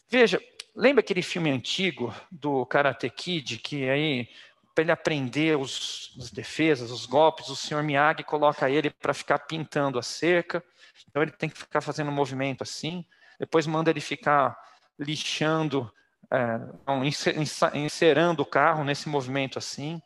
Veja, 0.09 0.41
Lembra 0.77 1.03
aquele 1.03 1.23
filme 1.23 1.51
antigo 1.51 2.13
do 2.33 2.67
Karate 2.67 3.09
Kid, 3.09 3.59
que 3.59 3.89
aí, 3.89 4.29
para 4.75 4.83
ele 4.83 4.91
aprender 4.91 5.57
os, 5.57 6.13
as 6.19 6.33
defesas, 6.33 6.91
os 6.91 7.07
golpes, 7.07 7.49
o 7.49 7.55
senhor 7.55 7.81
Miyagi 7.85 8.25
coloca 8.25 8.69
ele 8.69 8.91
para 8.91 9.15
ficar 9.15 9.39
pintando 9.39 10.01
a 10.01 10.03
cerca, 10.03 10.65
então 11.09 11.23
ele 11.23 11.31
tem 11.31 11.49
que 11.49 11.57
ficar 11.57 11.81
fazendo 11.81 12.11
um 12.11 12.15
movimento 12.15 12.63
assim, 12.63 13.07
depois 13.39 13.69
manda 13.69 13.89
ele 13.89 14.01
ficar 14.01 14.59
lixando, 14.99 15.93
é, 16.31 17.79
encerando 17.79 18.43
o 18.43 18.47
carro 18.47 18.85
nesse 18.85 19.09
movimento 19.09 19.59
assim, 19.59 20.01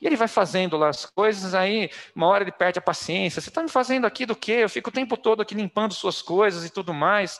e 0.00 0.06
ele 0.06 0.16
vai 0.16 0.28
fazendo 0.28 0.76
lá 0.76 0.88
as 0.88 1.06
coisas, 1.06 1.54
aí 1.54 1.90
uma 2.14 2.26
hora 2.26 2.44
ele 2.44 2.52
perde 2.52 2.78
a 2.78 2.82
paciência. 2.82 3.40
Você 3.40 3.48
está 3.48 3.62
me 3.62 3.68
fazendo 3.68 4.06
aqui 4.06 4.26
do 4.26 4.36
quê? 4.36 4.52
Eu 4.52 4.68
fico 4.68 4.90
o 4.90 4.92
tempo 4.92 5.16
todo 5.16 5.40
aqui 5.40 5.54
limpando 5.54 5.94
suas 5.94 6.20
coisas 6.20 6.64
e 6.64 6.70
tudo 6.70 6.92
mais 6.92 7.38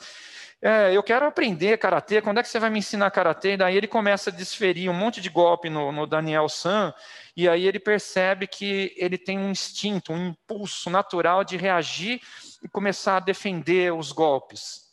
é, 0.61 0.95
eu 0.95 1.03
quero 1.03 1.25
aprender 1.27 1.77
karatê, 1.77 2.21
quando 2.21 2.39
é 2.39 2.43
que 2.43 2.49
você 2.49 2.59
vai 2.59 2.69
me 2.69 2.79
ensinar 2.79 3.11
karatê? 3.11 3.55
Daí 3.55 3.77
ele 3.77 3.87
começa 3.87 4.29
a 4.29 4.33
desferir 4.33 4.89
um 4.89 4.93
monte 4.93 5.21
de 5.21 5.29
golpe 5.29 5.69
no, 5.69 5.91
no 5.91 6.07
Daniel 6.07 6.49
San, 6.49 6.93
e 7.37 7.47
aí 7.47 7.67
ele 7.67 7.79
percebe 7.79 8.47
que 8.47 8.93
ele 8.97 9.17
tem 9.17 9.37
um 9.37 9.51
instinto, 9.51 10.11
um 10.13 10.29
impulso 10.29 10.89
natural 10.89 11.43
de 11.43 11.57
reagir 11.57 12.19
e 12.63 12.67
começar 12.67 13.17
a 13.17 13.19
defender 13.19 13.93
os 13.93 14.11
golpes. 14.11 14.84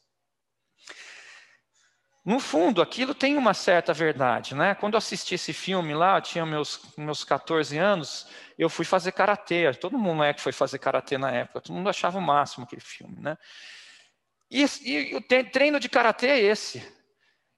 No 2.25 2.39
fundo, 2.39 2.81
aquilo 2.81 3.15
tem 3.15 3.37
uma 3.37 3.53
certa 3.53 3.93
verdade, 3.93 4.55
né? 4.55 4.77
Quando 4.77 4.95
eu 4.95 4.99
assisti 4.99 5.35
esse 5.35 5.53
filme 5.53 5.93
lá, 5.93 6.19
eu 6.19 6.23
tinha 6.23 6.47
meus, 6.47 6.81
meus 6.97 7.25
14 7.25 7.77
anos, 7.77 8.29
eu 8.57 8.71
fui 8.71 8.85
fazer 8.85 9.11
karatê. 9.11 9.73
Todo 9.75 9.99
mundo 9.99 10.23
é 10.23 10.33
que 10.33 10.41
foi 10.41 10.53
fazer 10.53 10.79
karatê 10.79 11.19
na 11.19 11.33
época, 11.33 11.61
todo 11.61 11.75
mundo 11.75 11.91
achava 11.91 12.19
o 12.19 12.23
máximo 12.23 12.65
aquele 12.65 12.81
filme, 12.81 13.17
né? 13.19 13.37
E, 14.49 14.65
e 14.85 15.17
o 15.17 15.23
treino 15.51 15.81
de 15.81 15.89
karatê 15.89 16.29
é 16.29 16.41
esse. 16.41 16.87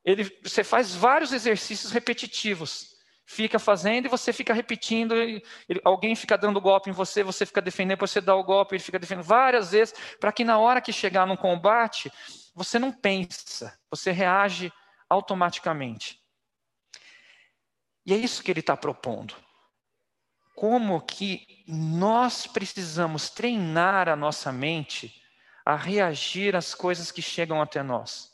Ele, 0.03 0.25
você 0.43 0.65
faz 0.65 0.95
vários 0.95 1.33
exercícios 1.33 1.93
repetitivos. 1.93 2.95
Fica 3.27 3.59
fazendo 3.59 4.07
e 4.07 4.09
você 4.09 4.33
fica 4.33 4.53
repetindo, 4.53 5.15
ele, 5.15 5.43
alguém 5.83 6.15
fica 6.15 6.37
dando 6.37 6.61
golpe 6.61 6.91
em 6.91 6.93
você, 6.93 7.23
você 7.23 7.47
fica 7.47 7.61
defendendo, 7.63 7.99
você 7.99 8.21
dá 8.21 8.35
o 8.35 8.45
golpe, 8.45 8.75
ele 8.75 8.83
fica 8.83 8.99
defendendo 8.99 9.25
várias 9.25 9.73
vezes, 9.73 9.95
para 10.21 10.31
que 10.31 10.45
na 10.45 10.59
hora 10.59 10.81
que 10.81 10.93
chegar 10.93 11.27
no 11.27 11.37
combate, 11.37 12.13
você 12.55 12.79
não 12.79 12.93
pensa, 12.93 13.79
você 13.91 14.13
reage 14.13 14.73
automaticamente. 15.09 16.21
E 18.07 18.13
é 18.13 18.17
isso 18.17 18.43
que 18.43 18.51
ele 18.51 18.61
está 18.61 18.77
propondo. 18.77 19.35
Como 20.55 21.01
que 21.01 21.65
nós 21.67 22.47
precisamos 22.47 23.29
treinar 23.29 24.09
a 24.09 24.15
nossa 24.15 24.53
mente 24.53 25.23
a 25.65 25.75
reagir 25.75 26.55
às 26.55 26.75
coisas 26.75 27.11
que 27.11 27.23
chegam 27.23 27.63
até 27.63 27.83
nós. 27.83 28.31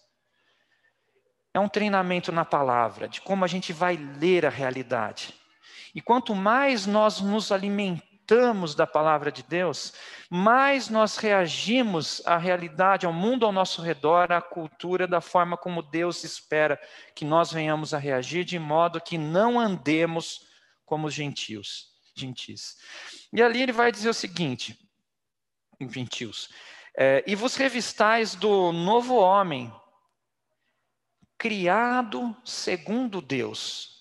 É 1.54 1.60
um 1.60 1.68
treinamento 1.68 2.32
na 2.32 2.44
palavra, 2.44 3.08
de 3.08 3.20
como 3.20 3.44
a 3.44 3.48
gente 3.48 3.72
vai 3.72 3.96
ler 3.96 4.44
a 4.44 4.50
realidade. 4.50 5.34
E 5.94 6.00
quanto 6.00 6.34
mais 6.34 6.86
nós 6.86 7.20
nos 7.20 7.52
alimentamos 7.52 8.09
da 8.76 8.86
palavra 8.86 9.32
de 9.32 9.42
Deus, 9.42 9.92
mais 10.28 10.88
nós 10.88 11.16
reagimos 11.16 12.22
à 12.24 12.36
realidade, 12.36 13.06
ao 13.06 13.12
mundo 13.12 13.44
ao 13.44 13.52
nosso 13.52 13.82
redor, 13.82 14.30
à 14.32 14.40
cultura, 14.40 15.06
da 15.06 15.20
forma 15.20 15.56
como 15.56 15.82
Deus 15.82 16.22
espera 16.22 16.80
que 17.14 17.24
nós 17.24 17.52
venhamos 17.52 17.92
a 17.92 17.98
reagir, 17.98 18.44
de 18.44 18.58
modo 18.58 19.00
que 19.00 19.18
não 19.18 19.58
andemos 19.58 20.46
como 20.86 21.06
os 21.06 21.14
gentios, 21.14 21.88
gentis. 22.14 22.76
E 23.32 23.42
ali 23.42 23.62
ele 23.62 23.72
vai 23.72 23.90
dizer 23.90 24.08
o 24.08 24.14
seguinte, 24.14 24.78
gentios, 25.80 26.48
é, 26.96 27.24
e 27.26 27.34
vos 27.34 27.56
revistais 27.56 28.34
do 28.34 28.72
novo 28.72 29.16
homem, 29.16 29.72
criado 31.38 32.36
segundo 32.44 33.20
Deus. 33.20 33.99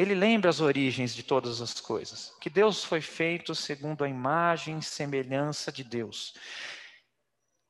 Ele 0.00 0.14
lembra 0.14 0.48
as 0.48 0.62
origens 0.62 1.14
de 1.14 1.22
todas 1.22 1.60
as 1.60 1.78
coisas, 1.78 2.34
que 2.40 2.48
Deus 2.48 2.82
foi 2.82 3.02
feito 3.02 3.54
segundo 3.54 4.02
a 4.02 4.08
imagem 4.08 4.78
e 4.78 4.82
semelhança 4.82 5.70
de 5.70 5.84
Deus. 5.84 6.32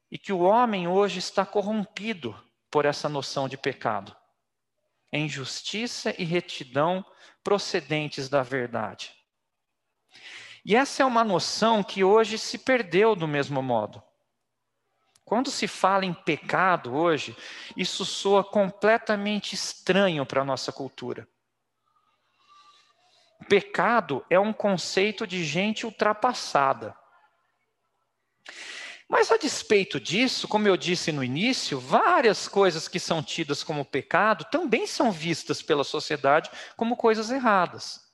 E 0.09 0.17
que 0.17 0.33
o 0.33 0.39
homem 0.39 0.87
hoje 0.87 1.19
está 1.19 1.45
corrompido 1.45 2.41
por 2.71 2.85
essa 2.85 3.09
noção 3.09 3.49
de 3.49 3.57
pecado, 3.57 4.17
em 5.13 5.29
justiça 5.29 6.15
e 6.17 6.23
retidão 6.23 7.05
procedentes 7.43 8.29
da 8.29 8.45
verdade. 8.45 9.13
E 10.65 10.77
essa 10.77 11.03
é 11.03 11.07
uma 11.07 11.25
noção 11.25 11.83
que 11.83 12.05
hoje 12.05 12.39
se 12.39 12.59
perdeu 12.59 13.17
do 13.17 13.27
mesmo 13.27 13.61
modo. 13.61 14.01
Quando 15.25 15.51
se 15.51 15.67
fala 15.67 16.07
em 16.07 16.15
pecado 16.15 16.95
hoje, 16.95 17.37
isso 17.77 18.05
soa 18.05 18.45
completamente 18.45 19.53
estranho 19.53 20.25
para 20.25 20.43
a 20.43 20.45
nossa 20.45 20.71
cultura. 20.71 21.27
Pecado 23.49 24.25
é 24.29 24.39
um 24.39 24.53
conceito 24.53 25.27
de 25.27 25.45
gente 25.45 25.87
ultrapassada. 25.87 26.97
Mas 29.09 29.33
a 29.33 29.37
despeito 29.37 29.99
disso, 29.99 30.47
como 30.47 30.69
eu 30.69 30.77
disse 30.77 31.11
no 31.11 31.25
início, 31.25 31.81
várias 31.81 32.47
coisas 32.47 32.87
que 32.87 33.01
são 33.01 33.21
tidas 33.21 33.65
como 33.65 33.85
pecado 33.85 34.45
também 34.53 34.87
são 34.87 35.11
vistas 35.11 35.61
pela 35.61 35.83
sociedade 35.83 36.49
como 36.77 36.97
coisas 36.97 37.29
erradas. 37.29 38.09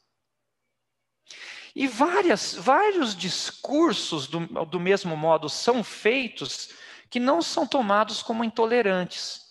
E 1.74 1.86
várias, 1.86 2.54
vários 2.54 3.14
discursos 3.14 4.26
do, 4.26 4.40
do 4.64 4.80
mesmo 4.80 5.14
modo 5.14 5.50
são 5.50 5.84
feitos 5.84 6.70
que 7.10 7.20
não 7.20 7.42
são 7.42 7.66
tomados 7.66 8.22
como 8.22 8.42
intolerantes. 8.42 9.42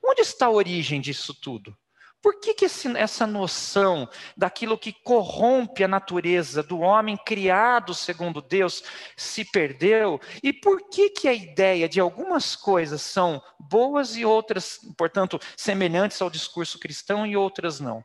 Onde 0.00 0.20
está 0.20 0.46
a 0.46 0.50
origem 0.50 1.00
disso 1.00 1.34
tudo? 1.34 1.76
Por 2.20 2.40
que, 2.40 2.52
que 2.52 2.64
esse, 2.64 2.88
essa 2.96 3.26
noção 3.26 4.08
daquilo 4.36 4.76
que 4.76 4.92
corrompe 4.92 5.84
a 5.84 5.88
natureza 5.88 6.62
do 6.62 6.80
homem 6.80 7.16
criado 7.16 7.94
segundo 7.94 8.42
Deus 8.42 8.82
se 9.16 9.44
perdeu? 9.44 10.20
E 10.42 10.52
por 10.52 10.88
que, 10.90 11.10
que 11.10 11.28
a 11.28 11.32
ideia 11.32 11.88
de 11.88 12.00
algumas 12.00 12.56
coisas 12.56 13.02
são 13.02 13.40
boas 13.58 14.16
e 14.16 14.24
outras, 14.24 14.80
portanto, 14.96 15.38
semelhantes 15.56 16.20
ao 16.20 16.28
discurso 16.28 16.78
cristão 16.78 17.24
e 17.24 17.36
outras 17.36 17.78
não? 17.78 18.04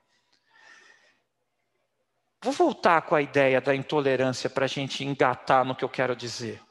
Vou 2.43 2.53
voltar 2.53 3.01
com 3.03 3.15
a 3.15 3.21
ideia 3.21 3.59
da 3.59 3.73
intolerância 3.73 4.49
para 4.49 4.65
a 4.65 4.67
gente 4.67 5.03
engatar 5.03 5.65
no 5.65 5.75
que 5.75 5.83
eu 5.83 5.89
quero 5.89 6.15
dizer. 6.15 6.61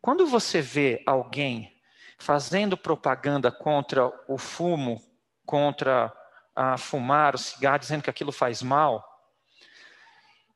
Quando 0.00 0.26
você 0.26 0.60
vê 0.60 1.02
alguém 1.04 1.74
fazendo 2.18 2.76
propaganda 2.76 3.50
contra 3.50 4.06
o 4.28 4.38
fumo, 4.38 5.02
contra 5.44 6.12
a 6.54 6.76
fumar, 6.76 7.34
o 7.34 7.38
cigarro, 7.38 7.78
dizendo 7.78 8.02
que 8.02 8.10
aquilo 8.10 8.32
faz 8.32 8.62
mal, 8.62 9.04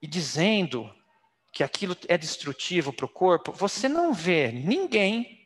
e 0.00 0.06
dizendo 0.06 0.92
que 1.52 1.64
aquilo 1.64 1.96
é 2.08 2.18
destrutivo 2.18 2.92
para 2.92 3.06
o 3.06 3.08
corpo, 3.08 3.50
você 3.50 3.88
não 3.88 4.12
vê 4.12 4.52
ninguém 4.52 5.36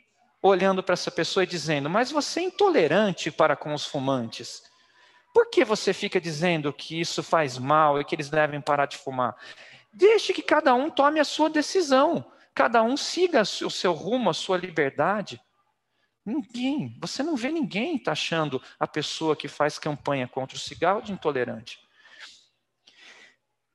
olhando 0.43 0.83
para 0.83 0.95
essa 0.95 1.11
pessoa 1.11 1.45
e 1.45 1.47
dizendo, 1.47 1.89
mas 1.89 2.11
você 2.11 2.41
é 2.41 2.45
intolerante 2.45 3.31
para 3.31 3.55
com 3.55 3.73
os 3.73 3.87
fumantes. 3.87 4.63
Por 5.33 5.49
que 5.51 5.65
você 5.65 5.93
fica 5.93 6.21
dizendo 6.21 6.73
que 6.73 7.01
isso 7.01 7.23
faz 7.23 7.59
mal 7.59 8.01
e 8.01 8.05
que 8.05 8.15
eles 8.15 8.29
devem 8.29 8.61
parar 8.61 8.87
de 8.87 8.97
fumar? 8.97 9.37
Deixe 9.93 10.33
que 10.33 10.43
cada 10.43 10.75
um 10.75 10.91
tome 10.91 11.21
a 11.21 11.25
sua 11.25 11.49
decisão. 11.49 12.25
Cada 12.55 12.83
um 12.83 12.97
siga 12.97 13.43
o 13.43 13.71
seu 13.71 13.93
rumo, 13.93 14.31
a 14.31 14.35
sua 14.35 14.57
liberdade. 14.57 15.41
Ninguém, 16.31 16.97
você 17.01 17.25
não 17.25 17.35
vê 17.35 17.51
ninguém 17.51 17.99
taxando 17.99 18.63
a 18.79 18.87
pessoa 18.87 19.35
que 19.35 19.49
faz 19.49 19.81
campanha 19.81 20.29
contra 20.29 20.57
o 20.57 20.61
cigarro 20.61 21.03
de 21.03 21.11
intolerante. 21.11 21.81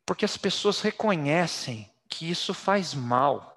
Porque 0.06 0.24
as 0.24 0.38
pessoas 0.38 0.80
reconhecem 0.80 1.92
que 2.08 2.30
isso 2.30 2.54
faz 2.54 2.94
mal, 2.94 3.54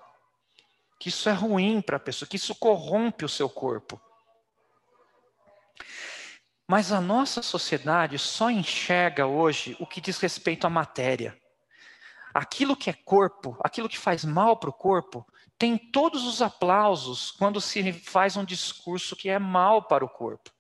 que 0.99 1.11
isso 1.11 1.29
é 1.29 1.33
ruim 1.33 1.81
para 1.81 1.97
a 1.97 2.01
pessoa, 2.01 2.29
que 2.29 2.35
isso 2.35 2.57
corrompe 2.57 3.25
o 3.25 3.29
seu 3.29 3.49
corpo. 3.49 4.01
Mas 6.67 6.91
a 6.91 7.01
nossa 7.01 7.41
sociedade 7.41 8.19
só 8.19 8.51
enxerga 8.51 9.27
hoje 9.27 9.77
o 9.79 9.87
que 9.87 10.01
diz 10.01 10.19
respeito 10.19 10.67
à 10.67 10.71
matéria. 10.71 11.41
Aquilo 12.35 12.77
que 12.77 12.91
é 12.91 12.93
corpo, 12.93 13.57
aquilo 13.63 13.89
que 13.89 13.99
faz 13.99 14.25
mal 14.25 14.57
para 14.57 14.71
o 14.71 14.73
corpo, 14.73 15.25
tem 15.59 15.77
todos 15.77 16.25
os 16.25 16.41
aplausos 16.41 17.33
quando 17.33 17.61
se 17.61 17.93
faz 17.93 18.37
um 18.37 18.45
discurso 18.45 19.17
que 19.17 19.29
é 19.29 19.39
mal 19.39 19.83
para 19.83 20.05
o 20.05 20.09
corpo. 20.09 20.51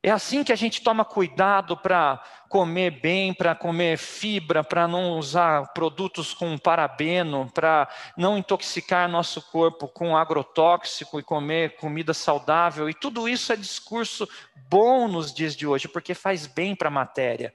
É 0.00 0.10
assim 0.10 0.44
que 0.44 0.52
a 0.52 0.56
gente 0.56 0.80
toma 0.80 1.04
cuidado 1.04 1.76
para 1.76 2.22
comer 2.48 3.00
bem, 3.00 3.34
para 3.34 3.54
comer 3.54 3.98
fibra, 3.98 4.62
para 4.62 4.86
não 4.86 5.18
usar 5.18 5.72
produtos 5.72 6.32
com 6.32 6.56
parabeno, 6.56 7.50
para 7.52 7.88
não 8.16 8.38
intoxicar 8.38 9.08
nosso 9.08 9.42
corpo 9.50 9.88
com 9.88 10.16
agrotóxico 10.16 11.18
e 11.18 11.22
comer 11.22 11.76
comida 11.76 12.14
saudável. 12.14 12.88
E 12.88 12.94
tudo 12.94 13.28
isso 13.28 13.52
é 13.52 13.56
discurso 13.56 14.28
bom 14.68 15.08
nos 15.08 15.34
dias 15.34 15.56
de 15.56 15.66
hoje, 15.66 15.88
porque 15.88 16.14
faz 16.14 16.46
bem 16.46 16.76
para 16.76 16.88
a 16.88 16.92
matéria. 16.92 17.52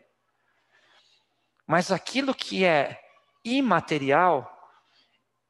Mas 1.66 1.94
aquilo 1.94 2.36
que 2.36 2.66
é 2.66 3.00
imaterial 3.46 4.53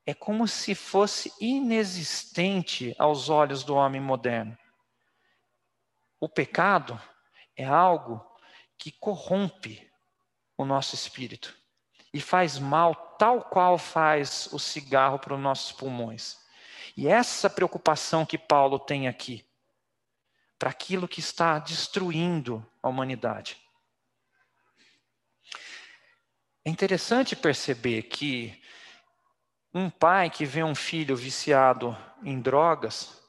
é 0.06 0.14
como 0.14 0.47
se 0.47 0.76
fosse 0.76 1.34
inexistente 1.39 2.93
aos 2.99 3.30
olhos 3.30 3.64
do 3.64 3.76
homem 3.76 4.01
moderno. 4.01 4.58
O 6.20 6.28
pecado 6.28 7.01
é 7.56 7.66
algo 7.66 8.26
que 8.78 8.91
corrompe 8.91 9.89
o 10.58 10.66
nosso 10.66 10.95
espírito 10.95 11.56
e 12.14 12.20
faz 12.20 12.60
mal 12.60 12.95
tal 13.18 13.43
qual 13.43 13.78
faz 13.78 14.47
o 14.51 14.60
cigarro 14.60 15.18
para 15.20 15.34
os 15.34 15.39
nossos 15.39 15.72
pulmões. 15.72 16.38
E 16.95 17.08
essa 17.08 17.49
preocupação 17.49 18.26
que 18.26 18.38
Paulo 18.38 18.78
tem 18.78 19.08
aqui, 19.08 19.45
para 20.60 20.70
aquilo 20.70 21.08
que 21.08 21.20
está 21.20 21.60
destruindo 21.60 22.66
a 22.82 22.88
humanidade. 22.88 23.58
É 26.64 26.70
interessante 26.70 27.36
perceber 27.36 28.04
que 28.04 28.62
um 29.74 29.90
pai 29.90 30.30
que 30.30 30.46
vê 30.46 30.64
um 30.64 30.76
filho 30.76 31.16
viciado 31.16 31.98
em 32.24 32.40
drogas 32.40 33.22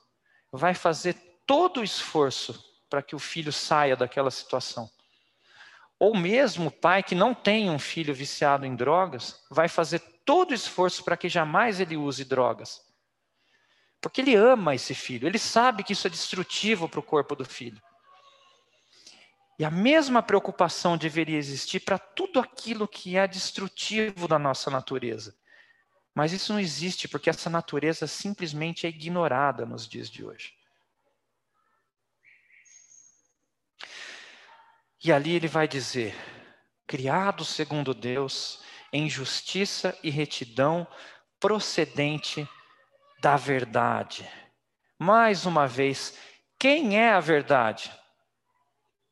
vai 0.53 0.75
fazer 0.75 1.15
todo 1.47 1.81
o 1.81 1.85
esforço 1.85 2.63
para 2.91 3.03
que 3.03 3.17
o 3.17 3.19
filho 3.19 3.53
saia 3.53 3.97
daquela 3.97 4.31
situação. 4.31 4.89
Ou 5.99 6.17
mesmo 6.17 6.69
o 6.69 6.71
pai 6.71 7.03
que 7.03 7.15
não 7.15 7.35
tem 7.35 7.71
um 7.71 7.79
filho 7.79 8.15
viciado 8.15 8.67
em 8.67 8.77
drogas, 8.77 9.43
vai 9.51 9.69
fazer 9.69 10.01
todo 10.25 10.51
o 10.51 10.55
esforço 10.55 11.03
para 11.03 11.17
que 11.17 11.29
jamais 11.29 11.81
ele 11.81 11.97
use 11.97 12.25
drogas. 12.25 12.81
Porque 14.01 14.21
ele 14.21 14.35
ama 14.35 14.75
esse 14.75 14.95
filho, 14.95 15.27
ele 15.27 15.39
sabe 15.39 15.83
que 15.83 15.95
isso 15.95 16.07
é 16.07 16.11
destrutivo 16.11 16.89
para 16.89 17.01
o 17.01 17.03
corpo 17.03 17.35
do 17.35 17.45
filho. 17.45 17.81
E 19.59 19.65
a 19.65 19.71
mesma 19.71 20.23
preocupação 20.23 20.99
deveria 20.99 21.39
existir 21.39 21.81
para 21.81 21.99
tudo 21.99 22.39
aquilo 22.39 22.87
que 22.87 23.17
é 23.17 23.27
destrutivo 23.27 24.29
da 24.29 24.39
nossa 24.39 24.71
natureza. 24.71 25.35
Mas 26.15 26.33
isso 26.33 26.53
não 26.53 26.61
existe 26.61 27.09
porque 27.09 27.29
essa 27.29 27.51
natureza 27.51 28.07
simplesmente 28.07 28.87
é 28.87 28.89
ignorada 28.89 29.67
nos 29.67 29.89
dias 29.89 30.09
de 30.09 30.25
hoje. 30.25 30.55
E 35.03 35.12
ali 35.12 35.33
ele 35.33 35.49
vai 35.49 35.67
dizer: 35.67 36.15
criado 36.87 37.45
segundo 37.45 37.93
Deus, 37.93 38.62
em 38.93 39.11
justiça 39.11 39.99
e 40.03 40.09
retidão, 40.09 40.87
procedente 41.41 42.49
da 43.21 43.37
verdade. 43.37 44.29
Mais 44.99 45.45
uma 45.45 45.67
vez, 45.67 46.17
quem 46.59 46.99
é 46.99 47.11
a 47.11 47.21
verdade? 47.21 47.93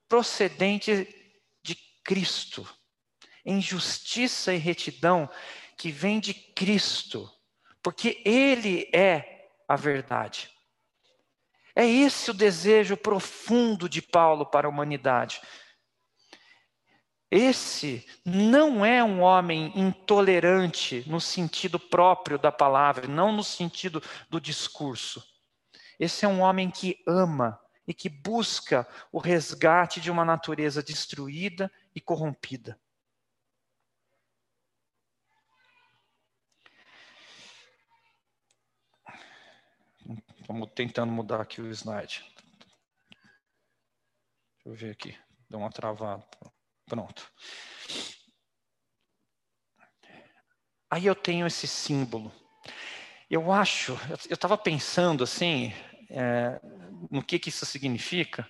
Procedente 0.09 1.09
de 1.63 1.75
Cristo, 2.05 2.67
em 3.45 3.61
justiça 3.61 4.55
e 4.55 4.59
retidão, 4.59 5.29
que 5.83 5.91
vem 5.91 6.21
de 6.21 6.33
Cristo, 6.33 7.29
porque 7.83 8.23
Ele 8.25 8.89
é 8.95 9.49
a 9.67 9.75
verdade. 9.75 10.49
É 11.75 11.85
esse 11.85 12.31
o 12.31 12.35
desejo 12.35 12.97
profundo 12.97 13.89
de 13.89 14.01
Paulo 14.01 14.47
para 14.47 14.69
a 14.69 14.71
humanidade. 14.71 15.43
Esse 17.29 18.07
não 18.25 18.87
é 18.87 19.03
um 19.03 19.23
homem 19.23 19.73
intolerante 19.75 21.03
no 21.09 21.21
sentido 21.21 21.81
próprio 21.81 22.39
da 22.39 22.53
palavra, 22.53 23.09
não 23.09 23.33
no 23.33 23.43
sentido 23.43 24.01
do 24.31 24.41
discurso. 24.41 25.21
Esse 25.99 26.25
é 26.25 26.29
um 26.29 26.43
homem 26.43 26.71
que 26.71 27.03
ama 27.09 27.59
e 27.89 27.93
que 27.93 28.09
busca 28.09 28.87
o 29.11 29.19
resgate 29.19 30.01
de 30.01 30.13
uma 30.13 30.25
natureza 30.25 30.81
destruída 30.81 31.69
e 31.93 32.01
corrompida. 32.01 32.79
Tentando 40.75 41.13
mudar 41.13 41.41
aqui 41.41 41.61
o 41.61 41.69
slide. 41.71 42.25
Deixa 44.57 44.67
eu 44.67 44.75
ver 44.75 44.91
aqui. 44.91 45.19
Deu 45.49 45.59
uma 45.59 45.71
travada. 45.71 46.25
Pronto. 46.87 47.31
Aí 50.91 51.07
eu 51.07 51.15
tenho 51.15 51.47
esse 51.47 51.67
símbolo. 51.67 52.31
Eu 53.31 53.51
acho, 53.51 53.99
eu 54.29 54.35
estava 54.35 54.59
pensando 54.59 55.25
assim, 55.25 55.73
é, 56.11 56.61
no 57.11 57.25
que, 57.25 57.39
que 57.39 57.49
isso 57.49 57.65
significa. 57.65 58.47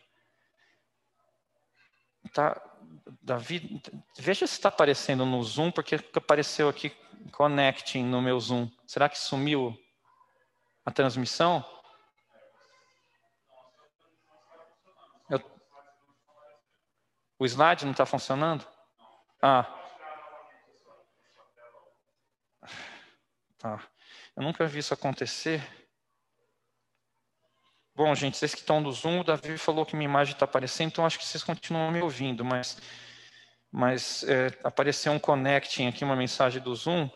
Tá, 2.32 2.60
Davi, 3.22 3.80
veja 4.18 4.46
se 4.46 4.54
está 4.54 4.68
aparecendo 4.68 5.24
no 5.24 5.42
Zoom, 5.44 5.70
porque 5.70 5.94
apareceu 6.14 6.68
aqui 6.68 6.90
connecting 7.30 8.02
no 8.04 8.20
meu 8.20 8.40
Zoom. 8.40 8.68
Será 8.86 9.08
que 9.08 9.18
sumiu 9.18 9.78
a 10.84 10.90
transmissão? 10.90 11.64
O 17.42 17.44
slide 17.44 17.84
não 17.84 17.90
está 17.90 18.06
funcionando? 18.06 18.64
Ah. 19.42 19.66
Tá. 23.58 23.82
Eu 24.36 24.44
nunca 24.44 24.64
vi 24.68 24.78
isso 24.78 24.94
acontecer. 24.94 25.60
Bom, 27.96 28.14
gente, 28.14 28.36
vocês 28.36 28.54
que 28.54 28.60
estão 28.60 28.80
no 28.80 28.92
Zoom, 28.92 29.18
o 29.18 29.24
Davi 29.24 29.58
falou 29.58 29.84
que 29.84 29.96
minha 29.96 30.08
imagem 30.08 30.34
está 30.34 30.44
aparecendo, 30.44 30.92
então 30.92 31.04
acho 31.04 31.18
que 31.18 31.24
vocês 31.24 31.42
continuam 31.42 31.90
me 31.90 32.00
ouvindo, 32.00 32.44
mas, 32.44 32.80
mas 33.72 34.22
é, 34.22 34.56
apareceu 34.62 35.10
um 35.10 35.18
connecting 35.18 35.88
aqui, 35.88 36.04
uma 36.04 36.14
mensagem 36.14 36.62
do 36.62 36.72
Zoom. 36.76 37.10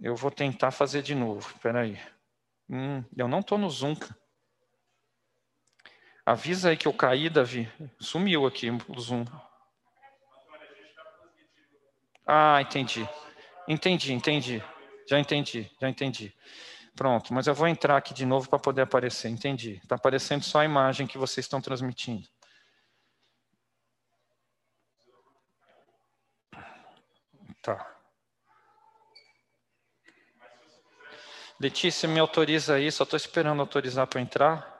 Eu 0.00 0.16
vou 0.16 0.30
tentar 0.30 0.70
fazer 0.70 1.02
de 1.02 1.14
novo. 1.14 1.46
Espera 1.46 1.82
aí. 1.82 2.00
Hum, 2.70 3.04
eu 3.14 3.28
não 3.28 3.40
estou 3.40 3.58
no 3.58 3.68
Zoom. 3.68 3.96
Avisa 6.30 6.68
aí 6.68 6.76
que 6.76 6.86
eu 6.86 6.92
caí, 6.94 7.28
Davi. 7.28 7.68
Sumiu 7.98 8.46
aqui 8.46 8.70
o 8.70 9.00
Zoom. 9.00 9.24
Ah, 12.24 12.62
entendi. 12.62 13.04
Entendi, 13.66 14.12
entendi. 14.12 14.62
Já 15.08 15.18
entendi, 15.18 15.68
já 15.80 15.88
entendi. 15.88 16.32
Pronto, 16.94 17.34
mas 17.34 17.48
eu 17.48 17.54
vou 17.54 17.66
entrar 17.66 17.96
aqui 17.96 18.14
de 18.14 18.24
novo 18.24 18.48
para 18.48 18.60
poder 18.60 18.82
aparecer. 18.82 19.28
Entendi. 19.28 19.80
Está 19.82 19.96
aparecendo 19.96 20.44
só 20.44 20.60
a 20.60 20.64
imagem 20.64 21.04
que 21.04 21.18
vocês 21.18 21.46
estão 21.46 21.60
transmitindo. 21.60 22.28
Tá. 27.60 27.92
Letícia, 31.58 32.08
me 32.08 32.20
autoriza 32.20 32.76
aí, 32.76 32.92
só 32.92 33.02
estou 33.02 33.16
esperando 33.16 33.58
autorizar 33.58 34.06
para 34.06 34.20
entrar. 34.20 34.79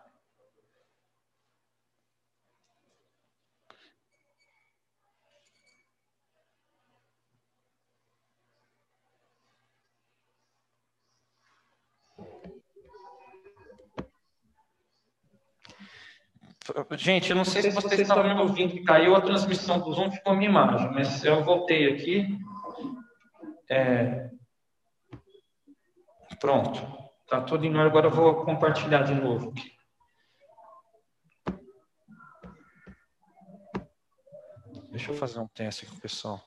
Gente, 16.97 17.31
eu 17.31 17.37
não 17.37 17.45
sei 17.45 17.63
se 17.63 17.71
vocês 17.71 18.01
estavam 18.01 18.35
me 18.35 18.41
ouvindo, 18.41 18.83
caiu 18.85 19.15
a 19.15 19.21
transmissão 19.21 19.81
do 19.81 19.93
Zoom, 19.93 20.11
ficou 20.11 20.33
a 20.33 20.37
minha 20.37 20.51
imagem, 20.51 20.91
mas 20.93 21.25
eu 21.25 21.43
voltei 21.43 21.93
aqui. 21.93 22.39
É... 23.71 24.31
Pronto, 26.41 26.81
está 27.23 27.41
tudo 27.41 27.65
em 27.65 27.69
ordem. 27.69 27.87
Agora 27.87 28.07
eu 28.07 28.11
vou 28.11 28.45
compartilhar 28.45 29.03
de 29.03 29.15
novo. 29.15 29.53
Deixa 34.91 35.13
eu 35.13 35.17
fazer 35.17 35.39
um 35.39 35.47
teste 35.49 35.85
aqui 35.85 35.93
com 35.93 35.99
o 35.99 36.03
pessoal. 36.03 36.43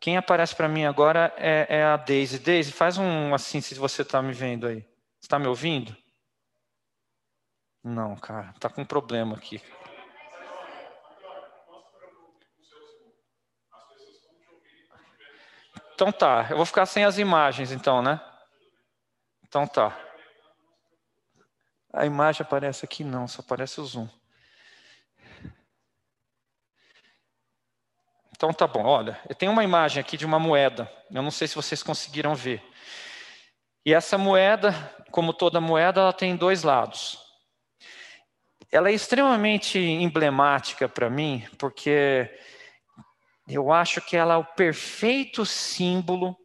Quem 0.00 0.16
aparece 0.16 0.54
para 0.54 0.68
mim 0.68 0.84
agora 0.84 1.32
é, 1.36 1.66
é 1.68 1.84
a 1.84 1.96
Daisy. 1.96 2.38
Daisy, 2.38 2.72
faz 2.72 2.98
um 2.98 3.34
assim 3.34 3.60
se 3.60 3.74
você 3.74 4.02
está 4.02 4.20
me 4.22 4.32
vendo 4.32 4.66
aí. 4.66 4.84
Está 5.20 5.38
me 5.38 5.46
ouvindo? 5.46 5.96
Não, 7.84 8.16
cara, 8.16 8.54
tá 8.58 8.70
com 8.70 8.80
um 8.80 8.86
problema 8.86 9.36
aqui. 9.36 9.62
Então 15.92 16.10
tá, 16.10 16.46
eu 16.48 16.56
vou 16.56 16.64
ficar 16.64 16.86
sem 16.86 17.04
as 17.04 17.18
imagens 17.18 17.70
então, 17.70 18.00
né? 18.00 18.18
Então 19.46 19.66
tá. 19.66 19.94
A 21.92 22.06
imagem 22.06 22.40
aparece 22.40 22.86
aqui 22.86 23.04
não, 23.04 23.28
só 23.28 23.42
aparece 23.42 23.78
o 23.78 23.84
zoom. 23.84 24.08
Então 28.30 28.50
tá 28.50 28.66
bom, 28.66 28.84
olha, 28.84 29.20
eu 29.28 29.34
tenho 29.34 29.52
uma 29.52 29.62
imagem 29.62 30.00
aqui 30.00 30.16
de 30.16 30.24
uma 30.24 30.38
moeda. 30.38 30.90
Eu 31.10 31.22
não 31.22 31.30
sei 31.30 31.46
se 31.46 31.54
vocês 31.54 31.82
conseguiram 31.82 32.34
ver. 32.34 32.64
E 33.84 33.92
essa 33.92 34.16
moeda, 34.16 34.72
como 35.10 35.34
toda 35.34 35.60
moeda, 35.60 36.00
ela 36.00 36.12
tem 36.14 36.34
dois 36.34 36.62
lados 36.62 37.23
ela 38.70 38.90
é 38.90 38.92
extremamente 38.92 39.78
emblemática 39.78 40.88
para 40.88 41.10
mim, 41.10 41.44
porque 41.58 42.30
eu 43.48 43.72
acho 43.72 44.00
que 44.00 44.16
ela 44.16 44.34
é 44.34 44.38
o 44.38 44.44
perfeito 44.44 45.44
símbolo 45.44 46.36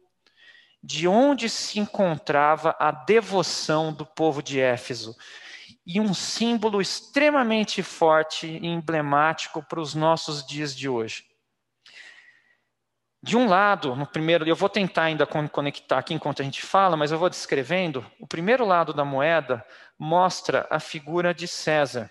de 0.82 1.06
onde 1.06 1.48
se 1.48 1.78
encontrava 1.78 2.74
a 2.78 2.90
devoção 2.90 3.92
do 3.92 4.06
povo 4.06 4.42
de 4.42 4.60
Éfeso. 4.60 5.14
E 5.86 6.00
um 6.00 6.14
símbolo 6.14 6.80
extremamente 6.80 7.82
forte 7.82 8.46
e 8.46 8.66
emblemático 8.66 9.62
para 9.62 9.80
os 9.80 9.94
nossos 9.94 10.46
dias 10.46 10.74
de 10.74 10.88
hoje. 10.88 11.29
De 13.22 13.36
um 13.36 13.46
lado, 13.46 13.94
no 13.94 14.06
primeiro, 14.06 14.48
eu 14.48 14.56
vou 14.56 14.68
tentar 14.68 15.04
ainda 15.04 15.26
conectar 15.26 15.98
aqui 15.98 16.14
enquanto 16.14 16.40
a 16.40 16.44
gente 16.44 16.62
fala, 16.62 16.96
mas 16.96 17.12
eu 17.12 17.18
vou 17.18 17.28
descrevendo. 17.28 18.04
O 18.18 18.26
primeiro 18.26 18.64
lado 18.64 18.94
da 18.94 19.04
moeda 19.04 19.64
mostra 19.98 20.66
a 20.70 20.80
figura 20.80 21.34
de 21.34 21.46
César. 21.46 22.10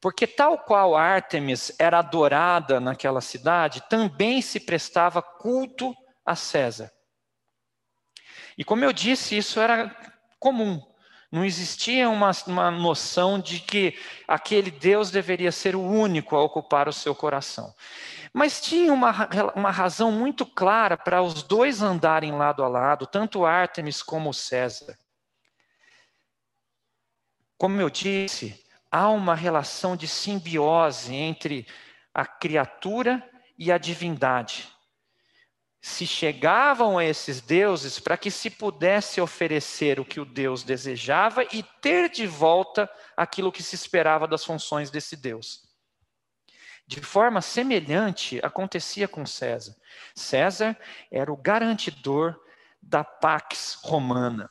Porque, 0.00 0.26
tal 0.26 0.58
qual 0.58 0.96
Ártemis 0.96 1.72
era 1.78 2.00
adorada 2.00 2.80
naquela 2.80 3.20
cidade, 3.20 3.82
também 3.88 4.42
se 4.42 4.58
prestava 4.58 5.22
culto 5.22 5.94
a 6.24 6.34
César. 6.34 6.92
E 8.58 8.64
como 8.64 8.84
eu 8.84 8.92
disse, 8.92 9.36
isso 9.36 9.60
era 9.60 9.94
comum. 10.40 10.82
Não 11.30 11.44
existia 11.44 12.08
uma, 12.08 12.30
uma 12.46 12.70
noção 12.70 13.38
de 13.38 13.60
que 13.60 13.98
aquele 14.26 14.70
Deus 14.70 15.10
deveria 15.10 15.52
ser 15.52 15.76
o 15.76 15.82
único 15.82 16.34
a 16.34 16.42
ocupar 16.42 16.88
o 16.88 16.92
seu 16.92 17.14
coração. 17.14 17.74
Mas 18.38 18.60
tinha 18.60 18.92
uma, 18.92 19.30
uma 19.54 19.70
razão 19.70 20.12
muito 20.12 20.44
clara 20.44 20.94
para 20.94 21.22
os 21.22 21.42
dois 21.42 21.80
andarem 21.80 22.32
lado 22.32 22.62
a 22.62 22.68
lado, 22.68 23.06
tanto 23.06 23.46
Ártemis 23.46 24.02
como 24.02 24.34
César. 24.34 24.98
Como 27.56 27.80
eu 27.80 27.88
disse, 27.88 28.62
há 28.90 29.08
uma 29.08 29.34
relação 29.34 29.96
de 29.96 30.06
simbiose 30.06 31.14
entre 31.14 31.66
a 32.12 32.26
criatura 32.26 33.26
e 33.58 33.72
a 33.72 33.78
divindade. 33.78 34.68
Se 35.80 36.06
chegavam 36.06 36.98
a 36.98 37.06
esses 37.06 37.40
deuses 37.40 37.98
para 37.98 38.18
que 38.18 38.30
se 38.30 38.50
pudesse 38.50 39.18
oferecer 39.18 39.98
o 39.98 40.04
que 40.04 40.20
o 40.20 40.26
Deus 40.26 40.62
desejava 40.62 41.42
e 41.44 41.62
ter 41.80 42.10
de 42.10 42.26
volta 42.26 42.86
aquilo 43.16 43.50
que 43.50 43.62
se 43.62 43.74
esperava 43.74 44.28
das 44.28 44.44
funções 44.44 44.90
desse 44.90 45.16
Deus. 45.16 45.65
De 46.86 47.00
forma 47.00 47.40
semelhante 47.40 48.40
acontecia 48.44 49.08
com 49.08 49.26
César. 49.26 49.76
César 50.14 50.78
era 51.10 51.32
o 51.32 51.36
garantidor 51.36 52.40
da 52.80 53.02
Pax 53.02 53.80
Romana. 53.82 54.50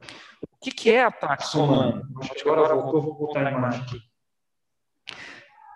O 0.00 0.56
que, 0.60 0.70
que 0.70 0.90
é 0.92 1.02
a 1.02 1.10
Pax 1.10 1.52
Romana? 1.54 2.08
Agora 2.40 2.74
voltou, 2.74 3.02
vou 3.02 3.14
botar 3.14 3.46
a 3.46 3.50
imagem 3.50 3.82
aqui. 3.82 4.00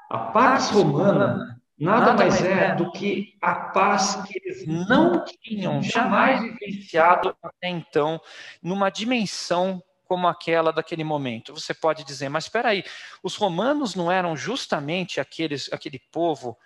A 0.09 0.19
Pax 0.19 0.71
Romana 0.71 1.57
nada 1.79 2.15
mais 2.15 2.41
é 2.43 2.75
do 2.75 2.91
que 2.93 3.37
a 3.43 3.55
paz 3.55 4.17
que 4.27 4.39
eles 4.39 4.67
não 4.67 5.25
tinham 5.25 5.83
jamais 5.83 6.41
vivenciado 6.41 7.37
até 7.43 7.69
então, 7.69 8.21
numa 8.63 8.89
dimensão 8.89 9.83
como 10.07 10.27
aquela 10.27 10.73
daquele 10.73 11.05
momento. 11.05 11.55
Você 11.55 11.75
pode 11.75 12.05
dizer, 12.05 12.29
mas 12.29 12.45
espera 12.45 12.71
aí, 12.71 12.85
os 13.23 13.37
romanos 13.37 13.95
não 13.95 14.11
eram 14.11 14.37
justamente 14.37 15.21
aqueles, 15.21 15.73
aquele 15.73 15.99
povo 16.11 16.57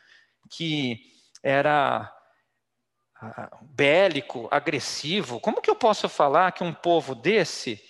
que 0.50 1.00
era 1.42 2.12
ah, 3.16 3.58
bélico, 3.62 4.48
agressivo? 4.50 5.40
Como 5.40 5.60
que 5.60 5.70
eu 5.70 5.76
posso 5.76 6.08
falar 6.08 6.52
que 6.52 6.62
um 6.62 6.72
povo 6.72 7.14
desse 7.14 7.82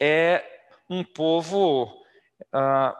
é 0.00 0.44
um 0.88 1.02
povo. 1.02 2.02
Ah, 2.52 2.96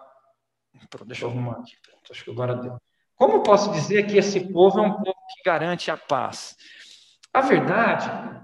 deixa 1.07 1.25
eu 1.25 1.31
arrumar 1.31 1.61
aqui. 1.61 1.77
Acho 2.11 2.25
que 2.25 2.31
agora 2.31 2.55
deu. 2.57 2.77
Como 3.17 3.43
posso 3.43 3.73
dizer 3.73 4.07
que 4.07 4.19
esse 4.19 4.53
povo 4.53 4.79
é 4.79 4.83
um 4.83 4.93
povo 4.93 5.17
que 5.35 5.43
garante 5.45 5.91
a 5.91 5.97
paz? 5.97 6.57
A 7.33 7.41
verdade 7.41 8.36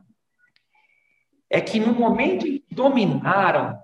é 1.53 1.61
que 1.61 1.79
no 1.79 1.93
momento 1.93 2.49
em 2.49 2.59
que 2.59 2.75
dominaram 2.75 3.79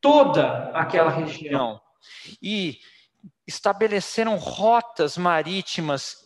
toda 0.00 0.70
aquela 0.74 1.08
região 1.08 1.80
e 2.42 2.80
estabeleceram 3.46 4.36
rotas 4.36 5.16
marítimas 5.16 6.20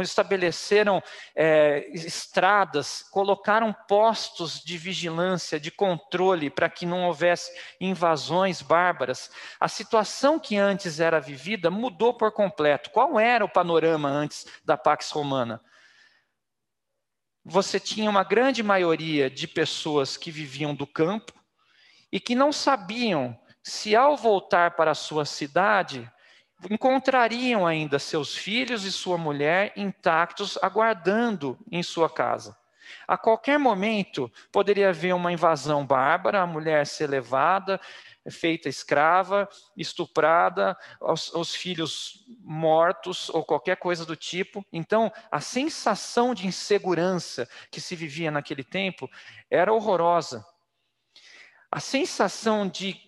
estabeleceram 0.00 1.00
é, 1.36 1.88
estradas, 1.92 3.04
colocaram 3.12 3.72
postos 3.86 4.60
de 4.60 4.76
vigilância, 4.76 5.60
de 5.60 5.70
controle, 5.70 6.50
para 6.50 6.68
que 6.68 6.84
não 6.84 7.04
houvesse 7.04 7.52
invasões 7.80 8.60
bárbaras. 8.60 9.30
A 9.60 9.68
situação 9.68 10.36
que 10.36 10.56
antes 10.56 10.98
era 10.98 11.20
vivida 11.20 11.70
mudou 11.70 12.12
por 12.12 12.32
completo. 12.32 12.90
Qual 12.90 13.20
era 13.20 13.44
o 13.44 13.48
panorama 13.48 14.08
antes 14.08 14.46
da 14.64 14.76
Pax 14.76 15.12
Romana? 15.12 15.60
Você 17.44 17.80
tinha 17.80 18.08
uma 18.08 18.22
grande 18.22 18.62
maioria 18.62 19.28
de 19.28 19.48
pessoas 19.48 20.16
que 20.16 20.30
viviam 20.30 20.74
do 20.74 20.86
campo 20.86 21.32
e 22.10 22.20
que 22.20 22.34
não 22.34 22.52
sabiam 22.52 23.38
se, 23.62 23.96
ao 23.96 24.16
voltar 24.16 24.76
para 24.76 24.92
a 24.92 24.94
sua 24.94 25.24
cidade, 25.24 26.10
encontrariam 26.70 27.66
ainda 27.66 27.98
seus 27.98 28.36
filhos 28.36 28.84
e 28.84 28.92
sua 28.92 29.18
mulher 29.18 29.72
intactos, 29.76 30.56
aguardando 30.62 31.58
em 31.70 31.82
sua 31.82 32.08
casa. 32.08 32.56
A 33.08 33.16
qualquer 33.16 33.58
momento 33.58 34.30
poderia 34.50 34.90
haver 34.90 35.14
uma 35.14 35.32
invasão 35.32 35.84
bárbara, 35.84 36.42
a 36.42 36.46
mulher 36.46 36.86
ser 36.86 37.08
levada, 37.08 37.80
feita 38.30 38.68
escrava, 38.68 39.48
estuprada, 39.76 40.76
os, 41.00 41.32
os, 41.34 41.54
filhos 41.54 42.24
mortos 42.40 43.28
ou 43.30 43.44
qualquer 43.44 43.76
coisa 43.76 44.06
do 44.06 44.14
tipo. 44.14 44.64
Então, 44.72 45.12
a 45.30 45.40
sensação 45.40 46.34
de 46.34 46.46
insegurança 46.46 47.48
que 47.70 47.80
se 47.80 47.96
vivia 47.96 48.30
naquele 48.30 48.62
tempo 48.62 49.10
era 49.50 49.72
horrorosa. 49.72 50.46
A 51.70 51.80
sensação 51.80 52.68
de 52.68 53.00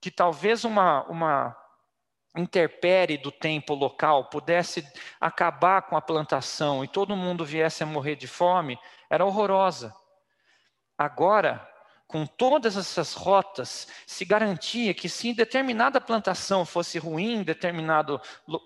que 0.00 0.10
talvez 0.10 0.64
uma, 0.64 1.02
uma 1.04 1.56
interpere 2.36 3.16
do 3.16 3.32
tempo 3.32 3.74
local 3.74 4.28
pudesse 4.28 4.86
acabar 5.20 5.82
com 5.82 5.96
a 5.96 6.02
plantação 6.02 6.84
e 6.84 6.88
todo 6.88 7.16
mundo 7.16 7.44
viesse 7.44 7.82
a 7.82 7.86
morrer 7.86 8.14
de 8.14 8.28
fome, 8.28 8.78
era 9.10 9.24
horrorosa. 9.24 9.94
Agora, 10.96 11.66
com 12.06 12.24
todas 12.24 12.76
essas 12.76 13.14
rotas, 13.14 13.88
se 14.06 14.24
garantia 14.24 14.94
que 14.94 15.08
se 15.08 15.32
determinada 15.32 16.00
plantação 16.00 16.64
fosse 16.64 16.98
ruim 16.98 17.42
determinada 17.42 18.20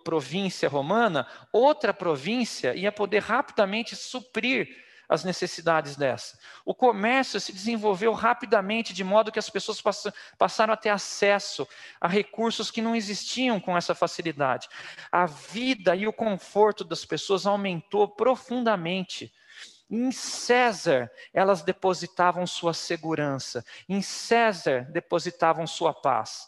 província 0.04 0.68
romana, 0.68 1.26
outra 1.52 1.94
província 1.94 2.74
ia 2.74 2.92
poder 2.92 3.20
rapidamente 3.20 3.96
suprir 3.96 4.68
as 5.10 5.24
necessidades 5.24 5.96
dessa. 5.96 6.38
O 6.64 6.72
comércio 6.72 7.40
se 7.40 7.52
desenvolveu 7.52 8.12
rapidamente, 8.12 8.94
de 8.94 9.02
modo 9.02 9.32
que 9.32 9.40
as 9.40 9.50
pessoas 9.50 9.82
passaram 10.38 10.72
a 10.72 10.76
ter 10.76 10.90
acesso 10.90 11.66
a 12.00 12.06
recursos 12.06 12.70
que 12.70 12.80
não 12.80 12.94
existiam 12.94 13.58
com 13.58 13.76
essa 13.76 13.92
facilidade. 13.92 14.68
A 15.10 15.26
vida 15.26 15.96
e 15.96 16.06
o 16.06 16.12
conforto 16.12 16.84
das 16.84 17.04
pessoas 17.04 17.44
aumentou 17.44 18.06
profundamente. 18.06 19.32
Em 19.90 20.12
César, 20.12 21.10
elas 21.32 21.62
depositavam 21.62 22.46
sua 22.46 22.72
segurança, 22.72 23.64
em 23.88 24.00
César, 24.00 24.88
depositavam 24.92 25.66
sua 25.66 25.92
paz. 25.92 26.46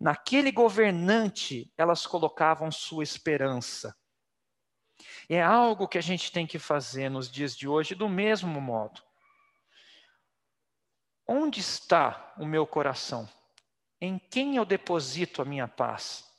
Naquele 0.00 0.50
governante, 0.50 1.72
elas 1.78 2.04
colocavam 2.04 2.72
sua 2.72 3.04
esperança. 3.04 3.96
É 5.28 5.40
algo 5.40 5.86
que 5.86 5.98
a 5.98 6.02
gente 6.02 6.32
tem 6.32 6.46
que 6.46 6.58
fazer 6.58 7.08
nos 7.08 7.30
dias 7.30 7.56
de 7.56 7.68
hoje 7.68 7.94
do 7.94 8.08
mesmo 8.08 8.60
modo. 8.60 9.00
Onde 11.26 11.60
está 11.60 12.34
o 12.36 12.44
meu 12.44 12.66
coração? 12.66 13.28
Em 14.00 14.18
quem 14.18 14.56
eu 14.56 14.64
deposito 14.64 15.40
a 15.40 15.44
minha 15.44 15.68
paz? 15.68 16.33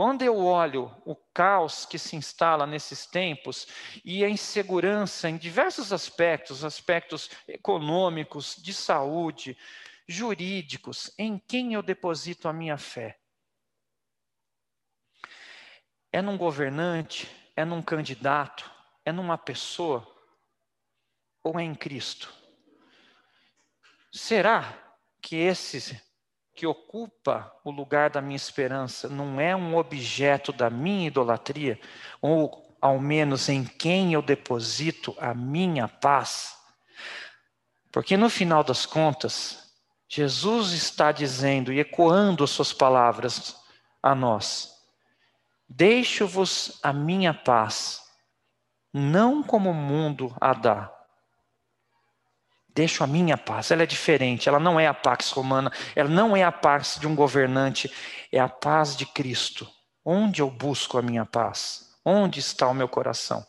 Quando 0.00 0.22
eu 0.22 0.38
olho 0.38 0.90
o 1.04 1.14
caos 1.14 1.84
que 1.84 1.98
se 1.98 2.16
instala 2.16 2.66
nesses 2.66 3.04
tempos 3.04 3.68
e 4.02 4.24
a 4.24 4.30
insegurança 4.30 5.28
em 5.28 5.36
diversos 5.36 5.92
aspectos, 5.92 6.64
aspectos 6.64 7.28
econômicos, 7.46 8.56
de 8.56 8.72
saúde, 8.72 9.58
jurídicos, 10.08 11.12
em 11.18 11.38
quem 11.38 11.74
eu 11.74 11.82
deposito 11.82 12.48
a 12.48 12.52
minha 12.54 12.78
fé? 12.78 13.20
É 16.10 16.22
num 16.22 16.38
governante 16.38 17.30
é 17.54 17.62
num 17.62 17.82
candidato? 17.82 18.70
É 19.04 19.12
numa 19.12 19.36
pessoa? 19.36 20.10
Ou 21.44 21.60
é 21.60 21.62
em 21.62 21.74
Cristo? 21.74 22.32
Será 24.10 24.96
que 25.20 25.36
esse 25.36 26.02
que 26.54 26.66
ocupa 26.66 27.52
o 27.64 27.70
lugar 27.70 28.10
da 28.10 28.20
minha 28.20 28.36
esperança 28.36 29.08
não 29.08 29.40
é 29.40 29.54
um 29.54 29.76
objeto 29.76 30.52
da 30.52 30.68
minha 30.68 31.06
idolatria? 31.06 31.80
Ou 32.20 32.76
ao 32.80 32.98
menos 32.98 33.48
em 33.48 33.64
quem 33.64 34.12
eu 34.12 34.22
deposito 34.22 35.14
a 35.18 35.34
minha 35.34 35.88
paz? 35.88 36.56
Porque 37.92 38.16
no 38.16 38.30
final 38.30 38.62
das 38.62 38.86
contas, 38.86 39.74
Jesus 40.08 40.72
está 40.72 41.12
dizendo 41.12 41.72
e 41.72 41.80
ecoando 41.80 42.46
suas 42.46 42.72
palavras 42.72 43.56
a 44.02 44.14
nós. 44.14 44.74
Deixo-vos 45.68 46.80
a 46.82 46.92
minha 46.92 47.32
paz, 47.32 48.02
não 48.92 49.42
como 49.42 49.70
o 49.70 49.74
mundo 49.74 50.34
a 50.40 50.52
dá. 50.52 50.99
Deixo 52.80 53.04
a 53.04 53.06
minha 53.06 53.36
paz, 53.36 53.70
ela 53.70 53.82
é 53.82 53.86
diferente, 53.86 54.48
ela 54.48 54.58
não 54.58 54.80
é 54.80 54.86
a 54.86 54.94
paz 54.94 55.28
romana, 55.32 55.70
ela 55.94 56.08
não 56.08 56.34
é 56.34 56.42
a 56.42 56.50
paz 56.50 56.96
de 56.98 57.06
um 57.06 57.14
governante, 57.14 57.92
é 58.32 58.40
a 58.40 58.48
paz 58.48 58.96
de 58.96 59.04
Cristo. 59.04 59.70
Onde 60.02 60.40
eu 60.40 60.50
busco 60.50 60.96
a 60.96 61.02
minha 61.02 61.26
paz? 61.26 61.94
Onde 62.02 62.40
está 62.40 62.66
o 62.66 62.72
meu 62.72 62.88
coração? 62.88 63.46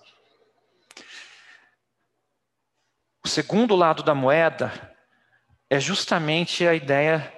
O 3.24 3.30
segundo 3.30 3.74
lado 3.74 4.04
da 4.04 4.14
moeda 4.14 4.94
é 5.70 5.80
justamente 5.80 6.68
a 6.68 6.76
ideia 6.76 7.34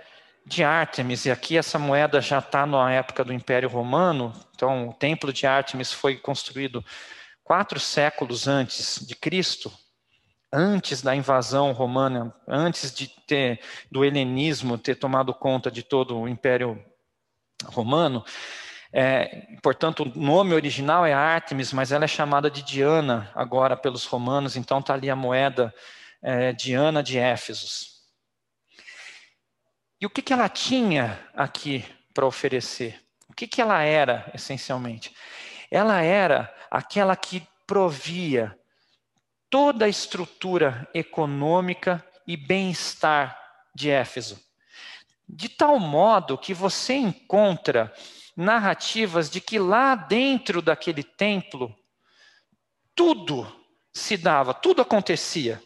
de 0.47 0.63
Ártemis, 0.63 1.27
e 1.27 1.31
aqui 1.31 1.59
essa 1.59 1.77
moeda 1.77 2.19
já 2.19 2.39
está 2.39 2.65
na 2.65 2.91
época 2.91 3.23
do 3.23 3.31
Império 3.31 3.69
Romano, 3.69 4.33
então 4.55 4.89
o 4.89 4.93
templo 4.95 5.31
de 5.31 5.45
Ártemis 5.45 5.93
foi 5.93 6.17
construído 6.17 6.83
quatro 7.43 7.79
séculos 7.79 8.47
antes 8.47 8.97
de 9.05 9.15
Cristo, 9.15 9.71
antes 10.53 11.01
da 11.01 11.15
invasão 11.15 11.71
romana, 11.71 12.31
antes 12.47 12.93
de 12.93 13.07
ter 13.07 13.59
do 13.91 14.05
helenismo 14.05 14.77
ter 14.77 14.93
tomado 14.95 15.33
conta 15.33 15.71
de 15.71 15.81
todo 15.81 16.19
o 16.19 16.29
Império 16.29 16.79
Romano. 17.65 18.23
É, 18.91 19.47
portanto, 19.63 20.03
o 20.03 20.19
nome 20.19 20.53
original 20.53 21.03
é 21.03 21.11
Ártemis, 21.11 21.73
mas 21.73 21.91
ela 21.91 22.05
é 22.05 22.07
chamada 22.07 22.51
de 22.51 22.61
Diana 22.61 23.31
agora 23.33 23.75
pelos 23.75 24.05
romanos, 24.05 24.55
então 24.55 24.77
está 24.77 24.93
ali 24.93 25.09
a 25.09 25.15
moeda 25.15 25.73
é, 26.21 26.53
Diana 26.53 27.01
de 27.01 27.17
Éfesos. 27.17 28.03
E 29.99 30.05
o 30.05 30.09
que, 30.09 30.21
que 30.21 30.33
ela 30.33 30.47
tinha 30.47 31.19
aqui 31.33 31.83
para 32.13 32.27
oferecer? 32.27 33.01
O 33.27 33.33
que, 33.33 33.47
que 33.47 33.59
ela 33.59 33.81
era, 33.81 34.29
essencialmente? 34.35 35.15
Ela 35.71 36.01
era 36.01 36.53
aquela 36.69 37.15
que 37.15 37.41
provia 37.65 38.55
toda 39.53 39.85
a 39.85 39.87
estrutura 39.87 40.89
econômica 40.95 42.03
e 42.25 42.35
bem-estar 42.35 43.39
de 43.75 43.87
Éfeso. 43.87 44.43
De 45.29 45.47
tal 45.47 45.77
modo 45.77 46.39
que 46.39 46.55
você 46.55 46.95
encontra 46.95 47.93
narrativas 48.35 49.29
de 49.29 49.39
que 49.39 49.59
lá 49.59 49.93
dentro 49.93 50.59
daquele 50.59 51.03
templo, 51.03 51.71
tudo 52.95 53.45
se 53.93 54.17
dava, 54.17 54.55
tudo 54.55 54.81
acontecia. 54.81 55.61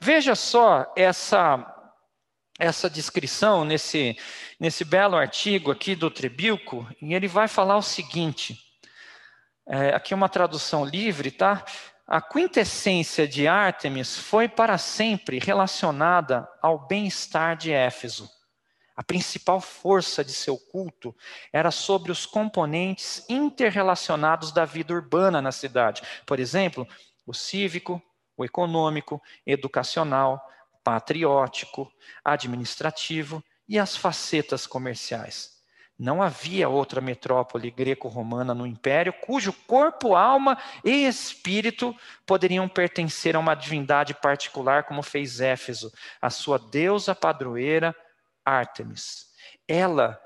Veja 0.00 0.36
só 0.36 0.92
essa 0.96 1.68
essa 2.60 2.88
descrição 2.88 3.64
nesse, 3.64 4.16
nesse 4.60 4.84
belo 4.84 5.16
artigo 5.16 5.72
aqui 5.72 5.96
do 5.96 6.08
Trebilco, 6.08 6.88
e 7.02 7.12
ele 7.12 7.26
vai 7.26 7.48
falar 7.48 7.76
o 7.76 7.82
seguinte: 7.82 8.56
é, 9.66 9.88
aqui 9.88 10.14
é 10.14 10.16
uma 10.16 10.28
tradução 10.28 10.84
livre, 10.84 11.32
tá? 11.32 11.64
A 12.06 12.20
quintessência 12.20 13.26
de 13.26 13.48
Ártemis 13.48 14.18
foi 14.18 14.46
para 14.46 14.76
sempre 14.76 15.38
relacionada 15.38 16.46
ao 16.60 16.86
bem-estar 16.86 17.56
de 17.56 17.72
Éfeso. 17.72 18.30
A 18.94 19.02
principal 19.02 19.58
força 19.58 20.22
de 20.22 20.32
seu 20.32 20.58
culto 20.58 21.16
era 21.50 21.70
sobre 21.70 22.12
os 22.12 22.26
componentes 22.26 23.24
interrelacionados 23.26 24.52
da 24.52 24.66
vida 24.66 24.92
urbana 24.92 25.40
na 25.40 25.50
cidade. 25.50 26.02
Por 26.26 26.38
exemplo, 26.38 26.86
o 27.26 27.32
cívico, 27.32 28.02
o 28.36 28.44
econômico, 28.44 29.20
educacional, 29.46 30.46
patriótico, 30.84 31.90
administrativo 32.22 33.42
e 33.66 33.78
as 33.78 33.96
facetas 33.96 34.66
comerciais. 34.66 35.53
Não 35.98 36.20
havia 36.20 36.68
outra 36.68 37.00
metrópole 37.00 37.70
greco-romana 37.70 38.52
no 38.52 38.66
império 38.66 39.12
cujo 39.12 39.52
corpo, 39.52 40.16
alma 40.16 40.58
e 40.84 41.06
espírito 41.06 41.94
poderiam 42.26 42.68
pertencer 42.68 43.36
a 43.36 43.38
uma 43.38 43.54
divindade 43.54 44.12
particular, 44.12 44.84
como 44.84 45.02
fez 45.02 45.40
Éfeso, 45.40 45.92
a 46.20 46.30
sua 46.30 46.58
deusa 46.58 47.14
padroeira 47.14 47.94
Ártemis. 48.44 49.28
Ela 49.68 50.20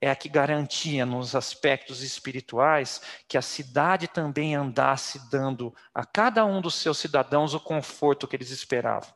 é 0.00 0.10
a 0.10 0.16
que 0.16 0.28
garantia 0.28 1.04
nos 1.04 1.34
aspectos 1.34 2.02
espirituais 2.02 3.00
que 3.28 3.36
a 3.36 3.42
cidade 3.42 4.06
também 4.06 4.54
andasse 4.54 5.30
dando 5.30 5.74
a 5.92 6.04
cada 6.04 6.44
um 6.44 6.60
dos 6.60 6.76
seus 6.76 6.98
cidadãos 6.98 7.54
o 7.54 7.60
conforto 7.60 8.26
que 8.26 8.36
eles 8.36 8.50
esperavam. 8.50 9.08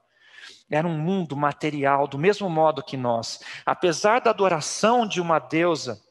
Era 0.71 0.87
um 0.87 0.99
mundo 0.99 1.37
material, 1.37 2.09
do 2.09 2.19
mesmo 2.19 2.51
modo 2.51 2.83
que 2.83 2.97
nós. 2.97 3.41
Apesar 3.65 4.21
da 4.21 4.31
adoração 4.31 5.07
de 5.07 5.21
uma 5.21 5.39
deusa, 5.39 6.03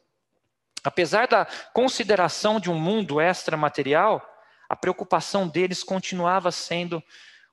apesar 0.84 1.28
da 1.28 1.46
consideração 1.74 2.60
de 2.60 2.72
um 2.72 2.80
mundo 2.80 3.20
extramaterial, 3.20 4.26
a 4.70 4.76
preocupação 4.76 5.48
deles 5.48 5.84
continuava 5.84 6.52
sendo 6.52 7.04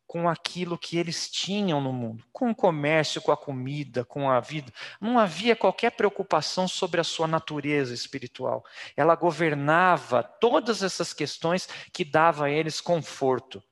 com 0.07 0.29
aquilo 0.29 0.77
que 0.77 0.99
eles 0.99 1.31
tinham 1.31 1.81
no 1.81 1.91
mundo, 1.91 2.23
com 2.31 2.51
o 2.51 2.55
comércio, 2.55 3.23
com 3.23 3.33
a 3.33 3.37
comida, 3.37 4.05
com 4.05 4.31
a 4.31 4.41
vida. 4.41 4.71
Não 5.01 5.19
havia 5.19 5.57
qualquer 5.57 5.93
preocupação 5.93 6.69
sobre 6.69 7.01
a 7.01 7.05
sua 7.05 7.27
natureza 7.27 7.95
espiritual. 7.95 8.63
Ela 8.95 9.15
governava 9.15 10.23
todas 10.23 10.83
essas 10.83 11.15
questões 11.15 11.67
que 11.95 12.05
dava 12.05 12.45
a 12.45 12.51
eles 12.51 12.79
conforto. 12.79 13.63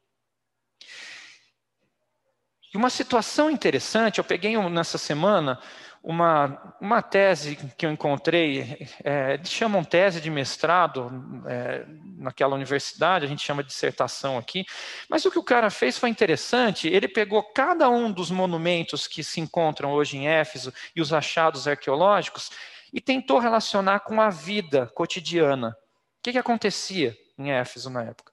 E 2.72 2.76
uma 2.76 2.90
situação 2.90 3.50
interessante, 3.50 4.18
eu 4.18 4.24
peguei 4.24 4.56
nessa 4.68 4.96
semana 4.96 5.58
uma, 6.02 6.76
uma 6.80 7.02
tese 7.02 7.56
que 7.76 7.84
eu 7.84 7.90
encontrei, 7.90 8.88
é, 9.04 9.38
chamam 9.44 9.84
tese 9.84 10.20
de 10.20 10.30
mestrado 10.30 11.10
é, 11.46 11.84
naquela 12.16 12.54
universidade, 12.54 13.24
a 13.24 13.28
gente 13.28 13.44
chama 13.44 13.62
de 13.62 13.68
dissertação 13.68 14.38
aqui, 14.38 14.64
mas 15.08 15.24
o 15.24 15.30
que 15.30 15.38
o 15.38 15.42
cara 15.42 15.68
fez 15.68 15.98
foi 15.98 16.08
interessante, 16.08 16.88
ele 16.88 17.08
pegou 17.08 17.42
cada 17.42 17.90
um 17.90 18.10
dos 18.10 18.30
monumentos 18.30 19.06
que 19.06 19.22
se 19.22 19.40
encontram 19.40 19.92
hoje 19.92 20.16
em 20.16 20.28
Éfeso 20.28 20.72
e 20.94 21.00
os 21.00 21.12
achados 21.12 21.68
arqueológicos 21.68 22.50
e 22.92 23.00
tentou 23.00 23.38
relacionar 23.38 24.00
com 24.00 24.20
a 24.20 24.30
vida 24.30 24.86
cotidiana. 24.94 25.70
O 25.70 26.22
que, 26.22 26.32
que 26.32 26.38
acontecia 26.38 27.16
em 27.38 27.50
Éfeso 27.50 27.90
na 27.90 28.04
época? 28.04 28.30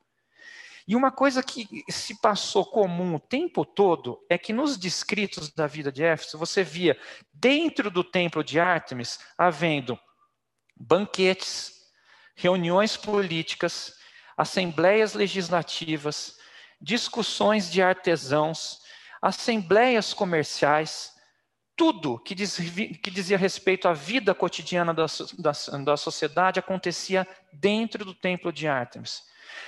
E 0.88 0.95
uma 0.95 1.11
coisa 1.11 1.43
que 1.43 1.83
se 1.89 2.19
passou 2.21 2.65
comum 2.65 3.15
o 3.15 3.19
tempo 3.19 3.65
todo 3.65 4.23
é 4.29 4.38
que 4.38 4.53
nos 4.53 4.77
descritos 4.77 5.51
da 5.51 5.67
vida 5.67 5.91
de 5.91 6.01
Éfeso, 6.01 6.38
você 6.38 6.63
via 6.63 6.97
dentro 7.33 7.91
do 7.91 8.05
templo 8.05 8.41
de 8.41 8.57
Ártemis 8.57 9.19
havendo 9.38 9.99
banquetes, 10.73 11.73
reuniões 12.35 12.95
políticas, 12.95 13.95
assembleias 14.38 15.13
legislativas, 15.13 16.38
discussões 16.79 17.69
de 17.69 17.81
artesãos, 17.81 18.79
assembleias 19.21 20.13
comerciais, 20.13 21.11
tudo 21.75 22.17
que, 22.19 22.33
diz, 22.33 22.55
que, 22.55 23.11
dizia 23.11 23.38
respeito 23.38 23.89
à 23.89 23.93
vida 23.93 24.33
cotidiana 24.33 24.93
da, 24.93 25.05
da, 25.38 25.51
da 25.83 25.97
sociedade 25.97 26.59
acontecia 26.59 27.27
dentro 27.51 28.05
do 28.05 28.13
templo 28.13 28.53
de 28.53 28.67
Ártemis. 28.67 29.23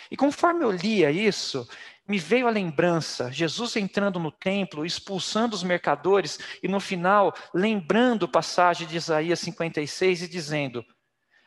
E 0.10 0.18
conforme 0.18 0.64
eu 0.64 0.72
lia 0.72 1.12
isso, 1.12 1.68
me 2.08 2.18
veio 2.18 2.48
a 2.48 2.52
lembrança, 2.52 3.32
Jesus 3.32 3.76
entrando 3.76 4.20
no 4.20 4.32
templo, 4.32 4.86
expulsando 4.86 5.56
os 5.56 5.62
mercadores, 5.62 6.40
e 6.64 6.68
no 6.68 6.80
final, 6.80 7.34
lembrando 7.54 8.26
a 8.26 8.28
passagem 8.28 8.88
de 8.88 8.98
Isaías 8.98 9.40
56 9.40 10.24
e 10.24 10.28
dizendo: 10.28 10.84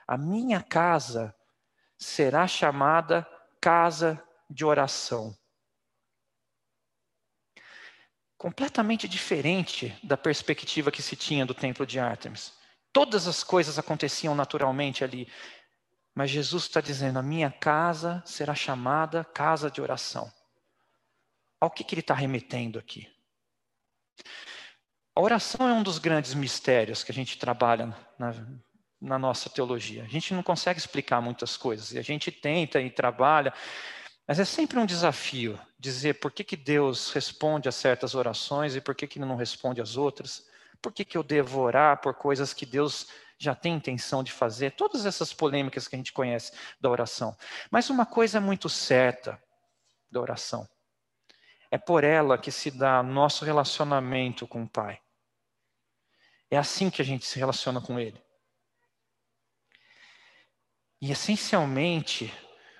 A 0.07 0.17
minha 0.17 0.63
casa 0.63 1.35
será 1.99 2.47
chamada 2.47 3.27
casa 3.61 4.23
de 4.49 4.65
oração. 4.65 5.37
Completamente 8.37 9.07
diferente 9.09 9.97
da 10.03 10.17
perspectiva 10.17 10.91
que 10.91 11.03
se 11.03 11.15
tinha 11.17 11.47
do 11.47 11.55
templo 11.55 11.87
de 11.87 11.99
Ártemis. 11.99 12.53
Todas 12.93 13.27
as 13.27 13.43
coisas 13.43 13.79
aconteciam 13.79 14.35
naturalmente 14.35 15.03
ali. 15.03 15.29
Mas 16.15 16.31
Jesus 16.31 16.65
está 16.65 16.81
dizendo: 16.81 17.19
a 17.19 17.23
minha 17.23 17.51
casa 17.51 18.23
será 18.27 18.55
chamada 18.55 19.25
casa 19.25 19.71
de 19.71 19.81
oração. 19.81 20.33
Ao 21.61 21.71
que, 21.71 21.85
que 21.85 21.95
ele 21.95 22.01
está 22.01 22.15
remetendo 22.15 22.79
aqui? 22.79 23.09
A 25.15 25.21
oração 25.21 25.69
é 25.69 25.73
um 25.73 25.83
dos 25.83 25.99
grandes 25.99 26.35
mistérios 26.35 27.05
que 27.05 27.13
a 27.13 27.15
gente 27.15 27.39
trabalha 27.39 27.95
na, 28.19 28.35
na 29.01 29.19
nossa 29.19 29.51
teologia. 29.51 30.05
A 30.05 30.09
gente 30.09 30.33
não 30.33 30.43
consegue 30.43 30.79
explicar 30.79 31.21
muitas 31.21 31.57
coisas, 31.57 31.93
e 31.93 31.99
a 31.99 32.03
gente 32.03 32.33
tenta 32.33 32.81
e 32.81 32.91
trabalha, 32.91 33.53
mas 34.27 34.39
é 34.39 34.45
sempre 34.45 34.79
um 34.79 34.87
desafio 34.87 35.59
dizer 35.79 36.15
por 36.15 36.31
que, 36.31 36.45
que 36.45 36.57
Deus 36.57 37.11
responde 37.13 37.69
a 37.69 37.73
certas 37.73 38.15
orações 38.15 38.75
e 38.75 38.81
por 38.81 38.95
que, 38.95 39.07
que 39.07 39.19
Ele 39.19 39.27
não 39.27 39.37
responde 39.37 39.81
às 39.81 39.97
outras. 39.97 40.47
Por 40.81 40.93
que, 40.93 41.05
que 41.05 41.19
eu 41.19 41.23
devo 41.23 41.61
orar 41.61 42.01
por 42.01 42.15
coisas 42.15 42.55
que 42.55 42.65
Deus 42.65 43.09
já 43.43 43.55
tem 43.55 43.75
intenção 43.75 44.23
de 44.23 44.31
fazer, 44.31 44.73
todas 44.73 45.05
essas 45.05 45.33
polêmicas 45.33 45.89
que 45.89 45.97
a 45.97 45.99
gente 45.99 46.13
conhece 46.13 46.53
da 46.81 46.89
oração. 46.89 47.37
Mas 47.71 47.91
uma 47.91 48.07
coisa 48.07 48.39
é 48.39 48.41
muito 48.41 48.69
certa 48.69 49.43
da 50.11 50.21
oração: 50.21 50.69
é 51.71 51.77
por 51.77 52.05
ela 52.05 52.39
que 52.39 52.53
se 52.53 52.71
dá 52.71 53.03
nosso 53.03 53.45
relacionamento 53.45 54.47
com 54.47 54.63
o 54.63 54.69
Pai. 54.69 55.01
É 56.51 56.57
assim 56.57 56.89
que 56.89 57.03
a 57.03 57.05
gente 57.05 57.27
se 57.27 57.39
relaciona 57.39 57.81
com 57.81 57.99
Ele. 57.99 58.23
E 61.01 61.11
essencialmente, 61.11 62.33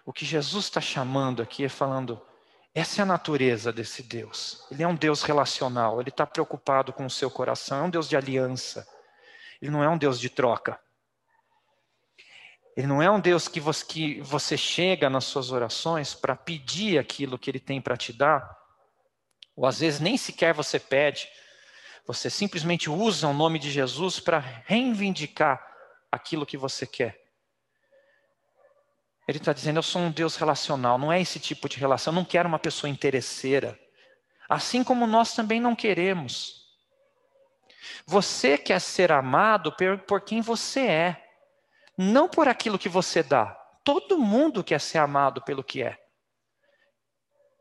o 0.05 0.13
que 0.13 0.25
Jesus 0.25 0.67
está 0.67 0.81
chamando 0.81 1.43
aqui 1.43 1.65
é 1.65 1.69
falando. 1.69 2.25
Essa 2.75 3.01
é 3.01 3.03
a 3.03 3.07
natureza 3.07 3.73
desse 3.73 4.03
Deus. 4.03 4.65
Ele 4.71 4.83
é 4.83 4.87
um 4.87 4.95
Deus 4.95 5.23
relacional, 5.23 6.01
ele 6.01 6.11
está 6.11 6.25
preocupado 6.25 6.93
com 6.93 7.05
o 7.05 7.11
seu 7.11 7.31
coração, 7.31 7.79
é 7.79 7.83
um 7.83 7.91
Deus 7.91 8.09
de 8.09 8.17
aliança. 8.17 8.87
Ele 9.63 9.71
não 9.71 9.85
é 9.85 9.89
um 9.89 9.97
Deus 9.97 10.19
de 10.19 10.29
troca. 10.29 10.79
Ele 12.77 12.89
não 12.89 13.01
é 13.01 13.09
um 13.09 13.21
Deus 13.21 13.47
que 13.47 13.61
você, 13.61 13.87
que 13.87 14.21
você 14.21 14.57
chega 14.57 15.09
nas 15.09 15.25
suas 15.25 15.53
orações 15.53 16.15
para 16.15 16.35
pedir 16.35 16.99
aquilo 16.99 17.39
que 17.39 17.49
ele 17.49 17.61
tem 17.61 17.81
para 17.81 17.97
te 17.97 18.13
dar, 18.13 18.59
ou 19.55 19.65
às 19.65 19.79
vezes 19.79 20.01
nem 20.01 20.17
sequer 20.17 20.53
você 20.53 20.81
pede, 20.81 21.29
você 22.05 22.29
simplesmente 22.29 22.91
usa 22.91 23.29
o 23.29 23.33
nome 23.33 23.61
de 23.61 23.71
Jesus 23.71 24.19
para 24.19 24.39
reivindicar 24.39 25.65
aquilo 26.11 26.47
que 26.47 26.57
você 26.57 26.87
quer. 26.87 27.23
Ele 29.29 29.39
está 29.39 29.53
dizendo: 29.53 29.79
Eu 29.79 29.83
sou 29.83 30.03
um 30.03 30.11
Deus 30.11 30.35
relacional, 30.35 30.99
não 30.99 31.13
é 31.13 31.21
esse 31.21 31.39
tipo 31.39 31.69
de 31.69 31.79
relação, 31.79 32.13
eu 32.13 32.17
não 32.17 32.25
quero 32.25 32.49
uma 32.49 32.59
pessoa 32.59 32.91
interesseira. 32.91 33.79
Assim 34.49 34.83
como 34.83 35.07
nós 35.07 35.35
também 35.35 35.61
não 35.61 35.77
queremos. 35.77 36.62
Você 38.07 38.57
quer 38.57 38.81
ser 38.81 39.13
amado 39.13 39.75
por 40.07 40.21
quem 40.21 40.41
você 40.41 40.81
é, 40.81 41.29
não 41.97 42.29
por 42.29 42.49
aquilo 42.49 42.79
que 42.79 42.89
você 42.89 43.23
dá. 43.23 43.47
Todo 43.85 44.19
mundo 44.19 44.63
quer 44.63 44.81
ser 44.81 44.99
amado 44.99 45.43
pelo 45.43 45.65
que 45.65 45.83
é. 45.83 45.99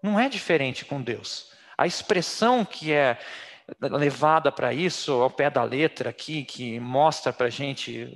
Não 0.03 0.19
é 0.19 0.29
diferente 0.29 0.85
com 0.85 1.01
Deus. 1.01 1.51
A 1.77 1.85
expressão 1.87 2.65
que 2.65 2.91
é 2.91 3.19
levada 3.79 4.51
para 4.51 4.73
isso, 4.73 5.13
ao 5.13 5.29
pé 5.29 5.49
da 5.49 5.63
letra 5.63 6.09
aqui, 6.09 6.43
que 6.43 6.79
mostra 6.79 7.31
para 7.31 7.47
a 7.47 7.49
gente 7.49 8.11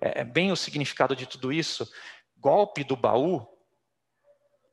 é, 0.00 0.20
é, 0.20 0.24
bem 0.24 0.52
o 0.52 0.56
significado 0.56 1.16
de 1.16 1.26
tudo 1.26 1.52
isso, 1.52 1.90
golpe 2.36 2.84
do 2.84 2.96
baú, 2.96 3.46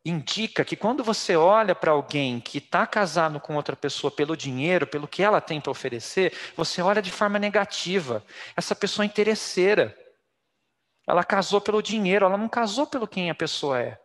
indica 0.05 0.63
que 0.63 0.75
quando 0.75 1.03
você 1.03 1.35
olha 1.35 1.73
para 1.73 1.91
alguém 1.91 2.39
que 2.39 2.59
está 2.59 2.85
casado 2.85 3.39
com 3.39 3.55
outra 3.55 3.75
pessoa 3.75 4.11
pelo 4.11 4.37
dinheiro, 4.37 4.85
pelo 4.85 5.07
que 5.07 5.23
ela 5.23 5.41
tem 5.41 5.59
para 5.59 5.71
oferecer, 5.71 6.31
você 6.55 6.79
olha 6.79 7.01
de 7.01 7.11
forma 7.11 7.39
negativa. 7.39 8.23
Essa 8.55 8.75
pessoa 8.75 9.03
é 9.03 9.07
interesseira. 9.07 9.97
Ela 11.07 11.23
casou 11.23 11.59
pelo 11.59 11.81
dinheiro, 11.81 12.25
ela 12.25 12.37
não 12.37 12.47
casou 12.47 12.85
pelo 12.85 13.07
quem 13.07 13.31
a 13.31 13.35
pessoa 13.35 13.81
é. 13.81 13.99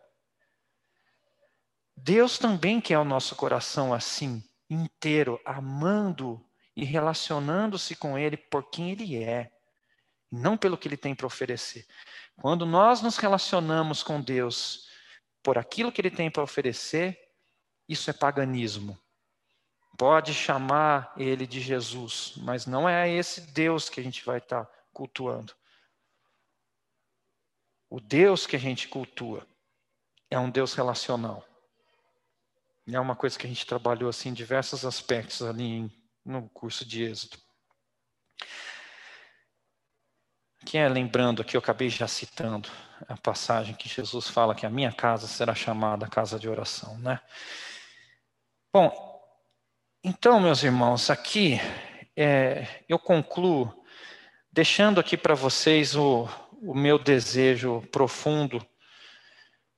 Deus 1.95 2.39
também 2.39 2.81
quer 2.81 2.97
o 2.97 3.05
nosso 3.05 3.35
coração 3.35 3.93
assim, 3.93 4.43
inteiro, 4.67 5.39
amando 5.45 6.43
e 6.75 6.83
relacionando-se 6.83 7.95
com 7.95 8.17
Ele 8.17 8.37
por 8.37 8.71
quem 8.71 8.91
Ele 8.91 9.23
é, 9.23 9.51
não 10.31 10.57
pelo 10.57 10.77
que 10.77 10.87
Ele 10.87 10.97
tem 10.97 11.13
para 11.13 11.27
oferecer. 11.27 11.85
Quando 12.35 12.65
nós 12.65 13.03
nos 13.03 13.17
relacionamos 13.17 14.01
com 14.01 14.19
Deus 14.19 14.90
por 15.43 15.57
aquilo 15.57 15.91
que 15.91 16.01
Ele 16.01 16.11
tem 16.11 16.29
para 16.29 16.43
oferecer, 16.43 17.19
isso 17.87 18.09
é 18.09 18.13
paganismo. 18.13 18.97
Pode 19.97 20.33
chamar 20.33 21.13
Ele 21.17 21.45
de 21.45 21.59
Jesus, 21.59 22.33
mas 22.37 22.65
não 22.65 22.87
é 22.87 23.09
esse 23.09 23.41
Deus 23.51 23.89
que 23.89 23.99
a 23.99 24.03
gente 24.03 24.25
vai 24.25 24.37
estar 24.37 24.65
tá 24.65 24.71
cultuando. 24.93 25.53
O 27.89 27.99
Deus 27.99 28.47
que 28.47 28.55
a 28.55 28.59
gente 28.59 28.87
cultua 28.87 29.45
é 30.29 30.39
um 30.39 30.49
Deus 30.49 30.73
relacional. 30.73 31.45
É 32.87 32.99
uma 32.99 33.15
coisa 33.15 33.37
que 33.37 33.45
a 33.45 33.49
gente 33.49 33.65
trabalhou 33.65 34.09
assim 34.09 34.29
em 34.29 34.33
diversos 34.33 34.85
aspectos 34.85 35.41
ali 35.41 35.91
no 36.25 36.49
curso 36.49 36.85
de 36.85 37.03
Êxodo. 37.03 37.37
Quem 40.65 40.81
é 40.81 40.87
lembrando 40.87 41.41
aqui, 41.41 41.57
eu 41.57 41.59
acabei 41.59 41.89
já 41.89 42.07
citando 42.07 42.69
a 43.07 43.17
passagem 43.17 43.73
que 43.73 43.89
Jesus 43.89 44.27
fala 44.27 44.53
que 44.55 44.65
a 44.65 44.69
minha 44.69 44.91
casa 44.91 45.27
será 45.27 45.55
chamada 45.55 46.07
casa 46.07 46.37
de 46.37 46.47
oração, 46.47 46.97
né? 46.99 47.19
Bom, 48.73 49.11
então, 50.03 50.39
meus 50.39 50.63
irmãos, 50.63 51.09
aqui 51.09 51.59
é, 52.15 52.67
eu 52.87 52.99
concluo 52.99 53.73
deixando 54.51 54.99
aqui 54.99 55.17
para 55.17 55.33
vocês 55.33 55.95
o, 55.95 56.27
o 56.61 56.73
meu 56.73 56.99
desejo 56.99 57.81
profundo, 57.91 58.65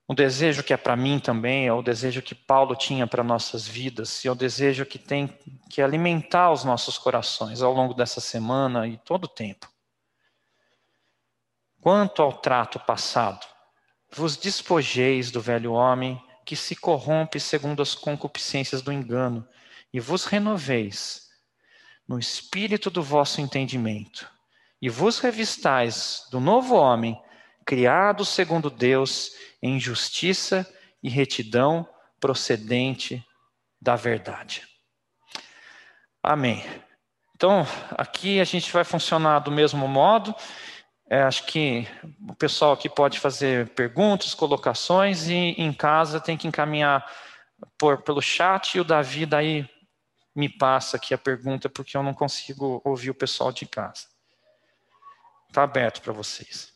um 0.08 0.14
desejo 0.14 0.64
que 0.64 0.74
é 0.74 0.78
para 0.78 0.96
mim 0.96 1.18
também, 1.20 1.66
é 1.66 1.74
o 1.74 1.82
desejo 1.82 2.22
que 2.22 2.36
Paulo 2.36 2.76
tinha 2.76 3.08
para 3.08 3.24
nossas 3.24 3.66
vidas, 3.66 4.24
e 4.24 4.28
é 4.28 4.32
o 4.32 4.36
desejo 4.36 4.86
que 4.86 5.00
tem 5.00 5.28
que 5.70 5.82
alimentar 5.82 6.52
os 6.52 6.64
nossos 6.64 6.98
corações 6.98 7.62
ao 7.62 7.74
longo 7.74 7.94
dessa 7.94 8.20
semana 8.20 8.86
e 8.88 8.98
todo 8.98 9.26
o 9.26 9.30
tempo. 9.30 9.73
Quanto 11.84 12.22
ao 12.22 12.32
trato 12.32 12.80
passado, 12.80 13.46
vos 14.10 14.38
despojeis 14.38 15.32
do 15.32 15.42
velho 15.42 15.74
homem 15.74 16.18
que 16.46 16.56
se 16.56 16.78
corrompe 16.78 17.42
segundo 17.42 17.82
as 17.82 17.94
concupiscências 17.94 18.82
do 18.82 18.90
engano, 18.90 19.46
e 19.92 20.00
vos 20.00 20.24
renoveis 20.24 21.28
no 22.08 22.18
espírito 22.18 22.90
do 22.90 23.04
vosso 23.04 23.42
entendimento 23.42 24.32
e 24.82 24.88
vos 24.88 25.20
revistais 25.20 26.26
do 26.32 26.40
novo 26.40 26.74
homem, 26.74 27.22
criado 27.66 28.24
segundo 28.24 28.70
Deus 28.70 29.32
em 29.62 29.78
justiça 29.78 30.66
e 31.04 31.10
retidão 31.10 31.86
procedente 32.18 33.22
da 33.82 33.98
verdade. 33.98 34.66
Amém. 36.24 36.64
Então, 37.36 37.68
aqui 37.98 38.40
a 38.40 38.46
gente 38.46 38.72
vai 38.72 38.86
funcionar 38.86 39.40
do 39.40 39.52
mesmo 39.52 39.86
modo. 39.86 40.34
É, 41.14 41.22
acho 41.22 41.46
que 41.46 41.88
o 42.28 42.34
pessoal 42.34 42.74
aqui 42.74 42.90
pode 42.90 43.20
fazer 43.20 43.70
perguntas, 43.76 44.34
colocações, 44.34 45.28
e 45.28 45.54
em 45.60 45.72
casa 45.72 46.20
tem 46.20 46.36
que 46.36 46.48
encaminhar 46.48 47.08
por, 47.78 48.02
pelo 48.02 48.20
chat, 48.20 48.74
e 48.74 48.80
o 48.80 48.84
Davi 48.84 49.28
daí 49.28 49.70
me 50.36 50.50
passa 50.50 50.98
aqui 50.98 51.14
a 51.14 51.18
pergunta, 51.20 51.70
porque 51.70 51.96
eu 51.96 52.02
não 52.02 52.16
consigo 52.16 52.82
ouvir 52.84 53.12
o 53.12 53.14
pessoal 53.14 53.52
de 53.52 53.68
casa. 53.68 54.08
Está 55.48 55.62
aberto 55.62 56.02
para 56.02 56.14
vocês. 56.14 56.73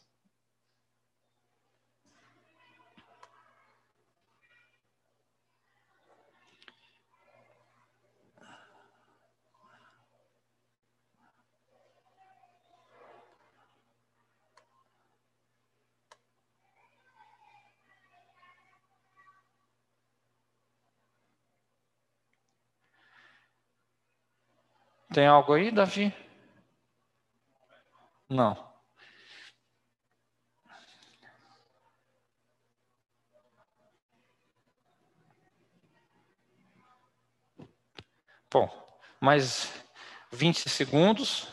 Tem 25.18 25.26
algo 25.26 25.51
aí, 25.53 25.72
Davi? 25.72 26.13
Não. 28.30 28.55
Bom, 38.51 38.70
mais 39.20 39.74
20 40.32 40.70
segundos, 40.70 41.47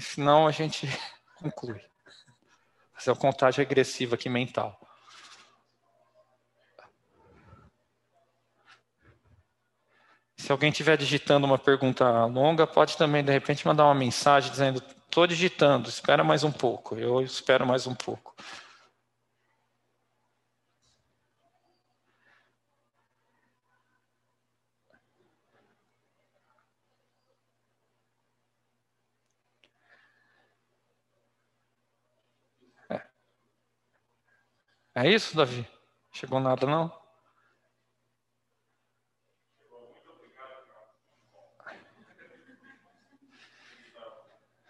senão 0.00 0.46
a 0.46 0.50
gente 0.50 0.86
conclui. 1.36 1.84
Fazer 2.94 3.10
uma 3.10 3.16
contagem 3.16 3.62
regressiva 3.62 4.14
aqui 4.14 4.30
mental. 4.30 4.80
Se 10.38 10.52
alguém 10.52 10.70
estiver 10.70 10.96
digitando 10.96 11.46
uma 11.46 11.58
pergunta 11.58 12.24
longa, 12.26 12.66
pode 12.66 12.96
também, 12.96 13.22
de 13.24 13.32
repente, 13.32 13.66
mandar 13.66 13.84
uma 13.84 13.94
mensagem 13.94 14.50
dizendo: 14.50 14.78
estou 14.78 15.26
digitando, 15.26 15.88
espera 15.88 16.24
mais 16.24 16.44
um 16.44 16.52
pouco. 16.52 16.96
Eu 16.96 17.20
espero 17.20 17.66
mais 17.66 17.86
um 17.86 17.94
pouco. 17.94 18.34
É 34.94 35.08
isso, 35.08 35.36
Davi? 35.36 35.64
Chegou 36.12 36.40
nada, 36.40 36.66
não? 36.66 37.07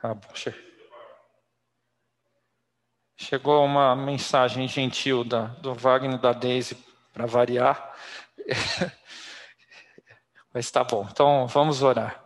Ah, 0.00 0.16
Chegou 3.16 3.64
uma 3.64 3.96
mensagem 3.96 4.68
gentil 4.68 5.24
da, 5.24 5.46
do 5.46 5.74
Wagner 5.74 6.18
da 6.18 6.32
Daisy 6.32 6.76
para 7.12 7.26
variar. 7.26 7.96
Mas 10.54 10.70
tá 10.70 10.84
bom. 10.84 11.06
Então 11.10 11.48
vamos 11.48 11.82
orar. 11.82 12.24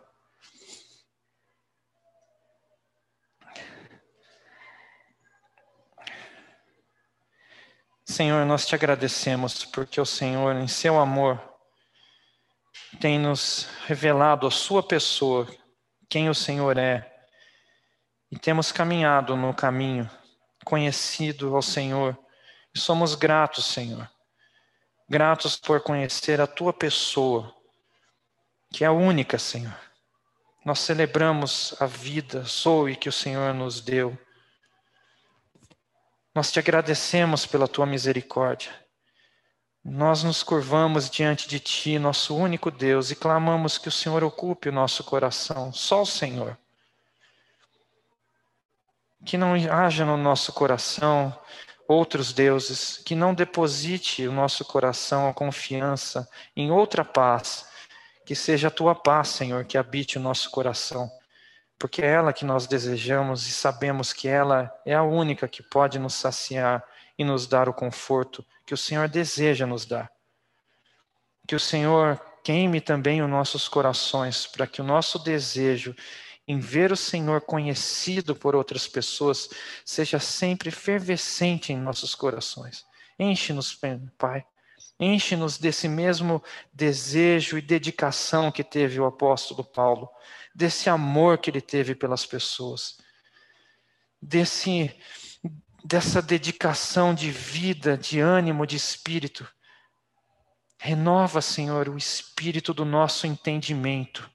Senhor, 8.05 8.45
nós 8.45 8.67
te 8.67 8.75
agradecemos 8.75 9.65
porque 9.65 9.99
o 9.99 10.05
Senhor, 10.05 10.55
em 10.57 10.67
seu 10.67 10.99
amor, 10.99 11.41
tem 12.99 13.17
nos 13.17 13.67
revelado 13.87 14.45
a 14.45 14.51
sua 14.51 14.83
pessoa, 14.83 15.47
quem 16.07 16.29
o 16.29 16.35
Senhor 16.35 16.77
é, 16.77 17.12
e 18.33 18.39
temos 18.39 18.71
caminhado 18.71 19.37
no 19.37 19.53
caminho 19.53 20.09
conhecido 20.65 21.55
ao 21.55 21.61
Senhor, 21.61 22.17
e 22.73 22.79
somos 22.79 23.13
gratos, 23.13 23.65
Senhor, 23.65 24.09
gratos 25.07 25.55
por 25.55 25.81
conhecer 25.81 26.41
a 26.41 26.47
tua 26.47 26.73
pessoa, 26.73 27.53
que 28.71 28.83
é 28.83 28.87
a 28.87 28.91
única, 28.91 29.37
Senhor. 29.37 29.77
Nós 30.65 30.79
celebramos 30.79 31.75
a 31.79 31.85
vida, 31.85 32.41
Zoe, 32.41 32.95
que 32.95 33.09
o 33.09 33.13
Senhor 33.13 33.53
nos 33.53 33.79
deu 33.79 34.17
nós 36.35 36.51
te 36.51 36.57
agradecemos 36.57 37.45
pela 37.45 37.67
tua 37.67 37.85
misericórdia. 37.85 38.71
Nós 39.85 40.23
nos 40.23 40.41
curvamos 40.41 41.07
diante 41.07 41.47
de 41.47 41.59
ti, 41.59 41.99
nosso 41.99 42.35
único 42.35 42.71
Deus, 42.71 43.11
e 43.11 43.15
clamamos 43.15 43.77
que 43.77 43.87
o 43.87 43.91
Senhor 43.91 44.23
ocupe 44.23 44.69
o 44.69 44.71
nosso 44.71 45.03
coração, 45.03 45.71
só 45.71 46.01
o 46.01 46.05
Senhor. 46.07 46.57
Que 49.25 49.37
não 49.37 49.53
haja 49.53 50.05
no 50.05 50.17
nosso 50.17 50.51
coração 50.53 51.37
outros 51.87 52.33
deuses, 52.33 52.97
que 52.97 53.15
não 53.15 53.33
deposite 53.33 54.27
o 54.27 54.31
nosso 54.31 54.65
coração 54.65 55.27
a 55.27 55.33
confiança 55.33 56.27
em 56.55 56.71
outra 56.71 57.03
paz, 57.03 57.67
que 58.25 58.35
seja 58.35 58.69
a 58.69 58.71
tua 58.71 58.95
paz, 58.95 59.29
Senhor, 59.29 59.65
que 59.65 59.77
habite 59.77 60.17
o 60.17 60.21
nosso 60.21 60.49
coração 60.49 61.11
porque 61.83 62.01
é 62.01 62.11
ela 62.11 62.31
que 62.31 62.45
nós 62.45 62.65
desejamos 62.65 63.45
e 63.45 63.51
sabemos 63.51 64.13
que 64.13 64.25
ela 64.25 64.73
é 64.85 64.93
a 64.93 65.03
única 65.03 65.49
que 65.49 65.61
pode 65.61 65.99
nos 65.99 66.13
saciar 66.13 66.81
e 67.17 67.25
nos 67.25 67.45
dar 67.45 67.67
o 67.67 67.73
conforto 67.73 68.45
que 68.65 68.73
o 68.73 68.77
Senhor 68.77 69.09
deseja 69.09 69.65
nos 69.65 69.85
dar. 69.85 70.09
Que 71.45 71.55
o 71.55 71.59
Senhor 71.59 72.17
queime 72.41 72.79
também 72.79 73.21
os 73.21 73.29
nossos 73.29 73.67
corações, 73.67 74.47
para 74.47 74.65
que 74.65 74.79
o 74.79 74.83
nosso 74.85 75.19
desejo 75.19 75.93
em 76.47 76.59
ver 76.59 76.91
o 76.91 76.97
Senhor 76.97 77.41
conhecido 77.41 78.35
por 78.35 78.55
outras 78.55 78.87
pessoas, 78.87 79.49
seja 79.85 80.19
sempre 80.19 80.69
efervescente 80.69 81.71
em 81.71 81.77
nossos 81.77 82.13
corações. 82.15 82.85
Enche-nos, 83.17 83.79
Pai. 84.17 84.45
Enche-nos 84.99 85.57
desse 85.57 85.87
mesmo 85.87 86.43
desejo 86.71 87.57
e 87.57 87.61
dedicação 87.61 88.51
que 88.51 88.63
teve 88.63 88.99
o 88.99 89.05
apóstolo 89.05 89.63
Paulo, 89.63 90.09
desse 90.53 90.89
amor 90.89 91.37
que 91.37 91.49
ele 91.49 91.61
teve 91.61 91.95
pelas 91.95 92.25
pessoas, 92.25 92.97
desse 94.21 94.95
dessa 95.83 96.21
dedicação 96.21 97.13
de 97.13 97.29
vida, 97.29 97.97
de 97.97 98.19
ânimo, 98.19 98.65
de 98.65 98.77
espírito. 98.77 99.45
Renova, 100.79 101.41
Senhor, 101.41 101.89
o 101.89 101.97
espírito 101.97 102.73
do 102.73 102.85
nosso 102.85 103.27
entendimento. 103.27 104.29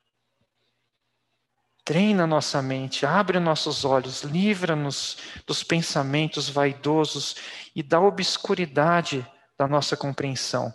Treina 1.89 2.27
nossa 2.27 2.61
mente, 2.61 3.07
abre 3.07 3.41
nossos 3.41 3.83
olhos, 3.83 4.21
livra-nos 4.21 5.17
dos 5.47 5.65
pensamentos 5.65 6.47
vaidosos 6.51 7.35
e 7.75 7.83
da 7.83 7.99
obscuridade 7.99 9.27
da 9.57 9.67
nossa 9.67 9.97
compreensão. 9.97 10.71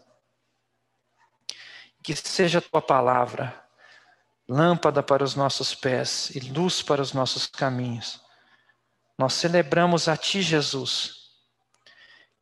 Que 2.02 2.16
seja 2.16 2.58
a 2.58 2.62
tua 2.64 2.82
palavra 2.82 3.54
lâmpada 4.50 5.04
para 5.04 5.24
os 5.24 5.36
nossos 5.36 5.76
pés 5.76 6.32
e 6.32 6.40
luz 6.40 6.82
para 6.82 7.00
os 7.00 7.14
nossos 7.14 7.46
caminhos. 7.46 8.20
Nós 9.16 9.34
celebramos 9.34 10.08
a 10.08 10.18
Ti, 10.18 10.42
Jesus, 10.42 11.30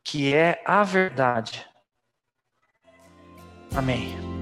que 0.02 0.32
é 0.32 0.62
a 0.64 0.82
verdade. 0.82 1.68
Amém. 3.76 4.41